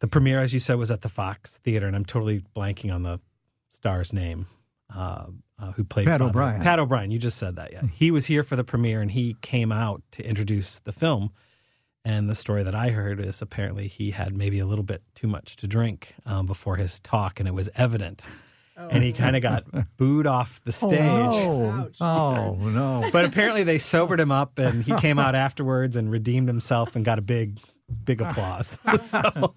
the 0.00 0.08
premiere, 0.08 0.40
as 0.40 0.52
you 0.52 0.60
said, 0.60 0.76
was 0.76 0.90
at 0.90 1.02
the 1.02 1.08
Fox 1.08 1.58
Theater, 1.58 1.86
and 1.86 1.96
I'm 1.96 2.04
totally 2.04 2.42
blanking 2.56 2.94
on 2.94 3.02
the 3.02 3.20
star's 3.68 4.12
name. 4.12 4.46
Uh, 4.94 5.26
uh, 5.58 5.72
who 5.72 5.84
played 5.84 6.06
Pat 6.06 6.20
Father- 6.20 6.30
O'Brien. 6.30 6.62
Pat 6.62 6.78
O'Brien. 6.78 7.10
You 7.10 7.18
just 7.18 7.36
said 7.36 7.56
that. 7.56 7.72
Yeah, 7.72 7.82
he 7.92 8.10
was 8.10 8.26
here 8.26 8.42
for 8.42 8.56
the 8.56 8.64
premiere, 8.64 9.02
and 9.02 9.10
he 9.10 9.36
came 9.42 9.70
out 9.72 10.02
to 10.12 10.24
introduce 10.24 10.78
the 10.80 10.92
film. 10.92 11.30
And 12.04 12.30
the 12.30 12.34
story 12.34 12.62
that 12.62 12.74
I 12.74 12.90
heard 12.90 13.20
is 13.20 13.42
apparently 13.42 13.86
he 13.86 14.12
had 14.12 14.34
maybe 14.34 14.60
a 14.60 14.66
little 14.66 14.84
bit 14.84 15.02
too 15.14 15.26
much 15.26 15.56
to 15.56 15.66
drink 15.66 16.14
um, 16.24 16.46
before 16.46 16.76
his 16.76 17.00
talk, 17.00 17.38
and 17.38 17.46
it 17.46 17.52
was 17.54 17.68
evident. 17.74 18.26
Oh. 18.80 18.86
And 18.90 19.02
he 19.02 19.12
kind 19.12 19.34
of 19.34 19.42
got 19.42 19.64
booed 19.96 20.28
off 20.28 20.60
the 20.62 20.70
stage. 20.70 21.00
Oh, 21.00 21.72
no. 21.72 21.90
Oh, 22.00 22.54
no. 22.68 23.08
But 23.10 23.24
apparently 23.24 23.64
they 23.64 23.78
sobered 23.78 24.20
him 24.20 24.30
up, 24.30 24.56
and 24.58 24.84
he 24.84 24.94
came 24.94 25.18
out 25.18 25.34
afterwards 25.34 25.96
and 25.96 26.12
redeemed 26.12 26.46
himself 26.46 26.94
and 26.94 27.04
got 27.04 27.18
a 27.18 27.22
big, 27.22 27.58
big 28.04 28.20
applause. 28.20 28.78
so 29.00 29.52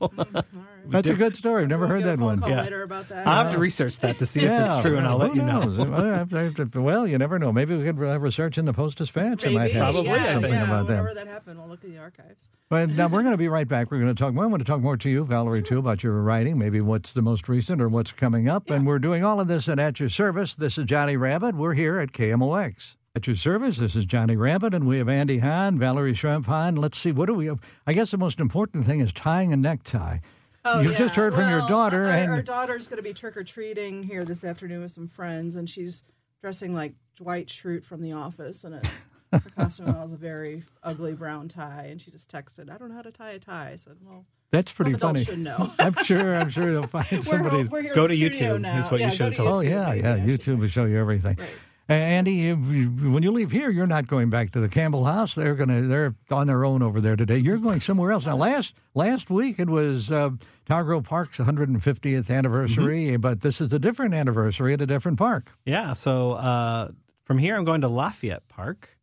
That's 0.87 1.09
a 1.09 1.13
good 1.13 1.35
story. 1.35 1.63
I've 1.63 1.69
never 1.69 1.87
heard 1.87 2.03
that 2.03 2.19
one. 2.19 2.41
Yeah. 2.41 2.63
later 2.63 2.83
about 2.83 3.09
that. 3.09 3.27
I'll 3.27 3.43
have 3.43 3.53
to 3.53 3.59
research 3.59 3.99
that 3.99 4.19
to 4.19 4.25
see 4.25 4.41
if 4.41 4.51
it's 4.51 4.81
true, 4.81 4.97
and 4.97 5.07
I'll 5.07 5.17
let 5.17 5.31
who 5.31 5.37
you 5.37 5.41
know. 5.43 5.61
knows? 5.63 6.75
well, 6.75 7.07
you 7.07 7.17
never 7.17 7.39
know. 7.39 7.51
Maybe 7.51 7.77
we 7.77 7.83
could 7.83 7.97
uh, 7.99 8.19
research 8.19 8.57
in 8.57 8.65
the 8.65 8.73
Post 8.73 8.97
Dispatch. 8.97 9.43
It 9.43 9.51
might 9.51 9.63
Maybe. 9.63 9.73
have 9.73 9.93
Probably, 9.93 10.11
yeah, 10.11 10.33
something 10.33 10.51
yeah, 10.51 10.63
about 10.63 10.87
whenever 10.87 11.13
that. 11.13 11.25
that 11.25 11.31
happened, 11.31 11.59
we'll 11.59 11.69
look 11.69 11.83
at 11.83 11.89
the 11.89 11.97
archives. 11.97 12.51
But 12.69 12.89
now 12.89 13.07
we're 13.07 13.21
going 13.21 13.31
to 13.33 13.37
be 13.37 13.47
right 13.49 13.67
back. 13.67 13.91
We're 13.91 13.99
going 13.99 14.13
to 14.13 14.19
talk 14.21 14.33
more. 14.33 14.43
I 14.43 14.47
want 14.47 14.61
to 14.61 14.65
talk 14.65 14.81
more 14.81 14.97
to 14.97 15.09
you, 15.09 15.23
Valerie, 15.25 15.63
too, 15.63 15.79
about 15.79 16.03
your 16.03 16.21
writing, 16.21 16.57
maybe 16.57 16.81
what's 16.81 17.13
the 17.13 17.21
most 17.21 17.47
recent 17.49 17.81
or 17.81 17.89
what's 17.89 18.11
coming 18.11 18.47
up. 18.49 18.69
And 18.69 18.85
we're 18.87 18.99
doing 18.99 19.23
all 19.23 19.39
of 19.39 19.47
this 19.47 19.67
and 19.67 19.79
at 19.79 19.99
your 19.99 20.09
service. 20.09 20.55
This 20.55 20.77
is 20.77 20.85
Johnny 20.85 21.17
Rabbit. 21.17 21.55
We're 21.55 21.73
here 21.73 21.99
at 21.99 22.11
KMOX. 22.11 22.95
At 23.13 23.28
your 23.28 23.36
service, 23.36 23.76
this 23.78 23.93
is 23.93 24.06
Johnny 24.06 24.38
Rabbit, 24.38 24.74
and 24.74 24.88
we 24.88 24.97
have 24.97 25.10
Andy 25.10 25.39
Hahn, 25.39 25.78
Valerie 25.78 26.13
Schremp 26.13 26.45
Hahn. 26.45 26.76
Let's 26.78 26.97
see, 26.97 27.12
what 27.12 27.26
do 27.26 27.34
we 27.34 27.47
have? 27.47 27.60
I 27.86 27.91
guess 27.91 28.12
the 28.12 28.17
most 28.17 28.39
important 28.39 28.86
thing 28.86 29.02
is 29.02 29.12
tying 29.12 29.52
a 29.52 29.58
necktie. 29.58 30.19
Oh, 30.63 30.80
You've 30.80 30.93
yeah. 30.93 30.97
just 31.00 31.15
heard 31.15 31.34
from 31.34 31.50
your 31.50 31.67
daughter, 31.67 32.06
Our, 32.06 32.10
and 32.10 32.32
our 32.32 32.41
daughter's 32.41 32.88
going 32.88 32.97
to 33.00 33.04
be 33.04 33.13
trick 33.13 33.36
or 33.36 33.43
treating 33.43 34.04
here 34.04 34.24
this 34.24 34.45
afternoon 34.45 34.80
with 34.80 34.93
some 34.93 35.08
friends, 35.10 35.58
and 35.58 35.69
she's 35.69 36.04
dressing 36.41 36.74
like 36.74 36.93
Dwight 37.17 37.47
Schrute 37.47 37.84
from 37.84 38.02
The 38.02 38.13
Office, 38.13 38.63
and 38.63 38.76
it, 38.76 38.88
her 39.34 39.41
costume 39.58 39.93
was 40.00 40.13
a 40.13 40.17
very 40.17 40.63
ugly 40.82 41.12
brown 41.12 41.50
tie, 41.50 41.88
and 41.89 42.00
she 42.02 42.12
just 42.12 42.32
texted, 42.32 42.71
"I 42.71 42.78
don't 42.78 42.88
know 42.88 42.95
how 42.95 43.02
to 43.02 43.12
tie 43.12 43.32
a 43.32 43.39
tie." 43.39 43.71
I 43.71 43.76
said, 43.76 43.97
"Well, 44.02 44.26
that's 44.52 44.71
pretty 44.71 44.91
some 44.91 45.00
funny. 45.02 45.26
should 45.26 45.39
know." 45.39 45.74
I'm 45.80 46.02
sure. 46.06 46.34
I'm 46.36 46.50
sure 46.50 46.71
they'll 46.71 46.84
find 46.84 47.08
We're, 47.12 47.21
somebody. 47.24 47.63
we're 47.65 47.82
here 47.82 47.93
Go 47.93 48.08
to 48.08 48.15
YouTube 48.15 48.62
now. 48.62 48.80
is 48.80 48.89
what 48.89 49.02
you 49.02 49.08
yeah, 49.08 49.12
should 49.12 49.26
have 49.26 49.36
told 49.36 49.50
us. 49.50 49.56
Oh 49.58 49.65
YouTube, 49.65 50.02
yeah, 50.02 50.15
yeah. 50.15 50.17
YouTube 50.26 50.60
will 50.60 50.67
show 50.67 50.86
you 50.86 50.97
everything. 50.97 51.36
Right. 51.36 51.50
Andy, 51.93 52.51
when 52.54 53.23
you 53.23 53.32
leave 53.32 53.51
here, 53.51 53.69
you're 53.69 53.88
not 53.88 54.08
going 54.08 54.30
back 54.30 54.51
to 54.51 54.60
the 54.60 54.69
Campbell 54.69 55.06
House. 55.06 55.36
They're 55.36 55.56
gonna 55.56 55.82
they're 55.84 56.15
on 56.30 56.47
their 56.47 56.63
own 56.65 56.82
over 56.82 57.01
there 57.01 57.15
today. 57.15 57.38
You're 57.38 57.58
going 57.58 57.82
somewhere 57.82 58.12
else. 58.12 58.25
Now 58.25 58.38
last 58.38 58.73
last 58.93 59.30
week 59.30 59.60
it 59.60 59.69
was 59.69 60.12
uh, 60.12 60.32
Tower 60.65 61.01
Park's 61.01 61.38
150th 61.38 62.30
anniversary, 62.30 63.06
Mm-hmm. 63.08 63.21
but 63.21 63.41
this 63.41 63.62
is 63.62 63.73
a 63.73 63.80
different 63.80 64.13
anniversary 64.13 64.73
at 64.73 64.82
a 64.82 64.86
different 64.88 65.17
park. 65.17 65.49
Yeah. 65.65 65.93
So 65.93 66.34
uh, 66.34 66.91
from 67.23 67.38
here, 67.38 67.56
I'm 67.56 67.65
going 67.65 67.82
to 67.82 67.88
Lafayette 67.88 68.47
Park, 68.47 68.97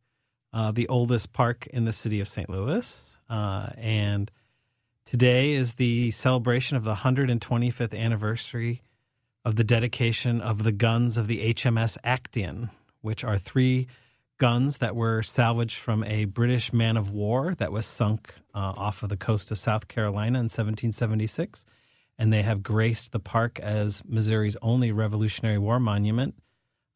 uh, 0.53 0.71
the 0.71 0.89
oldest 0.89 1.33
park 1.33 1.67
in 1.69 1.85
the 1.85 1.93
city 1.93 2.21
of 2.21 2.29
St. 2.29 2.49
Louis. 2.49 3.19
Uh, 3.29 3.71
and 3.77 4.31
Today 5.05 5.53
is 5.53 5.77
the 5.77 6.11
celebration 6.11 6.77
of 6.77 6.85
the 6.85 6.97
125th 6.97 7.99
anniversary 7.99 8.83
of 9.43 9.57
the 9.57 9.65
dedication 9.65 10.43
of 10.43 10.65
the 10.65 10.73
guns 10.73 11.17
of 11.17 11.29
the 11.29 11.55
HMS 11.55 11.97
Acteon, 12.05 12.69
which 13.01 13.25
are 13.25 13.39
three 13.39 13.87
guns 14.39 14.79
that 14.79 14.95
were 14.95 15.23
salvaged 15.23 15.77
from 15.79 16.05
a 16.05 16.25
British 16.25 16.73
man 16.73 16.97
of 16.97 17.11
war 17.11 17.55
that 17.57 17.73
was 17.73 17.85
sunk 17.87 18.35
uh, 18.55 18.59
off 18.77 19.03
of 19.03 19.09
the 19.09 19.17
coast 19.17 19.51
of 19.51 19.59
South 19.59 19.89
Carolina 19.89 20.39
in 20.39 20.45
1776. 20.45 21.67
And 22.21 22.33
they 22.33 22.43
have 22.43 22.63
graced 22.63 23.13
the 23.13 23.21
park 23.21 23.61
as 23.61 24.03
Missouri's 24.05 24.57
only 24.63 24.91
Revolutionary 24.93 25.59
War 25.59 25.79
monument 25.81 26.35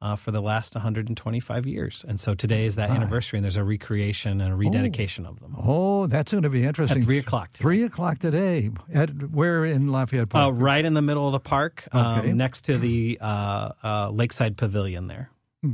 uh, 0.00 0.16
for 0.16 0.32
the 0.32 0.42
last 0.42 0.74
125 0.74 1.64
years. 1.66 2.04
And 2.06 2.18
so 2.18 2.34
today 2.34 2.64
is 2.66 2.74
that 2.74 2.90
Right. 2.90 2.96
anniversary, 2.96 3.38
and 3.38 3.44
there's 3.44 3.56
a 3.56 3.62
recreation 3.62 4.40
and 4.40 4.52
a 4.52 4.56
rededication 4.56 5.26
of 5.26 5.38
them. 5.38 5.54
Oh, 5.56 6.08
that's 6.08 6.32
going 6.32 6.42
to 6.42 6.50
be 6.50 6.64
interesting. 6.64 6.98
At 6.98 7.04
3 7.04 7.18
o'clock 7.18 7.52
today. 7.52 7.62
Three 7.62 7.82
o'clock 7.84 8.18
today. 8.18 8.70
At 8.92 9.30
where 9.30 9.64
in 9.64 9.92
Lafayette 9.92 10.28
Park? 10.28 10.48
Uh, 10.48 10.52
right 10.52 10.84
in 10.84 10.94
the 10.94 11.02
middle 11.02 11.26
of 11.28 11.32
the 11.32 11.40
park, 11.40 11.86
um, 11.92 12.36
next 12.36 12.62
to 12.62 12.78
the 12.78 13.16
uh, 13.20 13.70
uh, 13.84 14.10
Lakeside 14.10 14.56
Pavilion 14.56 15.06
there. 15.06 15.30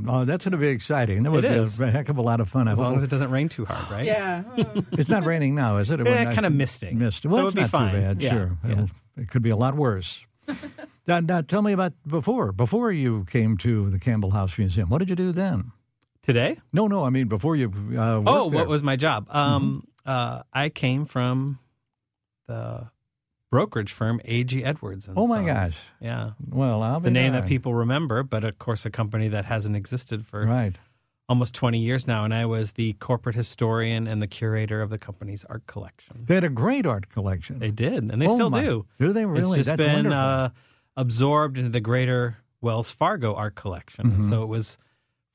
Oh, 0.07 0.24
that's 0.27 0.44
going 0.44 0.53
to 0.53 0.59
be 0.59 0.68
exciting. 0.68 1.22
That 1.22 1.31
would 1.31 1.44
It 1.46 1.53
be 1.53 1.59
is. 1.61 1.81
a 1.81 1.90
heck 1.90 2.09
of 2.11 2.18
a 2.18 2.22
lot 2.22 2.40
of 2.40 2.48
fun. 2.51 2.68
I 2.68 2.72
As 2.72 2.79
long 2.79 2.90
hope. 2.90 2.98
as 2.98 3.05
it 3.05 3.11
doesn't 3.11 3.31
rain 3.31 3.48
too 3.48 3.64
hard, 3.64 3.90
right? 3.90 4.05
Yeah. 4.05 4.42
It's 4.92 5.09
not 5.09 5.24
raining 5.24 5.55
now, 5.55 5.79
is 5.79 5.88
it? 5.90 6.01
It 6.01 6.05
was 6.07 6.35
kinda 6.35 6.42
nice- 6.42 6.53
misting. 6.53 6.98
Misting. 6.98 7.31
So 7.31 7.35
Well, 7.35 7.38
it'll 7.46 7.48
it's 7.48 7.55
be 7.55 7.61
not 7.62 7.70
fine. 7.70 7.94
too 7.94 8.01
bad. 8.01 8.22
Yeah, 8.22 8.31
Sure, 8.31 8.59
yeah. 8.64 8.70
It'll- 8.72 8.90
could 9.29 9.42
be 9.42 9.51
a 9.51 9.57
lot 9.57 9.74
worse. 9.77 10.18
now, 11.07 11.20
now, 11.20 11.40
tell 11.40 11.62
me 11.62 11.72
about 11.72 11.92
before. 12.07 12.53
Before 12.53 12.92
you 12.92 13.24
came 13.31 13.57
to 13.59 13.88
the 13.90 13.98
Campbell 13.98 14.31
House 14.33 14.59
Museum, 14.59 14.88
what 14.90 14.98
did 14.98 15.09
you 15.11 15.16
do 15.16 15.33
then? 15.33 15.72
Today? 16.22 16.59
No, 16.72 16.87
no. 16.87 17.05
I 17.05 17.11
mean, 17.11 17.27
before 17.29 17.57
you. 17.57 17.72
Uh, 17.96 18.22
Oh, 18.27 18.51
there. 18.51 18.59
what 18.61 18.68
was 18.68 18.83
my 18.83 18.96
job? 18.96 19.27
Um, 19.31 19.85
Mm-hmm. 20.07 20.11
uh, 20.11 20.42
I 20.53 20.68
came 20.68 21.05
from 21.07 21.59
the 22.46 22.90
brokerage 23.50 23.92
firm 23.92 24.20
A.G. 24.24 24.62
Edwards. 24.64 25.08
And 25.08 25.16
Oh, 25.18 25.26
my 25.26 25.37
Sons. 25.37 25.46
gosh. 25.46 25.80
Yeah. 26.00 26.30
Well, 26.48 26.82
I'll 26.82 26.96
It's 26.96 27.04
be 27.04 27.08
a 27.08 27.12
name 27.12 27.32
that 27.32 27.46
people 27.46 27.74
remember, 27.74 28.22
but 28.22 28.44
of 28.44 28.58
course, 28.58 28.84
a 28.84 28.90
company 28.90 29.28
that 29.28 29.46
hasn't 29.46 29.76
existed 29.76 30.26
for 30.26 30.44
Right. 30.46 30.76
almost 31.28 31.54
20 31.54 31.78
years 31.78 32.06
now. 32.06 32.24
And 32.24 32.34
I 32.34 32.44
was 32.46 32.72
the 32.72 32.92
corporate 32.94 33.37
historian 33.37 34.06
and 34.06 34.20
the 34.20 34.26
curator 34.26 34.82
of 34.82 34.90
the 34.90 34.98
company's 34.98 35.44
art 35.46 35.66
collection. 35.66 36.24
They 36.26 36.34
had 36.34 36.44
a 36.44 36.48
great 36.50 36.87
art 36.87 37.08
collection. 37.11 37.58
They 37.58 37.70
did, 37.70 38.11
and 38.11 38.20
they 38.20 38.26
Oh, 38.28 38.34
still 38.34 38.50
my- 38.50 38.62
do. 38.62 38.87
Do 38.98 39.12
they 39.12 39.24
really? 39.26 39.58
It's 39.58 39.68
just 39.68 39.76
That's 39.78 39.82
been 40.02 40.12
uh, 40.12 40.50
absorbed 40.96 41.58
into 41.58 41.70
the 41.70 41.80
greater 41.80 42.38
Wells 42.61 42.90
Fargo 42.90 43.34
art 43.34 43.54
collection. 43.54 44.11
And 44.12 44.22
Mhm. 44.22 44.28
so 44.28 44.42
it 44.42 44.46
was 44.48 44.78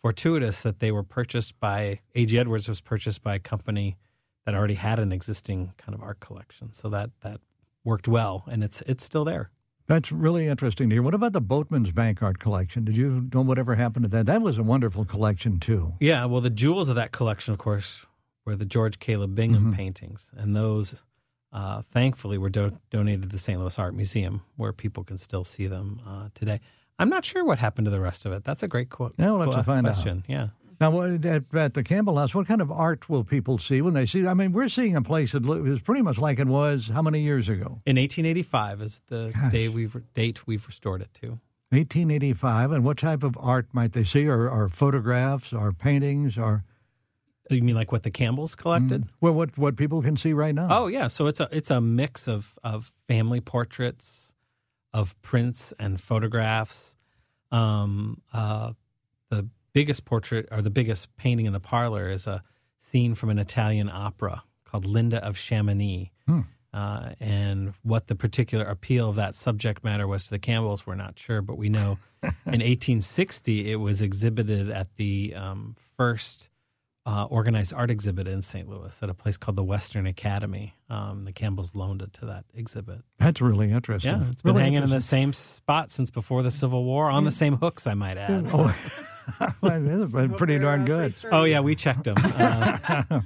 fortuitous 0.02 0.62
that 0.63 0.80
they 0.80 0.91
were 0.91 1.04
purchased 1.04 1.60
by 1.60 1.99
A.G. 2.15 2.38
Edwards 2.38 2.67
was 2.67 2.82
purchased 2.82 3.23
by 3.23 3.36
a 3.36 3.39
company 3.39 3.97
that 4.45 4.54
already 4.54 4.73
had 4.73 4.99
an 4.99 5.13
existing 5.13 5.73
kind 5.78 5.95
of 5.95 6.02
art 6.04 6.19
collection. 6.19 6.73
So 6.73 6.89
that 6.89 7.12
that 7.21 7.39
worked 7.84 8.08
well, 8.08 8.43
and 8.50 8.63
it's 8.63 8.82
it's 8.88 9.04
still 9.04 9.26
there. 9.26 9.50
That's 9.86 10.12
really 10.12 10.48
interesting 10.48 10.89
to 10.89 10.96
hear. 10.96 11.04
What 11.04 11.13
about 11.13 11.34
the 11.34 11.41
Boatmen's 11.41 11.91
Bank 11.91 12.24
art 12.24 12.39
collection? 12.39 12.86
Did 12.86 12.96
you 12.96 13.30
know 13.34 13.41
whatever 13.41 13.76
happened 13.76 14.04
to 14.06 14.10
that? 14.12 14.26
That 14.28 14.41
was 14.41 14.58
a 14.58 14.63
wonderful 14.63 15.04
collection 15.06 15.60
too. 15.60 15.93
Yeah, 16.00 16.26
well, 16.26 16.39
the 16.41 16.50
jewels 16.50 16.88
of 16.89 16.96
that 16.96 17.12
collection, 17.12 17.52
of 17.54 17.60
course, 17.60 18.06
were 18.46 18.56
the 18.56 18.65
George 18.65 19.00
Caleb 19.00 19.36
Bingham 19.36 19.72
Mhm. 19.74 19.76
paintings, 19.76 20.32
and 20.38 20.56
those, 20.56 21.04
uh, 21.52 21.82
thankfully, 21.82 22.38
were 22.38 22.50
do- 22.50 22.78
donated 22.91 23.24
to 23.24 23.28
the 23.28 23.38
St. 23.38 23.60
Louis 23.60 23.78
Art 23.78 23.93
Museum, 23.93 24.41
where 24.56 24.72
people 24.72 25.04
can 25.04 25.17
still 25.17 25.43
see 25.43 25.67
them 25.67 26.00
uh, 26.08 26.30
today. 26.34 26.62
I'm 26.98 27.10
not 27.10 27.26
sure 27.26 27.43
what 27.43 27.60
happened 27.60 27.86
to 27.86 27.91
the 27.91 28.00
rest 28.00 28.26
of 28.26 28.32
it. 28.32 28.43
That's 28.46 28.63
a 28.63 28.67
great 28.69 28.89
quote. 28.89 29.15
Yeah, 29.17 29.32
we'll 29.32 29.41
have 29.52 29.56
to 29.56 29.63
find 29.63 29.86
out. 29.86 29.93
question. 29.93 30.24
Yeah. 30.28 30.50
Now, 30.84 30.91
what, 30.91 31.26
at, 31.26 31.43
at 31.54 31.76
the 31.76 31.84
Campbell 31.84 32.17
House, 32.17 32.36
what 32.36 32.46
kind 32.46 32.60
of 32.60 32.69
art 32.69 33.08
will 33.08 33.24
people 33.24 33.58
see 33.58 33.82
when 33.82 33.93
they 33.93 34.06
see? 34.06 34.28
I 34.28 34.34
mean, 34.34 34.52
we're 34.52 34.67
seeing 34.67 34.98
a 34.98 35.02
place 35.02 35.32
that 35.32 35.46
is 35.65 35.80
pretty 35.80 36.02
much 36.02 36.17
like 36.17 36.39
it 36.39 36.48
was 36.48 36.89
how 36.93 37.02
many 37.02 37.22
years 37.22 37.48
ago? 37.48 37.80
In 37.86 37.96
1885 37.96 38.82
is 38.82 39.02
the 39.08 39.32
Gosh. 39.34 39.54
day 39.54 39.69
we've 39.69 39.96
date 40.13 40.46
we've 40.46 40.67
restored 40.67 41.02
it 41.02 41.13
to. 41.22 41.39
1885. 41.69 42.72
And 42.74 42.84
what 42.84 42.98
type 42.98 43.24
of 43.24 43.38
art 43.39 43.67
might 43.72 43.93
they 43.93 44.04
see? 44.04 44.28
Or, 44.28 44.50
or 44.50 44.67
photographs, 44.67 45.54
or 45.54 45.72
paintings, 45.72 46.38
or 46.38 46.65
You 47.50 47.62
mean 47.62 47.76
like 47.76 47.93
what 47.93 48.04
the 48.04 48.12
Campbells 48.12 48.54
collected? 48.54 49.06
well, 49.22 49.32
what 49.34 49.58
what 49.58 49.78
people 49.78 50.02
can 50.02 50.17
see 50.17 50.34
right 50.34 50.54
now? 50.54 50.67
Oh 50.69 50.88
yeah, 50.88 51.08
so 51.08 51.28
it's 51.28 51.39
a 51.39 51.48
it's 51.50 51.72
a 51.72 51.80
mix 51.80 52.28
of 52.28 52.60
of 52.62 52.91
family 53.08 53.39
portraits, 53.39 54.34
of 54.93 55.15
prints 55.22 55.74
and 55.80 56.02
photographs. 56.02 56.98
Um, 57.54 58.22
uh, 58.34 58.74
biggest 59.73 60.05
portrait 60.05 60.47
or 60.51 60.62
the 60.62 60.69
biggest 60.69 61.15
painting 61.17 61.45
in 61.45 61.53
the 61.53 61.59
parlor 61.59 62.09
is 62.09 62.27
a 62.27 62.43
scene 62.77 63.15
from 63.15 63.29
an 63.29 63.39
Italian 63.39 63.89
opera 63.91 64.43
called 64.65 64.86
Linda 64.86 65.23
of 65.25 65.38
Chamonix. 65.38 66.12
Hmm. 66.27 66.41
Uh, 66.73 67.12
and 67.19 67.73
what 67.83 68.07
the 68.07 68.15
particular 68.15 68.65
appeal 68.65 69.09
of 69.09 69.15
that 69.17 69.36
subject 69.36 69.83
matter 69.83 70.07
was 70.07 70.23
to 70.25 70.31
the 70.31 70.39
Campbells, 70.39 70.88
we're 70.88 70.95
not 70.95 71.19
sure, 71.19 71.41
but 71.41 71.55
we 71.55 71.69
know 71.69 71.99
in 72.23 72.62
1860 72.62 73.71
it 73.71 73.75
was 73.75 74.01
exhibited 74.01 74.69
at 74.71 74.95
the 74.95 75.36
um, 75.36 75.75
first 75.97 76.49
uh, 77.05 77.25
organized 77.25 77.73
art 77.73 77.91
exhibit 77.91 78.27
in 78.27 78.41
St. 78.41 78.67
Louis 78.67 78.97
at 79.03 79.09
a 79.09 79.13
place 79.13 79.38
called 79.38 79.55
the 79.55 79.63
Western 79.63 80.07
Academy. 80.07 80.73
Um, 80.89 81.25
the 81.25 81.33
Campbells 81.33 81.75
loaned 81.75 82.01
it 82.01 82.13
to 82.13 82.25
that 82.27 82.45
exhibit. 82.55 83.01
That's 83.19 83.41
really 83.41 83.71
interesting. 83.71 84.13
Yeah, 84.21 84.29
it's 84.29 84.41
been 84.41 84.53
Really 84.53 84.63
hanging 84.63 84.83
in 84.83 84.89
the 84.89 85.01
same 85.01 85.33
spot 85.33 85.91
since 85.91 86.09
before 86.12 86.41
the 86.43 86.51
Civil 86.51 86.86
War, 86.86 87.09
on 87.09 87.23
the 87.25 87.31
same 87.31 87.57
hooks, 87.57 87.86
I 87.88 87.93
might 87.93 88.17
add. 88.17 88.49
So- 88.49 88.71
Oh, 88.71 88.75
that's 89.62 90.12
been 90.12 90.33
pretty 90.36 90.59
darn 90.59 90.86
good. 90.86 91.13
Oh 91.31 91.43
yeah, 91.43 91.59
we 91.59 91.75
checked 91.75 92.03
them. 92.05 92.17
Uh, 92.33 93.21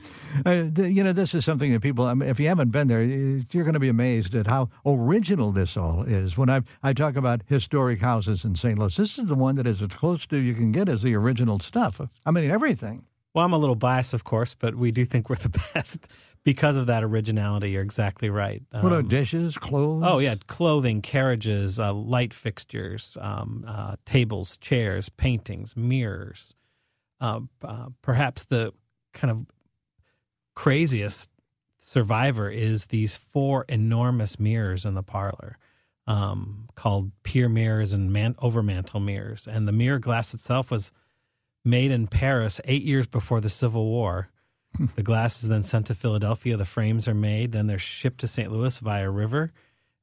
Uh, 0.45 0.65
you 0.83 1.03
know, 1.03 1.13
this 1.13 1.33
is 1.33 1.43
something 1.43 1.71
that 1.71 1.81
people, 1.81 2.05
I 2.05 2.13
mean, 2.13 2.29
if 2.29 2.39
you 2.39 2.47
haven't 2.47 2.69
been 2.69 2.87
there, 2.87 3.01
you're 3.01 3.63
going 3.63 3.73
to 3.73 3.79
be 3.79 3.87
amazed 3.87 4.35
at 4.35 4.45
how 4.45 4.69
original 4.85 5.51
this 5.51 5.75
all 5.75 6.03
is. 6.03 6.37
When 6.37 6.49
I, 6.49 6.61
I 6.83 6.93
talk 6.93 7.15
about 7.15 7.41
historic 7.47 8.01
houses 8.01 8.43
in 8.45 8.55
St. 8.55 8.77
Louis, 8.77 8.95
this 8.95 9.17
is 9.17 9.25
the 9.27 9.35
one 9.35 9.55
that 9.55 9.65
is 9.65 9.81
as 9.81 9.87
close 9.89 10.27
to 10.27 10.37
you 10.37 10.53
can 10.53 10.71
get 10.71 10.89
as 10.89 11.01
the 11.01 11.15
original 11.15 11.59
stuff. 11.59 11.99
I 12.25 12.29
mean, 12.31 12.51
everything. 12.51 13.05
well, 13.33 13.45
I'm 13.45 13.53
a 13.53 13.57
little 13.57 13.75
biased, 13.75 14.13
of 14.13 14.25
course, 14.25 14.53
but 14.53 14.75
we 14.75 14.91
do 14.91 15.05
think 15.05 15.27
we're 15.29 15.37
the 15.37 15.49
best 15.73 16.07
because 16.43 16.77
of 16.77 16.87
that 16.87 17.03
originality. 17.03 17.71
You're 17.71 17.81
exactly 17.83 18.29
right. 18.29 18.63
what 18.71 18.91
are 18.93 18.99
Um, 18.99 19.07
dishes, 19.07 19.57
clothes? 19.57 20.03
Oh 20.05 20.19
yeah, 20.19 20.35
clothing, 20.47 21.01
carriages, 21.01 21.79
uh, 21.79 21.93
light 21.93 22.33
fixtures, 22.33 23.17
um, 23.19 23.65
uh, 23.67 23.95
tables, 24.05 24.57
chairs, 24.57 25.09
paintings, 25.09 25.75
mirrors. 25.75 26.53
Uh, 27.19 27.41
uh, 27.63 27.87
perhaps 28.01 28.45
the 28.45 28.73
kind 29.13 29.31
of 29.31 29.45
craziest 30.55 31.29
survivor 31.79 32.49
is 32.49 32.87
these 32.87 33.15
four 33.15 33.65
enormous 33.69 34.39
mirrors 34.39 34.85
in 34.85 34.93
the 34.93 35.03
parlor, 35.03 35.57
um, 36.05 36.67
called 36.75 37.11
pier 37.23 37.49
mirrors 37.49 37.93
and 37.93 38.11
man- 38.11 38.33
overmantel 38.35 39.03
mirrors. 39.03 39.47
And 39.47 39.67
the 39.67 39.71
mirror 39.71 39.99
glass 39.99 40.33
itself 40.33 40.71
was 40.71 40.91
made 41.63 41.91
in 41.91 42.07
Paris 42.07 42.59
eight 42.65 42.83
years 42.83 43.07
before 43.07 43.41
the 43.41 43.49
Civil 43.49 43.85
War. 43.85 44.29
The 44.95 45.03
glass 45.03 45.43
is 45.43 45.49
then 45.49 45.63
sent 45.63 45.87
to 45.87 45.95
Philadelphia. 45.95 46.57
The 46.57 46.65
frames 46.65 47.07
are 47.07 47.13
made, 47.13 47.51
then 47.51 47.67
they're 47.67 47.79
shipped 47.79 48.19
to 48.19 48.27
St. 48.27 48.51
Louis 48.51 48.77
via 48.79 49.09
river, 49.09 49.51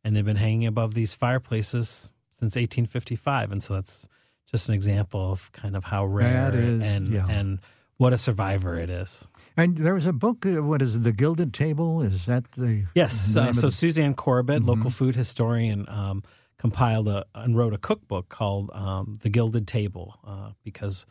and 0.03 0.15
they've 0.17 0.25
been 0.25 0.37
hanging 0.37 0.67
above 0.67 0.95
these 0.95 1.13
fireplaces 1.15 2.11
since 2.31 2.57
1855. 2.57 3.53
And 3.53 3.63
so 3.63 3.75
that's 3.75 4.07
just 4.51 4.69
an 4.69 4.75
example 4.75 5.33
of 5.33 5.51
kind 5.53 5.77
of 5.77 5.85
how 5.85 6.05
rare 6.05 6.55
is, 6.55 6.83
and 6.83 7.09
yeah. 7.13 7.27
and 7.29 7.61
what 7.97 8.13
a 8.13 8.19
survivor 8.19 8.79
it 8.79 8.91
is. 8.91 9.29
And 9.57 9.77
there 9.77 9.95
was 9.95 10.05
a 10.07 10.13
book, 10.13 10.45
uh, 10.45 10.63
what 10.63 10.83
is 10.83 10.97
it, 10.97 11.05
The 11.05 11.13
Gilded 11.13 11.55
Table? 11.55 12.03
Is 12.03 12.27
that 12.27 12.51
the. 12.53 12.85
Yes. 12.95 13.37
Uh, 13.37 13.53
so 13.53 13.69
Suzanne 13.69 14.15
Corbett, 14.15 14.63
Mhm. 14.63 14.67
local 14.67 14.91
food 14.91 15.15
historian, 15.15 15.89
um, 15.89 16.23
compiled 16.59 17.07
a, 17.09 17.25
and 17.35 17.57
wrote 17.57 17.73
a 17.73 17.79
cookbook 17.79 18.29
called 18.29 18.71
um, 18.73 19.19
The 19.23 19.29
Gilded 19.29 19.69
Table 19.69 20.19
uh, 20.27 20.51
because 20.65 21.07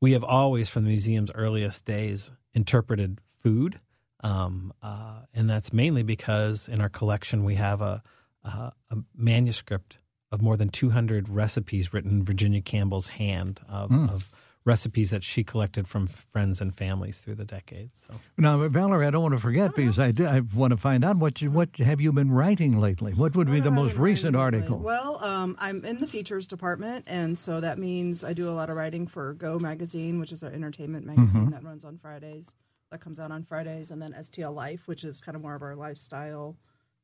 we 0.00 0.12
have 0.12 0.24
always, 0.24 0.68
from 0.68 0.84
the 0.84 0.88
museum's 0.90 1.30
earliest 1.34 1.84
days, 1.84 2.30
interpreted 2.58 3.20
food. 3.42 3.78
Um, 4.20 4.72
uh, 4.82 5.20
and 5.32 5.48
that's 5.48 5.72
mainly 5.72 6.02
because 6.02 6.68
in 6.68 6.80
our 6.80 6.88
collection 6.88 7.44
we 7.44 7.54
have 7.54 7.80
a, 7.80 8.02
a, 8.42 8.72
a 8.90 8.96
manuscript 9.16 9.98
of 10.32 10.42
more 10.42 10.56
than 10.56 10.68
200 10.68 11.28
recipes 11.28 11.92
written 11.94 12.10
in 12.10 12.24
Virginia 12.24 12.60
Campbell's 12.60 13.06
hand 13.08 13.60
of, 13.68 13.90
Mm. 13.90 14.12
of 14.12 14.32
recipes 14.68 15.10
that 15.10 15.24
she 15.24 15.42
collected 15.42 15.88
from 15.88 16.04
f- 16.04 16.10
friends 16.10 16.60
and 16.60 16.74
families 16.74 17.20
through 17.20 17.34
the 17.36 17.44
decades. 17.44 18.06
So. 18.06 18.20
Now, 18.36 18.68
Valerie, 18.68 19.06
I 19.06 19.10
don't 19.10 19.22
want 19.22 19.34
to 19.34 19.40
forget 19.40 19.74
because 19.74 19.98
I, 19.98 20.10
do, 20.12 20.26
I 20.26 20.40
want 20.54 20.72
to 20.72 20.76
find 20.76 21.04
out 21.04 21.16
what 21.16 21.40
you, 21.40 21.50
what 21.50 21.74
have 21.78 22.00
you 22.00 22.12
been 22.12 22.30
writing 22.30 22.78
lately? 22.78 23.12
What 23.14 23.34
would 23.34 23.50
be 23.50 23.60
the 23.60 23.70
most 23.70 23.96
recent 23.96 24.36
article? 24.36 24.78
Well, 24.78 25.24
um, 25.24 25.56
I'm 25.58 25.84
in 25.86 25.98
the 26.00 26.06
features 26.06 26.46
department, 26.46 27.04
and 27.08 27.38
so 27.38 27.60
that 27.60 27.78
means 27.78 28.22
I 28.22 28.34
do 28.34 28.48
a 28.50 28.52
lot 28.60 28.68
of 28.70 28.76
writing 28.76 29.06
for 29.06 29.32
Go 29.32 29.58
Magazine, 29.58 30.20
which 30.20 30.32
is 30.32 30.42
our 30.44 30.50
entertainment 30.50 31.06
magazine 31.06 31.46
Mhm. 31.48 31.52
that 31.52 31.64
runs 31.64 31.84
on 31.84 31.96
Fridays. 31.96 32.54
That 32.90 33.00
comes 33.00 33.18
out 33.18 33.30
on 33.32 33.42
Fridays, 33.44 33.90
and 33.90 34.00
then 34.02 34.12
STL 34.12 34.54
Life, 34.54 34.86
which 34.86 35.02
is 35.02 35.20
kind 35.20 35.34
of 35.34 35.40
more 35.42 35.54
of 35.54 35.62
our 35.62 35.76
lifestyle, 35.76 36.56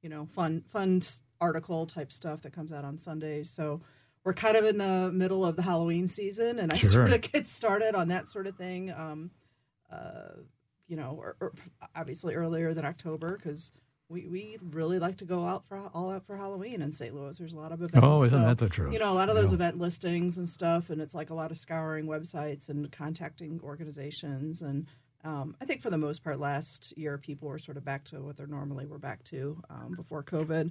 you 0.02 0.08
know, 0.10 0.26
fun, 0.26 0.62
fun 0.68 1.00
article 1.40 1.86
type 1.86 2.12
stuff 2.12 2.42
that 2.42 2.52
comes 2.52 2.72
out 2.72 2.84
on 2.84 2.98
Sundays. 2.98 3.48
So 3.50 3.80
we're 4.24 4.32
kind 4.34 4.56
of 4.56 4.64
in 4.64 4.78
the 4.78 5.10
middle 5.12 5.44
of 5.44 5.56
the 5.56 5.62
Halloween 5.62 6.08
season, 6.08 6.58
and 6.58 6.72
I 6.72 6.76
Sure. 6.78 6.90
sort 6.90 7.12
of 7.12 7.20
get 7.32 7.46
started 7.46 7.94
on 7.94 8.08
that 8.08 8.28
sort 8.28 8.46
of 8.46 8.56
thing. 8.56 8.90
Um, 8.90 9.30
uh, 9.92 10.40
you 10.86 10.96
know, 10.96 11.16
or, 11.18 11.36
or 11.40 11.52
obviously 11.96 12.34
earlier 12.34 12.74
than 12.74 12.84
October 12.84 13.36
because 13.36 13.72
we, 14.08 14.26
we 14.26 14.58
really 14.60 14.98
like 14.98 15.16
to 15.18 15.24
go 15.24 15.46
out 15.46 15.66
for 15.66 15.78
all 15.94 16.10
out 16.10 16.26
for 16.26 16.36
Halloween 16.36 16.82
in 16.82 16.92
St. 16.92 17.14
Louis. 17.14 17.38
There's 17.38 17.54
a 17.54 17.58
lot 17.58 17.72
of 17.72 17.80
events. 17.80 18.00
Oh, 18.06 18.22
isn't 18.22 18.38
so, 18.38 18.44
that 18.46 18.58
the 18.58 18.68
truth? 18.68 18.92
You 18.92 18.98
know, 18.98 19.10
a 19.12 19.14
lot 19.14 19.30
of 19.30 19.34
those 19.34 19.50
Yeah. 19.50 19.54
event 19.56 19.78
listings 19.78 20.36
and 20.36 20.46
stuff, 20.48 20.90
and 20.90 21.00
it's 21.00 21.14
like 21.14 21.30
a 21.30 21.34
lot 21.34 21.50
of 21.50 21.56
scouring 21.58 22.04
websites 22.06 22.68
and 22.68 22.90
contacting 22.92 23.60
organizations. 23.64 24.60
And 24.60 24.86
um, 25.24 25.56
I 25.60 25.64
think 25.64 25.80
for 25.80 25.88
the 25.88 25.96
most 25.98 26.22
part, 26.22 26.38
last 26.38 26.92
year 26.98 27.16
people 27.16 27.48
were 27.48 27.58
sort 27.58 27.78
of 27.78 27.84
back 27.84 28.04
to 28.04 28.20
what 28.20 28.36
they're 28.36 28.46
normally 28.46 28.84
were 28.86 28.98
back 28.98 29.24
to 29.24 29.62
um, 29.70 29.94
before 29.96 30.22
COVID. 30.22 30.70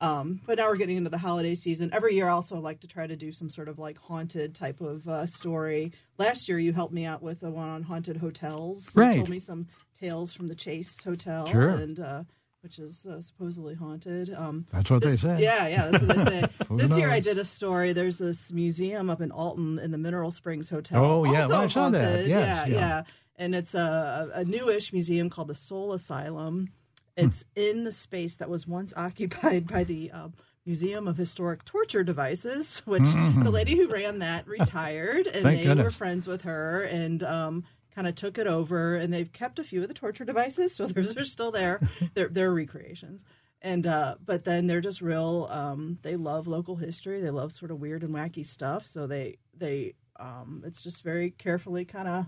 Um, 0.00 0.40
but 0.46 0.58
now 0.58 0.68
we're 0.68 0.76
getting 0.76 0.96
into 0.96 1.10
the 1.10 1.18
holiday 1.18 1.54
season. 1.56 1.90
Every 1.92 2.14
year, 2.14 2.28
I 2.28 2.32
also 2.32 2.58
like 2.60 2.80
to 2.80 2.86
try 2.86 3.06
to 3.06 3.16
do 3.16 3.32
some 3.32 3.50
sort 3.50 3.68
of 3.68 3.78
like 3.80 3.98
haunted 3.98 4.54
type 4.54 4.80
of 4.80 5.08
uh, 5.08 5.26
story. 5.26 5.92
Last 6.18 6.48
year, 6.48 6.58
you 6.58 6.72
helped 6.72 6.94
me 6.94 7.04
out 7.04 7.20
with 7.22 7.40
the 7.40 7.50
one 7.50 7.68
on 7.68 7.82
haunted 7.82 8.16
hotels. 8.18 8.92
You 8.94 9.02
Right. 9.02 9.16
told 9.16 9.28
me 9.28 9.40
some 9.40 9.66
tales 9.98 10.32
from 10.32 10.46
the 10.48 10.54
Chase 10.54 11.02
Hotel, 11.02 11.50
Sure. 11.50 11.70
and 11.70 11.98
uh, 11.98 12.22
which 12.62 12.78
is 12.78 13.06
uh, 13.06 13.20
supposedly 13.20 13.74
haunted. 13.74 14.32
Um, 14.32 14.66
That's 14.72 14.88
what 14.90 15.02
they 15.02 15.16
say. 15.16 15.38
Yeah, 15.40 15.66
yeah, 15.66 15.90
that's 15.90 16.04
what 16.04 16.16
they 16.18 16.24
say. 16.24 16.44
This 16.76 16.96
year. 16.96 17.10
I 17.10 17.18
did 17.20 17.38
a 17.38 17.44
story. 17.44 17.92
There's 17.92 18.18
this 18.18 18.52
museum 18.52 19.10
up 19.10 19.20
in 19.20 19.30
Alton 19.32 19.78
in 19.80 19.90
the 19.90 19.98
Mineral 19.98 20.30
Springs 20.30 20.68
Hotel. 20.70 21.04
Oh, 21.04 21.24
yeah, 21.24 21.42
also 21.42 21.52
well, 21.54 21.62
I 21.62 21.66
saw 21.66 21.88
that. 21.90 22.04
haunted. 22.04 22.28
Yes, 22.28 22.68
yeah, 22.68 22.74
yeah. 22.74 23.02
and 23.36 23.54
it's 23.54 23.74
a, 23.74 24.30
a 24.34 24.44
newish 24.44 24.92
museum 24.92 25.28
called 25.30 25.48
the 25.48 25.54
Soul 25.54 25.92
Asylum. 25.92 26.68
It's 27.18 27.44
in 27.56 27.84
the 27.84 27.92
space 27.92 28.36
that 28.36 28.48
was 28.48 28.66
once 28.66 28.92
occupied 28.96 29.66
by 29.66 29.84
the 29.84 30.10
um, 30.10 30.34
Museum 30.64 31.08
of 31.08 31.16
Historic 31.16 31.64
Torture 31.64 32.04
Devices, 32.04 32.80
which 32.84 33.04
the 33.04 33.50
lady 33.50 33.76
who 33.76 33.88
ran 33.88 34.18
that 34.18 34.46
retired, 34.46 35.26
and 35.26 35.44
they 35.44 35.74
were 35.82 35.90
friends 35.90 36.26
with 36.26 36.42
her 36.42 36.82
and 36.82 37.22
um, 37.22 37.64
kind 37.94 38.06
of 38.06 38.14
took 38.14 38.38
it 38.38 38.46
over. 38.46 38.94
And 38.96 39.12
they've 39.12 39.32
kept 39.32 39.58
a 39.58 39.64
few 39.64 39.82
of 39.82 39.88
the 39.88 39.94
torture 39.94 40.24
devices, 40.24 40.74
so 40.74 40.86
those 40.86 41.16
are 41.16 41.24
still 41.24 41.50
there. 41.50 41.80
they're, 42.14 42.28
they're 42.28 42.52
recreations. 42.52 43.24
And 43.60 43.86
uh, 43.86 44.16
but 44.24 44.44
then 44.44 44.66
they're 44.66 44.80
just 44.80 45.00
real. 45.00 45.48
Um, 45.50 45.98
they 46.02 46.16
love 46.16 46.46
local 46.46 46.76
history. 46.76 47.20
They 47.20 47.30
love 47.30 47.50
sort 47.50 47.70
of 47.70 47.80
weird 47.80 48.04
and 48.04 48.14
wacky 48.14 48.46
stuff. 48.46 48.86
So 48.86 49.06
they 49.06 49.38
they 49.56 49.94
um, 50.20 50.62
it's 50.66 50.82
just 50.82 51.02
very 51.02 51.30
carefully 51.30 51.84
kind 51.84 52.08
of 52.08 52.26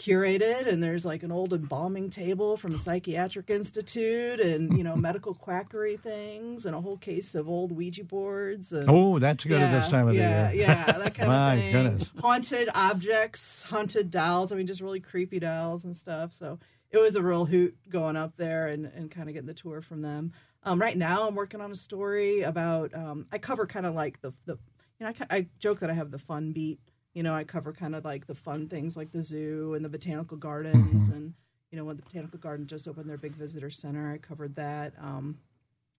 curated 0.00 0.66
and 0.66 0.82
there's 0.82 1.04
like 1.04 1.22
an 1.22 1.30
old 1.30 1.52
embalming 1.52 2.08
table 2.08 2.56
from 2.56 2.74
a 2.74 2.78
psychiatric 2.78 3.50
institute 3.50 4.40
and 4.40 4.76
you 4.78 4.82
know 4.82 4.96
medical 5.08 5.34
quackery 5.34 5.98
things 5.98 6.64
and 6.64 6.74
a 6.74 6.80
whole 6.80 6.96
case 6.96 7.34
of 7.34 7.48
old 7.48 7.70
ouija 7.70 8.02
boards 8.02 8.72
and 8.72 8.86
Oh, 8.88 9.18
that's 9.18 9.44
good 9.44 9.60
at 9.60 9.78
this 9.78 9.90
time 9.90 10.08
of 10.08 10.14
the 10.14 10.20
year. 10.20 10.52
yeah 10.54 10.86
that 10.90 11.14
kind 11.16 11.28
My 11.30 11.54
of 11.54 11.60
thing 11.60 11.72
goodness. 11.72 12.10
haunted 12.18 12.68
objects 12.74 13.62
haunted 13.64 14.10
dolls 14.10 14.52
i 14.52 14.56
mean 14.56 14.66
just 14.66 14.80
really 14.80 15.00
creepy 15.00 15.38
dolls 15.38 15.84
and 15.84 15.94
stuff 15.96 16.32
so 16.32 16.58
it 16.90 16.98
was 16.98 17.14
a 17.14 17.22
real 17.22 17.44
hoot 17.44 17.76
going 17.88 18.16
up 18.16 18.36
there 18.36 18.68
and, 18.68 18.86
and 18.86 19.10
kind 19.10 19.28
of 19.28 19.34
getting 19.34 19.46
the 19.46 19.54
tour 19.54 19.82
from 19.82 20.00
them 20.00 20.32
um, 20.64 20.80
right 20.80 20.96
now 20.96 21.28
i'm 21.28 21.34
working 21.34 21.60
on 21.60 21.70
a 21.70 21.76
story 21.76 22.40
about 22.40 22.94
um, 22.94 23.26
i 23.30 23.36
cover 23.38 23.66
kind 23.66 23.84
of 23.84 23.94
like 23.94 24.20
the, 24.22 24.32
the 24.46 24.58
you 24.98 25.06
know 25.06 25.12
I, 25.30 25.36
I 25.36 25.46
joke 25.58 25.80
that 25.80 25.90
i 25.90 25.94
have 25.94 26.10
the 26.10 26.18
fun 26.18 26.52
beat 26.52 26.80
you 27.14 27.22
know 27.22 27.34
i 27.34 27.44
cover 27.44 27.72
kind 27.72 27.94
of 27.94 28.04
like 28.04 28.26
the 28.26 28.34
fun 28.34 28.68
things 28.68 28.96
like 28.96 29.10
the 29.10 29.20
zoo 29.22 29.74
and 29.74 29.84
the 29.84 29.88
botanical 29.88 30.36
gardens 30.36 31.04
Mm-hmm. 31.08 31.12
and 31.16 31.34
you 31.70 31.78
know 31.78 31.84
when 31.84 31.96
the 31.96 32.02
botanical 32.02 32.38
garden 32.38 32.66
just 32.66 32.88
opened 32.88 33.08
their 33.08 33.16
big 33.18 33.34
visitor 33.36 33.70
center 33.70 34.12
i 34.12 34.18
covered 34.18 34.56
that 34.56 34.92
um, 35.00 35.38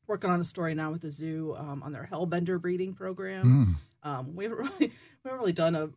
working 0.08 0.30
on 0.30 0.40
a 0.42 0.44
story 0.44 0.74
now 0.76 0.92
with 0.92 1.02
the 1.02 1.10
zoo 1.10 1.56
um, 1.58 1.82
on 1.84 1.92
their 1.94 2.08
hellbender 2.12 2.60
breeding 2.62 2.94
program 2.94 3.80
um, 4.04 4.36
we 4.36 4.46
haven't 4.46 4.60
really 4.80 4.80
we 4.80 4.92
haven't 5.26 5.40
really 5.40 5.54
done 5.54 5.76
a 5.76 5.90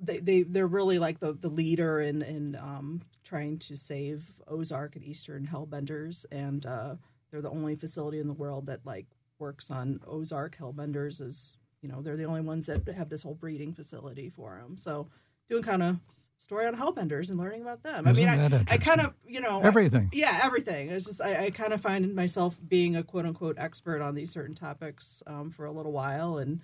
they, 0.00 0.18
they 0.18 0.42
they're 0.42 0.66
really 0.66 0.98
like 0.98 1.18
the 1.20 1.32
the 1.32 1.48
leader 1.48 2.00
in 2.00 2.22
in 2.22 2.54
um, 2.56 3.02
trying 3.24 3.58
to 3.58 3.76
save 3.76 4.30
Ozark 4.46 4.94
and 4.94 5.04
Eastern 5.04 5.44
hellbenders, 5.44 6.24
and 6.30 6.64
uh, 6.64 6.94
they're 7.30 7.42
the 7.42 7.50
only 7.50 7.74
facility 7.74 8.20
in 8.20 8.28
the 8.28 8.32
world 8.32 8.66
that 8.66 8.86
like 8.86 9.06
works 9.40 9.72
on 9.72 9.98
Ozark 10.06 10.56
hellbenders. 10.56 11.20
Is 11.20 11.58
you 11.82 11.88
know 11.88 12.02
they're 12.02 12.16
the 12.16 12.24
only 12.24 12.40
ones 12.40 12.66
that 12.66 12.86
have 12.88 13.08
this 13.08 13.22
whole 13.22 13.34
breeding 13.34 13.72
facility 13.72 14.28
for 14.30 14.58
them. 14.62 14.76
So 14.76 15.08
doing 15.48 15.62
kind 15.62 15.82
of 15.82 15.96
story 16.38 16.66
on 16.66 16.76
hellbenders 16.76 17.30
and 17.30 17.38
learning 17.38 17.62
about 17.62 17.82
them. 17.82 18.06
I 18.06 18.12
mean, 18.12 18.28
Isn't 18.28 18.54
I, 18.70 18.74
I 18.74 18.76
kind 18.78 19.00
of 19.00 19.14
you 19.26 19.40
know 19.40 19.60
Everything. 19.62 20.10
yeah, 20.12 20.40
everything. 20.42 20.90
It's 20.90 21.06
just 21.06 21.20
I, 21.22 21.46
I 21.46 21.50
kind 21.50 21.72
of 21.72 21.80
find 21.80 22.14
myself 22.14 22.58
being 22.68 22.96
a 22.96 23.02
quote 23.02 23.26
unquote 23.26 23.56
expert 23.58 24.00
on 24.02 24.14
these 24.14 24.30
certain 24.30 24.54
topics 24.54 25.22
um, 25.26 25.50
for 25.50 25.64
a 25.66 25.72
little 25.72 25.92
while, 25.92 26.38
and 26.38 26.60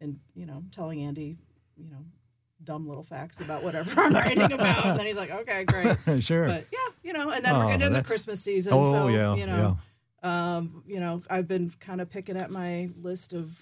and 0.00 0.18
you 0.34 0.46
know 0.46 0.62
telling 0.72 1.02
Andy, 1.02 1.36
you 1.76 1.90
know, 1.90 2.04
dumb 2.62 2.88
little 2.88 3.04
facts 3.04 3.40
about 3.40 3.62
whatever 3.62 4.00
I'm 4.00 4.14
writing 4.14 4.52
about, 4.52 4.84
and 4.86 4.98
then 4.98 5.06
he's 5.06 5.16
like, 5.16 5.30
okay, 5.30 5.64
great. 5.64 5.96
sure. 6.24 6.46
But 6.46 6.66
yeah, 6.72 6.78
you 7.02 7.12
know, 7.12 7.30
and 7.30 7.44
then 7.44 7.54
Oh, 7.54 7.58
we're 7.60 7.66
getting 7.66 7.82
into 7.82 7.90
that's- 7.94 8.06
Christmas 8.06 8.40
season, 8.40 8.72
Oh, 8.72 8.92
so 8.92 9.08
yeah, 9.08 9.34
you 9.36 9.46
know, 9.46 9.78
um, 10.22 10.82
you 10.86 11.00
know, 11.00 11.22
I've 11.30 11.46
been 11.46 11.72
kind 11.80 12.00
of 12.00 12.10
picking 12.10 12.36
at 12.36 12.50
my 12.50 12.90
list 13.00 13.32
of 13.32 13.58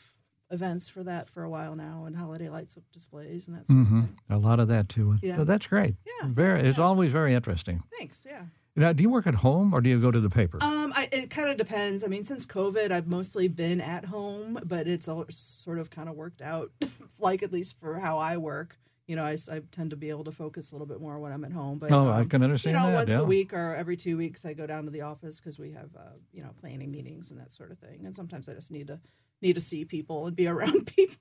events 0.53 0.89
for 0.89 1.03
that 1.03 1.29
for 1.29 1.43
a 1.43 1.51
while 1.51 1.75
now, 1.75 2.05
and 2.07 2.15
holiday 2.17 2.49
lights 2.49 2.77
up 2.77 2.85
displays 2.93 3.49
and 3.49 3.57
that 3.57 3.67
sort 3.67 3.79
hmm 3.87 3.99
of 4.01 4.05
thing. 4.05 4.19
A 4.31 4.39
lot 4.39 4.61
of 4.61 4.69
that 4.69 4.89
too. 4.89 5.17
Yeah. 5.23 5.37
So 5.37 5.45
that's 5.45 5.67
great. 5.67 5.97
Yeah, 6.07 6.29
Very. 6.29 6.61
It's 6.69 6.79
always 6.79 7.11
very 7.11 7.35
interesting. 7.35 7.83
Thanks. 7.99 8.27
Yeah. 8.29 8.43
Now, 8.75 8.93
do 8.95 9.03
you 9.03 9.11
work 9.11 9.27
at 9.27 9.35
home 9.35 9.75
or 9.75 9.81
do 9.83 9.91
you 9.91 10.01
go 10.01 10.11
to 10.11 10.21
the 10.21 10.31
paper? 10.31 10.59
Um, 10.63 10.93
I, 10.97 11.07
it 11.13 11.29
kind 11.29 11.51
of 11.51 11.59
depends. 11.59 12.05
I 12.05 12.07
mean, 12.07 12.25
since 12.25 12.47
COVID, 12.47 12.91
I've 12.91 13.07
mostly 13.07 13.47
been 13.49 13.83
at 13.83 14.07
home, 14.07 14.59
but 14.65 14.87
it's 14.89 15.09
all 15.09 15.27
sort 15.29 15.79
of 15.79 15.91
kind 15.91 16.09
of 16.09 16.15
worked 16.15 16.41
out, 16.41 16.71
like 17.19 17.43
at 17.43 17.53
least 17.53 17.79
for 17.79 17.99
how 17.99 18.19
I 18.19 18.39
work. 18.39 18.79
You 19.07 19.17
know, 19.17 19.25
I, 19.25 19.37
I 19.51 19.61
tend 19.73 19.91
to 19.91 19.97
be 19.97 20.09
able 20.09 20.25
to 20.25 20.33
focus 20.33 20.71
a 20.73 20.75
little 20.75 20.87
bit 20.87 21.01
more 21.03 21.19
when 21.19 21.33
I'm 21.33 21.45
at 21.45 21.53
home. 21.53 21.79
But 21.79 21.93
Oh, 21.93 22.09
I 22.09 22.21
um, 22.21 22.29
can 22.31 22.43
understand 22.43 22.75
You 22.77 22.81
know, 22.83 22.89
that, 22.89 22.95
once 22.95 23.11
yeah. 23.11 23.19
a 23.19 23.25
week 23.25 23.53
or 23.53 23.75
every 23.75 23.97
two 23.97 24.17
weeks, 24.17 24.45
I 24.47 24.55
go 24.55 24.67
down 24.67 24.85
to 24.85 24.91
the 24.91 25.03
office 25.03 25.39
because 25.39 25.59
we 25.59 25.73
have 25.73 25.91
uh, 25.95 26.13
you 26.33 26.43
know 26.43 26.51
planning 26.61 26.91
meetings 26.91 27.31
and 27.31 27.39
that 27.41 27.53
sort 27.53 27.73
of 27.73 27.79
thing. 27.79 28.07
And 28.07 28.17
sometimes 28.17 28.49
I 28.49 28.55
just 28.55 28.71
need 28.71 28.87
to 28.87 29.01
need 29.43 29.55
to 29.55 29.61
see 29.61 29.85
people 29.85 30.27
and 30.27 30.37
be 30.37 30.47
around 30.55 30.87
people. 30.95 31.17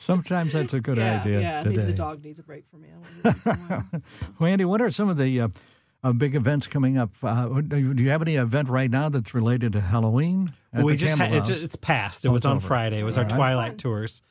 Sometimes 0.00 0.52
that's 0.52 0.72
a 0.74 0.80
good 0.80 0.98
yeah, 0.98 1.20
idea. 1.20 1.40
Yeah, 1.40 1.60
today. 1.62 1.76
maybe 1.76 1.86
the 1.92 1.96
dog 1.96 2.24
needs 2.24 2.38
a 2.38 2.42
break 2.42 2.64
from 2.70 2.82
me. 2.82 2.88
once 3.24 3.46
in 3.46 3.52
a 3.52 3.54
while. 3.56 4.02
Well, 4.38 4.50
Andy, 4.50 4.64
what 4.64 4.80
are 4.80 4.90
some 4.90 5.08
of 5.08 5.16
the 5.16 5.40
uh, 5.42 5.48
uh, 6.02 6.12
big 6.12 6.34
events 6.34 6.66
coming 6.66 6.98
up? 6.98 7.10
Uh, 7.22 7.60
do 7.60 7.78
you 7.78 8.10
have 8.10 8.22
any 8.22 8.36
event 8.36 8.68
right 8.68 8.90
now 8.90 9.08
that's 9.08 9.34
related 9.34 9.72
to 9.74 9.80
Halloween? 9.80 10.52
at 10.72 10.84
we 10.84 10.96
just 10.96 11.16
Campbell 11.16 11.24
had, 11.26 11.32
it 11.34 11.48
House? 11.48 11.58
ju- 11.58 11.64
it's 11.64 11.76
passed. 11.76 12.24
It 12.24 12.28
Oh, 12.28 12.32
was 12.32 12.44
on 12.44 12.56
over. 12.56 12.66
Friday. 12.66 12.98
It 13.00 13.04
was 13.04 13.16
All 13.18 13.24
our 13.24 13.28
right. 13.30 13.36
Twilight 13.36 13.78
tours. 13.78 14.22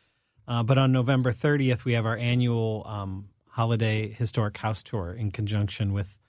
Uh, 0.47 0.61
but 0.63 0.77
on 0.77 0.91
November 0.91 1.31
30th, 1.31 1.85
we 1.85 1.93
have 1.93 2.05
our 2.05 2.17
annual 2.17 2.83
um, 2.85 3.29
holiday 3.47 4.09
historic 4.11 4.57
house 4.57 4.83
tour 4.83 5.11
in 5.13 5.31
conjunction 5.31 5.93
with 5.93 6.19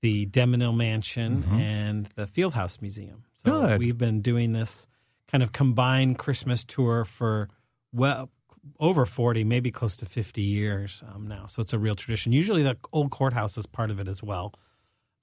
the 0.00 0.26
DeMenil 0.26 0.76
Mansion 0.76 1.44
and 1.52 2.06
the 2.16 2.24
Fieldhouse 2.26 2.80
Museum. 2.80 3.24
So 3.34 3.50
Mm-hmm. 3.50 3.66
Good. 3.66 3.78
we've 3.80 3.98
been 3.98 4.20
doing 4.22 4.52
this 4.52 4.86
kind 5.32 5.42
of 5.42 5.52
combined 5.52 6.18
Christmas 6.18 6.62
tour 6.62 7.04
for 7.04 7.48
well 7.92 8.30
over 8.78 9.04
40, 9.06 9.42
maybe 9.44 9.70
close 9.72 9.96
to 9.96 10.06
50 10.06 10.40
years 10.40 11.02
um, 11.12 11.26
now. 11.26 11.46
So 11.46 11.62
it's 11.62 11.72
a 11.72 11.78
real 11.78 11.96
tradition. 11.96 12.32
Usually 12.32 12.62
the 12.62 12.76
old 12.92 13.10
courthouse 13.10 13.58
is 13.58 13.66
part 13.66 13.90
of 13.90 13.98
it 13.98 14.06
as 14.06 14.22
well. 14.22 14.54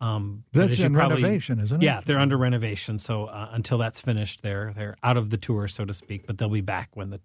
Um, 0.02 0.44
That's 0.54 0.80
in 0.80 0.94
probably- 0.94 1.24
renovation, 1.24 1.60
isn't 1.60 1.82
it? 1.82 1.86
Yeah, 1.86 2.02
they're 2.04 2.20
under 2.20 2.38
renovation. 2.38 2.98
So 3.00 3.26
uh, 3.26 3.50
until 3.52 3.78
that's 3.78 4.00
finished, 4.00 4.42
they're 4.42 4.74
they're 4.74 4.96
out 5.04 5.18
of 5.18 5.30
the 5.30 5.38
tour, 5.38 5.68
so 5.68 5.84
to 5.86 5.94
speak. 5.94 6.26
But 6.26 6.38
they'll 6.38 6.50
be 6.50 6.62
back 6.62 6.90
when 6.94 7.10
the 7.10 7.20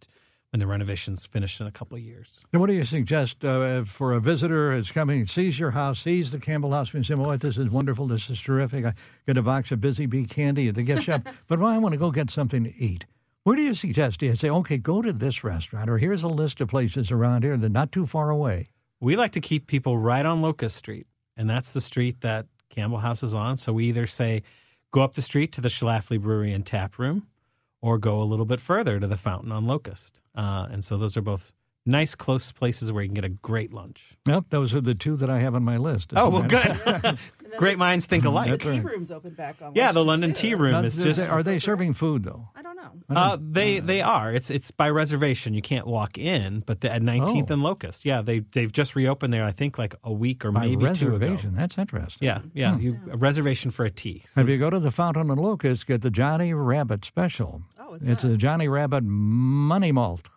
when 0.55 0.61
the 0.61 0.69
renovation's 0.69 1.27
finished 1.27 1.61
in 1.61 1.67
a 1.67 1.73
couple 1.73 1.97
of 1.97 2.03
years. 2.05 2.39
And 2.53 2.61
what 2.61 2.69
do 2.69 2.75
you 2.75 2.85
suggest 2.85 3.45
uh, 3.45 3.83
for 3.83 4.13
a 4.13 4.21
visitor 4.21 4.71
who's 4.71 4.93
coming, 4.93 5.27
sees 5.27 5.59
your 5.59 5.73
house, 5.73 6.05
sees 6.05 6.31
the 6.31 6.39
Campbell 6.39 6.71
House 6.71 6.95
Museum? 6.95 7.21
Oh, 7.23 7.37
this 7.37 7.59
is 7.59 7.71
wonderful. 7.71 8.07
This 8.07 8.31
is 8.31 8.41
terrific. 8.41 8.85
I 8.85 8.95
get 9.27 9.37
a 9.37 9.43
box 9.43 9.73
of 9.73 9.81
Busy 9.81 10.07
Bee 10.07 10.27
candy 10.27 10.69
at 10.69 10.77
the 10.77 10.85
gift 10.85 11.03
shop, 11.03 11.23
but 11.49 11.59
well, 11.59 11.73
I 11.73 11.79
want 11.79 11.95
to 11.95 11.99
go 11.99 12.13
get 12.13 12.31
something 12.31 12.63
to 12.63 12.77
eat. 12.77 13.05
Where 13.43 13.57
do 13.57 13.63
you 13.63 13.75
suggest? 13.75 14.21
Do 14.21 14.27
you 14.27 14.37
say, 14.37 14.49
okay, 14.49 14.77
go 14.79 15.03
to 15.03 15.13
this 15.13 15.43
restaurant, 15.43 15.91
or 15.91 15.99
here's 15.99 16.23
a 16.23 16.29
list 16.29 16.61
of 16.61 16.69
places 16.69 17.11
around 17.11 17.43
here 17.43 17.57
that 17.57 17.67
are 17.67 17.69
not 17.69 17.91
too 17.91 18.07
far 18.07 18.31
away? 18.31 18.69
We 19.01 19.17
like 19.17 19.33
to 19.33 19.41
keep 19.41 19.67
people 19.67 19.99
right 19.99 20.25
on 20.25 20.41
Locust 20.41 20.77
Street, 20.77 21.09
and 21.37 21.51
that's 21.51 21.73
the 21.73 21.81
street 21.81 22.21
that 22.21 22.47
Campbell 22.71 22.99
House 22.99 23.25
is 23.25 23.35
on. 23.35 23.57
So 23.57 23.73
we 23.73 23.87
either 23.87 24.07
say 24.07 24.45
go 24.93 25.03
up 25.03 25.15
the 25.15 25.23
street 25.23 25.51
to 25.51 25.61
the 25.61 25.69
Schlafly 25.69 26.21
Brewery 26.21 26.53
and 26.53 26.65
Tap 26.65 26.97
Room, 26.97 27.27
or 27.85 27.99
go 27.99 28.23
a 28.23 28.25
little 28.25 28.47
bit 28.47 28.61
further 28.63 28.99
to 28.99 29.07
the 29.07 29.17
Fountain 29.19 29.53
on 29.53 29.67
Locust. 29.67 30.21
Uh, 30.35 30.67
and 30.71 30.83
so 30.83 30.97
those 30.97 31.17
are 31.19 31.23
both 31.23 31.53
nice, 31.87 32.15
close 32.15 32.51
places 32.51 32.91
where 32.91 33.03
you 33.03 33.09
can 33.11 33.15
get 33.15 33.27
a 33.27 33.29
great 33.29 33.71
lunch. 33.71 34.17
Yep, 34.27 34.45
those 34.49 34.73
are 34.73 34.81
the 34.81 34.95
two 34.95 35.17
that 35.17 35.29
I 35.29 35.41
have 35.41 35.55
on 35.55 35.63
my 35.65 35.77
list. 35.77 36.13
Oh 36.17 36.31
well, 36.31 36.43
good. 36.45 37.19
Great 37.59 37.79
minds 37.79 38.07
think 38.07 38.25
alike. 38.25 38.51
the 38.51 38.59
tea 38.59 38.81
room's 38.81 39.13
open 39.13 39.33
back 39.35 39.63
on. 39.63 39.73
Yeah, 39.77 39.85
West 39.85 39.95
the 39.95 40.05
London 40.05 40.33
too. 40.33 40.49
Tea 40.49 40.55
Room 40.57 40.73
Now, 40.73 40.83
is 40.83 40.97
just 40.97 41.29
are 41.29 41.45
they 41.45 41.61
serving 41.61 41.95
food 41.95 42.25
though? 42.25 42.49
I 42.57 42.63
don't 42.63 42.75
know. 42.75 42.91
Uh, 43.15 43.37
they 43.41 43.79
they 43.79 44.03
are. 44.03 44.35
It's 44.35 44.51
it's 44.51 44.73
by 44.73 44.91
reservation. 44.91 45.55
You 45.55 45.63
can't 45.63 45.87
walk 45.87 46.19
in, 46.19 46.65
but 46.67 46.81
the, 46.81 46.91
at 46.93 47.01
19th 47.01 47.51
Oh. 47.51 47.53
and 47.53 47.63
Locust, 47.63 48.05
yeah, 48.05 48.23
they 48.23 48.41
they've 48.41 48.73
just 48.73 48.97
reopened 48.97 49.33
there. 49.33 49.45
I 49.45 49.53
think 49.53 49.79
like 49.79 49.95
a 50.03 50.13
week 50.13 50.45
or 50.45 50.51
By 50.51 50.63
maybe 50.63 50.91
two 50.95 51.15
ago. 51.15 51.19
reservation. 51.19 51.55
That's 51.55 51.79
interesting. 51.79 52.27
Yeah, 52.27 52.41
yeah, 52.55 52.77
you, 52.77 52.99
a 53.13 53.17
reservation 53.19 53.71
for 53.71 53.85
a 53.85 53.91
tea. 53.91 54.25
If 54.37 54.49
you 54.49 54.59
go 54.59 54.69
to 54.71 54.81
the 54.81 54.91
Fountain 54.91 55.31
and 55.31 55.39
Locust, 55.41 55.87
get 55.87 56.01
the 56.01 56.11
Johnny 56.11 56.53
Rabbit 56.55 57.05
special. 57.05 57.63
What's 57.95 58.09
it's 58.09 58.23
that? 58.23 58.33
a 58.33 58.37
Johnny 58.37 58.67
Rabbit 58.67 59.05
Monkey 59.05 59.93
Malt 59.93 60.29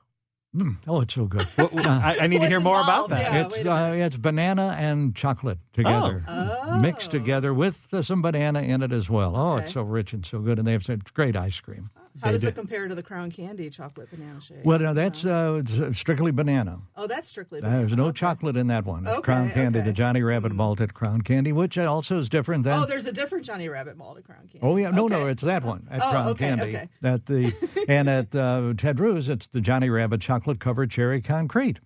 Mm, 0.56 0.78
oh, 0.88 1.02
it's 1.02 1.14
so 1.14 1.26
good. 1.26 1.46
I, 1.58 2.18
I 2.22 2.28
need 2.28 2.40
to 2.42 2.48
hear 2.48 2.60
more 2.62 2.82
about 2.82 3.10
that. 3.10 3.34
Yeah, 3.34 3.48
it's 3.48 3.66
uh, 3.66 3.92
it's 3.96 4.18
banana 4.18 4.76
and 4.80 5.16
chocolate 5.16 5.60
together, 5.78 6.24
Oh. 6.28 6.80
mixed 6.80 7.12
together 7.12 7.54
with 7.54 7.88
uh, 7.94 8.02
some 8.02 8.22
banana 8.22 8.62
in 8.62 8.82
it 8.84 8.92
as 8.92 9.10
well. 9.10 9.36
Oh, 9.36 9.54
Okay. 9.54 9.66
it's 9.66 9.74
so 9.74 9.82
rich 9.84 10.12
and 10.14 10.26
so 10.26 10.40
good, 10.40 10.60
and 10.60 10.68
they 10.68 10.74
have 10.74 10.84
some 10.84 11.02
great 11.14 11.36
ice 11.38 11.60
cream. 11.60 11.90
How 12.20 12.28
They 12.30 12.32
does 12.32 12.42
do. 12.42 12.48
it 12.48 12.56
compare 12.56 12.88
to 12.88 12.96
the 12.96 13.04
Crown 13.04 13.30
Candy 13.30 13.70
chocolate 13.70 14.10
banana 14.10 14.42
shake? 14.42 14.58
Well, 14.64 14.80
no, 14.80 14.92
that's 14.92 15.24
uh, 15.24 15.62
it's 15.64 16.00
strictly 16.00 16.32
banana. 16.32 16.80
Oh, 16.96 17.06
that's 17.06 17.30
strictly 17.30 17.62
banana. 17.62 17.78
There's 17.86 17.96
no 17.96 18.12
chocolate 18.12 18.58
in 18.58 18.66
that 18.68 18.86
one. 18.86 19.06
It's 19.06 19.18
Okay, 19.18 19.22
Crown 19.22 19.52
Candy, 19.52 19.82
the. 19.82 19.94
Johnny 19.94 20.24
Rabbit 20.24 20.52
malted 20.52 20.96
Crown 20.96 21.22
Candy, 21.22 21.52
which 21.52 21.78
also 21.78 22.18
is 22.18 22.28
different 22.28 22.64
than. 22.64 22.74
Oh, 22.74 22.86
there's 22.88 23.06
a 23.06 23.12
different 23.12 23.46
Johnny 23.46 23.70
Rabbit 23.70 23.98
malted 23.98 24.26
Crown 24.26 24.50
Candy. 24.52 24.60
Oh 24.64 24.78
yeah, 24.78 24.90
no, 24.90 25.08
no, 25.08 25.28
it's 25.28 25.44
that 25.44 25.64
one 25.64 25.88
at 25.92 26.02
Oh, 26.02 26.10
Crown 26.10 26.28
okay, 26.30 26.48
Candy. 26.48 26.64
okay. 26.76 26.90
At 27.04 27.28
the 27.28 27.54
and 27.88 28.10
at 28.10 28.36
uh, 28.36 28.74
Ted 28.76 28.98
Drewes, 28.98 29.30
it's 29.30 29.46
the 29.46 29.62
Johnny 29.62 29.92
Rabbit 29.92 30.20
chocolate 30.20 30.60
covered 30.60 30.90
cherry 30.90 31.22
concrete. 31.22 31.78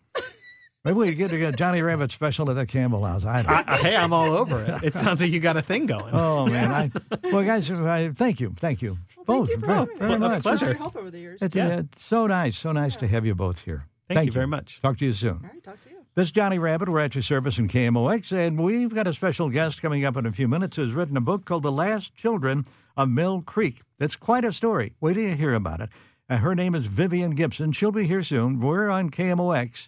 Maybe 0.84 0.97
we 0.97 1.13
get 1.13 1.32
a 1.32 1.51
Johnny 1.51 1.82
Rabbit 1.84 2.11
special 2.11 2.49
at 2.49 2.55
the 2.55 2.65
Campbell 2.65 3.05
House. 3.05 3.23
I 3.23 3.43
don't. 3.43 3.69
I- 3.69 3.77
hey, 3.77 3.95
I'm 3.95 4.11
all 4.13 4.32
over 4.36 4.61
it. 4.63 4.84
It 4.84 4.93
sounds 4.95 5.21
like 5.21 5.29
you 5.32 5.39
got 5.39 5.55
a 5.57 5.61
thing 5.61 5.86
going. 5.86 6.11
Oh 6.13 6.47
man! 6.47 6.71
I, 6.71 6.91
well, 7.32 7.43
guys, 7.43 7.69
I, 7.69 8.09
thank 8.09 8.39
you, 8.39 8.55
thank 8.59 8.82
you 8.82 8.97
both 9.27 9.49
Thank 9.49 9.49
you 9.49 9.59
for 9.61 9.65
very, 9.67 9.77
having 9.79 9.93
me. 9.93 9.99
very 9.99 10.13
A 10.13 10.19
much. 10.19 10.41
pleasure. 10.41 10.65
Your 10.65 10.73
help 10.75 10.95
over 10.95 11.11
the 11.11 11.19
years. 11.19 11.41
It's, 11.43 11.55
Yeah. 11.55 11.67
uh, 11.67 11.79
it's 11.82 12.03
so 12.05 12.25
nice, 12.25 12.57
so 12.57 12.71
nice 12.71 12.95
to 12.95 13.07
have 13.07 13.25
you 13.27 13.36
both 13.36 13.59
here. 13.61 13.86
Thank 14.09 14.25
you 14.25 14.32
very 14.32 14.47
much. 14.47 14.82
Talk 14.82 14.97
to 14.97 15.05
you 15.05 15.13
soon. 15.13 15.34
All 15.43 15.49
right, 15.53 15.63
talk 15.63 15.79
to 15.84 15.89
you. 15.91 15.97
This 16.15 16.27
is 16.29 16.32
Johnny 16.32 16.57
Rabbit. 16.57 16.89
We're 16.89 16.99
at 16.99 17.13
your 17.15 17.21
service 17.21 17.57
in 17.59 17.69
KMOX, 17.69 18.32
and 18.34 18.59
we've 18.61 18.93
got 18.93 19.05
a 19.07 19.13
special 19.13 19.49
guest 19.49 19.82
coming 19.82 20.03
up 20.03 20.17
in 20.17 20.25
a 20.25 20.32
few 20.34 20.47
minutes 20.47 20.75
who's 20.77 20.93
written 20.93 21.15
a 21.15 21.21
book 21.21 21.45
called 21.45 21.63
The 21.63 21.71
Last 21.71 22.15
Children 22.15 22.65
of 22.97 23.07
Mill 23.07 23.41
Creek. 23.43 23.82
It's 23.99 24.15
quite 24.17 24.43
a 24.43 24.51
story. 24.51 24.95
Wait 24.99 25.13
till 25.13 25.23
you 25.23 25.36
hear 25.36 25.53
about 25.53 25.79
it. 25.79 25.89
Uh, 26.29 26.38
her 26.38 26.55
name 26.55 26.73
is 26.75 26.88
Vivian 26.88 27.32
Gibson. 27.32 27.71
She'll 27.71 27.91
be 27.91 28.07
here 28.07 28.23
soon. 28.23 28.59
We're 28.59 28.89
on 28.89 29.09
KMOX, 29.11 29.88